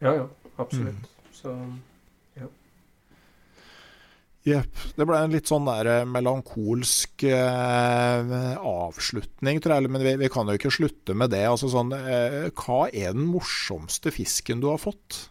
[0.00, 0.26] Ja, ja,
[0.56, 0.96] absolutt.
[0.96, 1.32] Mm.
[1.38, 1.54] Så
[4.48, 4.84] Jepp.
[4.96, 9.92] Det ble en litt sånn der eh, melankolsk eh, avslutning, tror jeg.
[9.92, 11.44] Men vi, vi, kan jo ikke slutte med det.
[11.48, 15.26] Altså sånn, eh, hva er den morsomste fisken du har fått?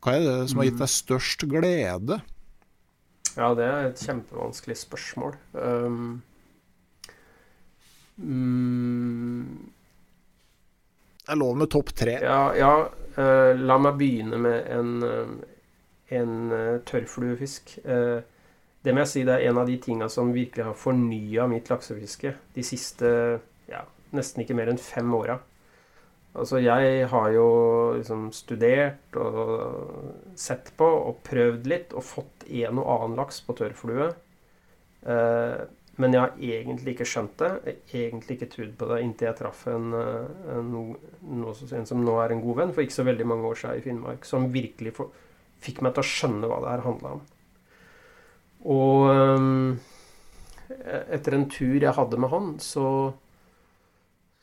[0.00, 2.20] Hva er det som har gitt deg størst glede?
[3.36, 5.36] Ja, det er et kjempevanskelig spørsmål.
[5.54, 6.22] Um,
[8.18, 9.70] um,
[11.20, 12.16] det er lov med topp tre.
[12.24, 14.90] Ja, ja uh, la meg begynne med en,
[16.16, 17.78] en uh, tørrfluefisk.
[17.84, 18.20] Uh,
[18.84, 21.68] det må jeg si det er en av de tinga som virkelig har fornya mitt
[21.68, 23.10] laksefiske de siste
[23.68, 23.82] ja,
[24.16, 25.36] nesten ikke mer enn fem åra.
[26.30, 27.46] Altså, jeg har jo
[27.96, 33.56] liksom studert og sett på og prøvd litt og fått en og annen laks på
[33.58, 34.12] tørrflue.
[35.04, 35.66] Uh,
[36.00, 37.50] men jeg har egentlig ikke skjønt det.
[37.66, 40.70] Jeg har egentlig ikke trodd på det inntil jeg traff en, en,
[41.34, 43.84] en, som nå er en god venn for ikke så veldig mange år siden i
[43.84, 45.10] Finnmark, som virkelig for,
[45.64, 47.22] fikk meg til å skjønne hva det her handla om.
[48.70, 49.78] Og um,
[50.68, 53.12] etter en tur jeg hadde med han, så,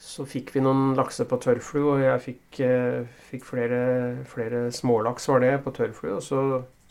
[0.01, 3.81] så fikk vi noen lakser på tørrflu, og jeg fikk, uh, fikk flere,
[4.29, 6.09] flere smålaks var det på tørrflu.
[6.15, 6.41] Og så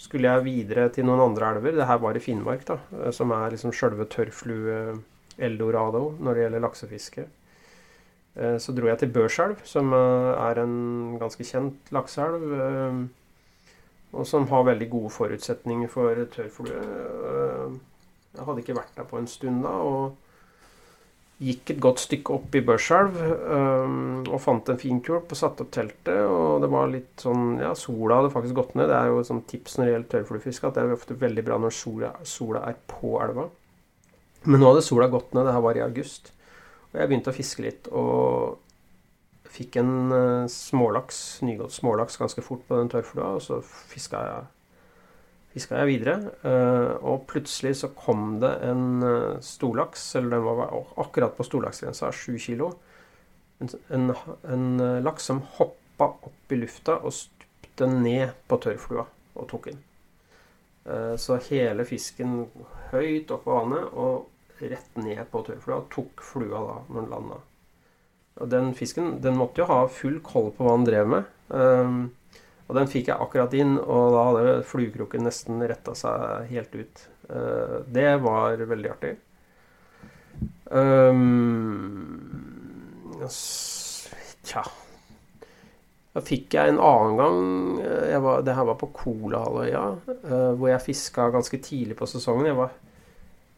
[0.00, 1.78] skulle jeg videre til noen andre elver.
[1.78, 2.76] Det her var i Finnmark, da,
[3.16, 7.24] som er liksom sjølve tørrflue-eldorado når det gjelder laksefiske.
[8.60, 10.74] Så dro jeg til Børselv, som er en
[11.16, 12.42] ganske kjent lakseelv
[14.16, 16.84] og som har veldig gode forutsetninger for tørrflue.
[17.32, 17.74] Eh,
[18.36, 20.16] jeg hadde ikke vært der på en stund da, og
[21.42, 25.66] gikk et godt stykke opp i Børselv um, og fant en fin kulp og satte
[25.66, 26.22] opp teltet.
[26.24, 28.88] Og det var litt sånn Ja, sola hadde faktisk gått ned.
[28.88, 31.44] Det er jo et sånt tips når det gjelder tørrfluefiske, at det er ofte veldig
[31.46, 33.48] bra når sola, sola, er på elva.
[34.46, 35.48] Men nå hadde sola gått ned.
[35.48, 36.32] Det her var i august.
[36.92, 38.62] Og jeg begynte å fiske litt og
[39.56, 44.44] fikk en uh, smålaks, nygått smålaks ganske fort på den tørrflua, og så fiska jeg,
[45.54, 46.16] fiska jeg videre.
[46.44, 50.76] Uh, og plutselig så kom det en uh, storlaks, eller den var
[51.06, 52.74] akkurat på storlaksgrensa, sju kilo.
[53.64, 54.12] En, en,
[54.52, 54.68] en
[55.00, 59.06] laks som hoppa opp i lufta og stupte ned på tørrflua
[59.36, 59.82] og tok den.
[61.18, 62.44] Så hele fisken
[62.92, 67.10] høyt opp på vannet og rett ned på tørrflua og tok flua da når den
[67.14, 67.40] landa.
[68.36, 71.28] Og den fisken den måtte jo ha full koll på hva den drev med.
[71.48, 72.00] Um,
[72.66, 77.04] og den fikk jeg akkurat inn, og da hadde fluekroken nesten retta seg helt ut.
[77.30, 79.14] Uh, det var veldig artig.
[80.66, 82.26] Um,
[84.44, 84.62] tja
[86.12, 87.38] Da fikk jeg en annen gang
[87.80, 89.84] jeg var, Det her var på Kolahalvøya,
[90.26, 92.50] uh, hvor jeg fiska ganske tidlig på sesongen.
[92.50, 92.76] Jeg var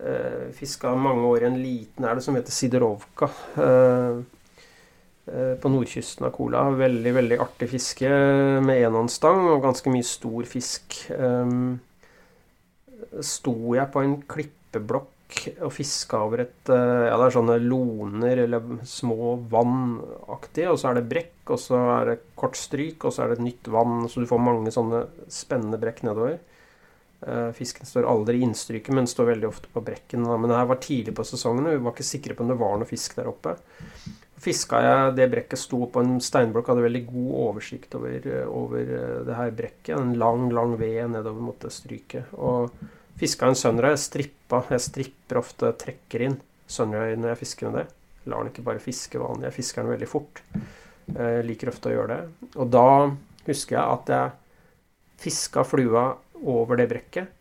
[0.05, 3.33] uh, fiska mange år i en liten elv som heter Sidorovka.
[3.59, 4.25] Uh, Eh,
[5.61, 6.65] på nordkysten av Kola.
[6.79, 8.09] Veldig veldig artig fiske
[8.65, 10.99] med enhåndsstang og ganske mye stor fisk.
[11.13, 11.79] Um,
[13.25, 15.15] sto jeg på en klippeblokk
[15.61, 20.91] og fiska over et eh, Ja, det er sånne loner eller små vannaktige, og så
[20.91, 23.69] er det brekk, og så er det kort stryk, og så er det et nytt
[23.73, 26.39] vann, så du får mange sånne spennende brekk nedover.
[27.57, 30.23] Fisken står aldri i innstryket, men står veldig ofte på brekken.
[30.23, 32.59] Men det her var tidlig på sesongen, og vi var ikke sikre på om det
[32.61, 33.57] var noe fisk der oppe
[34.43, 39.21] fiska jeg det brekket sto på en steinblokk, hadde veldig god oversikt over, over eh,
[39.27, 39.95] det her brekket.
[39.97, 42.33] En lang, lang ved nedover mot det stryket.
[42.39, 42.73] Og
[43.21, 43.99] fiska en sunray.
[43.99, 44.63] Strippa.
[44.73, 46.39] Jeg stripper ofte, trekker inn
[46.69, 47.87] sunray når jeg fisker med det.
[48.29, 49.49] Lar den ikke bare fiske vanlig.
[49.49, 50.43] Jeg fisker den veldig fort.
[51.09, 52.49] Jeg liker ofte å gjøre det.
[52.61, 52.89] Og da
[53.49, 54.37] husker jeg at jeg
[55.19, 56.11] fiska flua
[56.45, 57.33] over det brekket.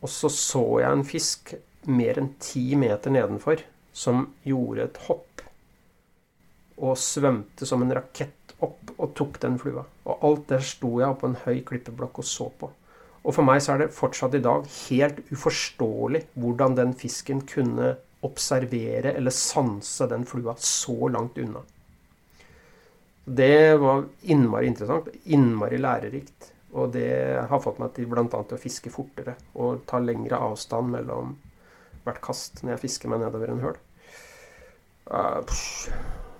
[0.00, 1.52] Og så så jeg en fisk
[1.90, 3.62] mer enn ti meter nedenfor
[3.96, 5.44] som gjorde et hopp
[6.80, 9.84] og svømte som en rakett opp og tok den flua.
[10.08, 12.70] Og alt der sto jeg oppå en høy klippeblokk og så på.
[13.20, 17.94] Og for meg så er det fortsatt i dag helt uforståelig hvordan den fisken kunne
[18.24, 21.62] observere eller sanse den flua så langt unna.
[23.24, 26.52] Det var innmari interessant, innmari lærerikt.
[26.72, 27.10] Og det
[27.50, 28.24] har fått meg til bl.a.
[28.24, 31.32] å fiske fortere og ta lengre avstand mellom
[32.04, 33.78] hvert kast når jeg fisker meg nedover en høl.
[35.10, 35.42] Uh,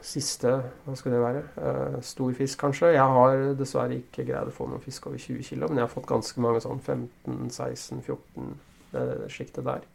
[0.06, 0.50] siste
[0.84, 1.44] Hva skal det være?
[1.56, 2.94] Uh, stor fisk, kanskje.
[2.96, 5.94] Jeg har dessverre ikke greid å få noen fisk over 20 kg, men jeg har
[5.94, 8.52] fått ganske mange sånn 15-16-14,
[8.92, 9.88] det, det sjiktet der.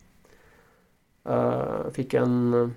[1.25, 2.75] Uh, fikk en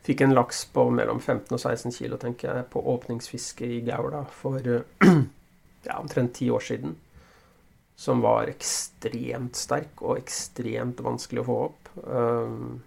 [0.00, 4.22] Fikk en laks på mellom 15 og 16 kg, tenker jeg, på åpningsfiske i Gaula
[4.32, 4.64] for
[5.86, 6.94] ja, omtrent ti år siden.
[8.00, 11.90] Som var ekstremt sterk og ekstremt vanskelig å få opp.
[12.00, 12.80] Um,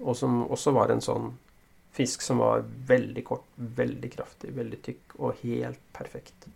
[0.00, 1.28] og som også var en sånn
[1.98, 6.46] Fisk som var veldig kort, veldig kraftig, veldig tykk og helt perfekt.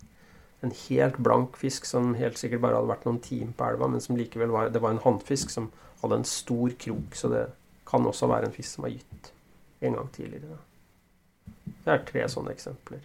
[0.63, 4.03] En helt blank fisk som helt sikkert bare hadde vært noen timer på elva, men
[4.03, 5.71] som likevel var Det var en håndfisk som
[6.01, 7.47] hadde en stor krok, så det
[7.87, 9.33] kan også være en fisk som har gitt
[9.83, 10.57] en gang tidligere.
[11.83, 13.03] Det er tre sånne eksempler.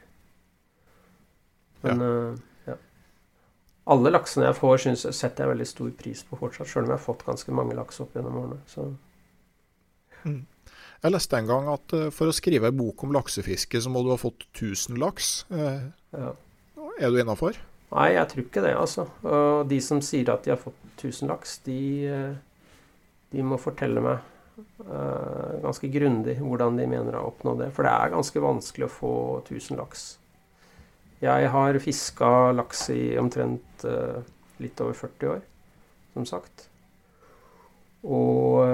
[1.83, 2.11] Men ja.
[2.11, 2.77] Uh, ja.
[3.95, 6.99] Alle laksene jeg får, synes, setter jeg veldig stor pris på fortsatt, sjøl om jeg
[6.99, 8.61] har fått ganske mange laks opp gjennom årene.
[8.71, 8.87] Så.
[10.25, 10.43] Mm.
[10.99, 14.03] Jeg leste en gang at uh, for å skrive en bok om laksefiske, så må
[14.03, 15.45] du ha fått 1000 laks.
[15.53, 16.33] Uh, ja.
[16.99, 17.59] Er du innafor?
[17.93, 19.05] Nei, jeg tror ikke det, altså.
[19.23, 21.79] Og de som sier at de har fått 1000 laks, de,
[22.11, 24.35] uh, de må fortelle meg
[25.63, 27.69] ganske grundig hvordan de mener å oppnå det.
[27.77, 29.13] For det er ganske vanskelig å få
[29.45, 30.07] 1000 laks.
[31.23, 33.85] Jeg har fiska laks i omtrent
[34.59, 35.45] litt over 40 år,
[36.17, 36.67] som sagt.
[38.03, 38.67] Og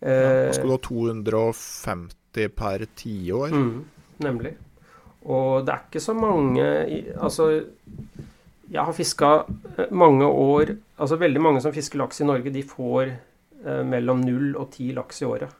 [0.00, 3.54] ja, da skal du ha 250 per tiår.
[3.54, 3.84] Mm,
[4.24, 4.54] nemlig.
[5.28, 6.64] Og det er ikke så mange
[7.18, 7.48] Altså,
[8.70, 9.30] jeg har fiska
[9.76, 14.22] eh, mange år Altså veldig mange som fisker laks i Norge, de får eh, mellom
[14.22, 15.50] 0 og 10 laks i året.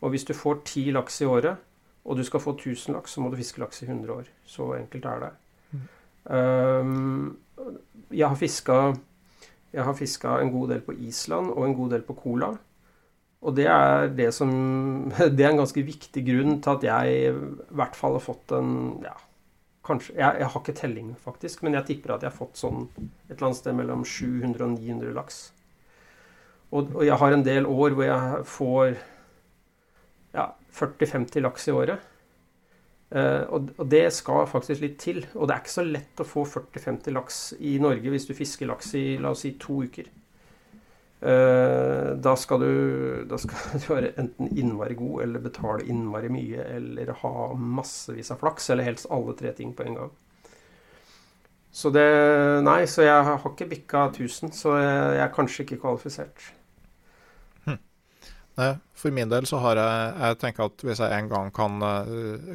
[0.00, 1.56] Og hvis du får 10 laks i året,
[2.04, 4.28] og du skal få 1000 laks, så må du fiske laks i 100 år.
[4.46, 5.30] Så enkelt er det.
[5.70, 5.88] Mm.
[6.36, 7.36] Um,
[8.10, 8.94] jeg har fiska
[9.72, 12.50] jeg har fiska en god del på Island og en god del på Kola.
[13.40, 14.50] Og det er, det, som,
[15.36, 18.74] det er en ganske viktig grunn til at jeg i hvert fall har fått en
[19.04, 19.14] ja,
[19.86, 22.84] kanskje, jeg, jeg, har ikke telling, faktisk, men jeg tipper at jeg har fått sånn
[22.98, 25.40] et eller annet sted mellom 700 og 900 laks.
[26.70, 28.92] Og, og jeg har en del år hvor jeg får
[30.36, 30.46] ja,
[30.76, 32.06] 40-50 laks i året.
[33.10, 35.24] Uh, og, og, det skal faktisk litt til.
[35.34, 38.70] Og det er ikke så lett å få 40-50 laks i Norge hvis du fisker
[38.70, 40.06] laks i la oss si to uker.
[41.20, 46.64] Uh, da, skal du, da skal du være enten innmari god, eller betale innmari mye,
[46.78, 50.14] eller ha massevis av flaks, eller helst alle tre ting på en gang.
[51.70, 52.06] Så det
[52.66, 56.48] Nei, så jeg har ikke bikka 1000, så jeg, er kanskje ikke kvalifisert.
[57.68, 57.76] Hm.
[58.96, 61.78] For min del så har jeg Jeg tenker at hvis jeg en gang kan,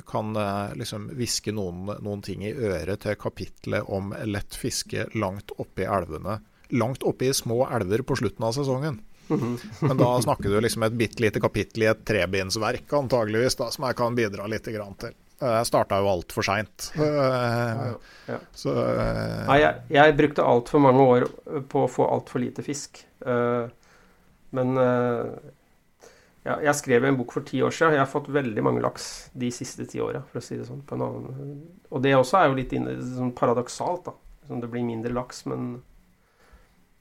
[0.10, 0.36] kan
[0.76, 6.42] liksom hviske noen, noen, ting i øret til kapitlet om lett fiske langt oppi elvene
[6.74, 9.02] langt oppe i små elver på slutten av sesongen.
[9.28, 13.88] Men da snakker du liksom et bitte lite kapittel i et trebindsverk, antageligvis, da, som
[13.90, 15.16] jeg kan bidra litt til.
[15.36, 16.92] Jeg starta jo altfor seint.
[16.96, 17.90] Ja,
[18.30, 18.38] ja.
[18.56, 21.28] Så uh, Nei, jeg, jeg brukte altfor mange år
[21.70, 23.02] på å få altfor lite fisk.
[24.56, 24.78] Men
[26.46, 27.96] ja, jeg skrev en bok for ti år siden.
[27.98, 30.84] Jeg har fått veldig mange laks de siste ti åra, for å si det sånn.
[30.94, 32.76] og det også er jo litt
[33.16, 34.14] sånn paradoksalt, da.
[34.62, 35.80] Det blir mindre laks, men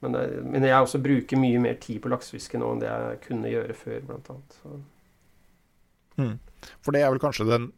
[0.04, 3.22] men, eh, men, jeg også bruker mye mer tid på laksefiske nå enn det jeg
[3.28, 4.74] kunne gjøre før, bl.a.
[6.20, 6.36] Mm.
[6.84, 7.70] For det er vel kanskje den,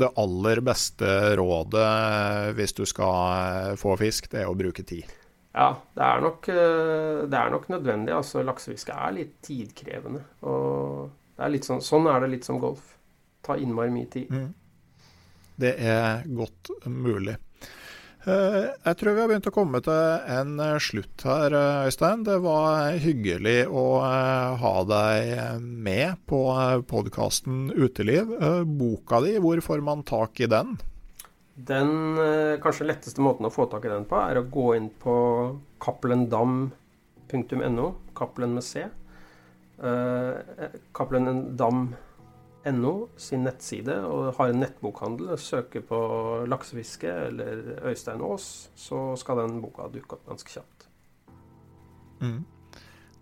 [0.00, 1.88] det aller beste rådet
[2.56, 3.18] hvis du skal
[3.72, 5.10] eh, få fisk, det er å bruke tid?
[5.52, 8.14] Ja, det er nok, eh, det er nok nødvendig.
[8.16, 10.22] Altså, laksefiske er litt tidkrevende.
[10.48, 12.94] Og det er litt sånn, sånn er det litt som golf.
[13.44, 14.32] Ta innmari mye tid.
[14.32, 14.50] Mm.
[15.60, 17.36] Det er godt mulig.
[18.22, 22.22] Eh, jeg tror vi har begynt å komme til en eh, slutt her, eh, Øystein.
[22.26, 23.84] Det var hyggelig å
[24.62, 26.40] ha deg med på
[26.90, 28.30] podkasten Uteliv.
[28.78, 30.78] Boka di, hvor får man tak i den?
[31.52, 32.16] Den
[32.62, 35.14] kanskje letteste måten å få tak i den på, er å gå inn på
[35.82, 37.86] cappelendam.no.
[38.16, 38.86] Cappelen med C.
[40.96, 42.11] Cappelendam.no
[42.70, 45.98] NO sin nettside og har en nettbokhandel og søker på
[46.50, 50.88] laksefiske eller Øystein Aas, så skal den boka dukke opp ganske kjapt.
[52.22, 52.42] Mm.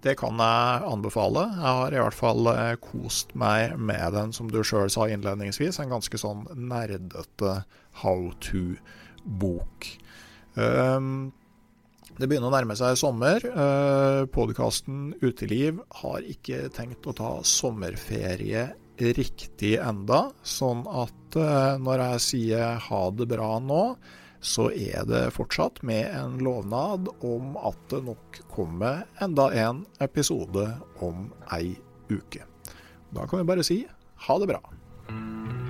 [0.00, 1.42] Det kan jeg anbefale.
[1.56, 5.80] Jeg har i hvert fall eh, kost meg med den, som du sjøl sa innledningsvis.
[5.82, 7.58] En ganske sånn nerdete
[8.00, 9.90] how to-bok.
[10.56, 11.30] Um,
[12.16, 13.44] det begynner å nærme seg sommer.
[13.44, 18.70] Uh, Podkasten Uteliv har ikke tenkt å ta sommerferie
[19.01, 23.85] riktig enda, sånn at eh, når jeg sier ha det bra nå,
[24.40, 30.64] så er det fortsatt med en lovnad om at det nok kommer enda en episode
[31.05, 31.74] om ei
[32.09, 32.47] uke.
[33.12, 33.82] Da kan vi bare si
[34.27, 35.69] ha det bra.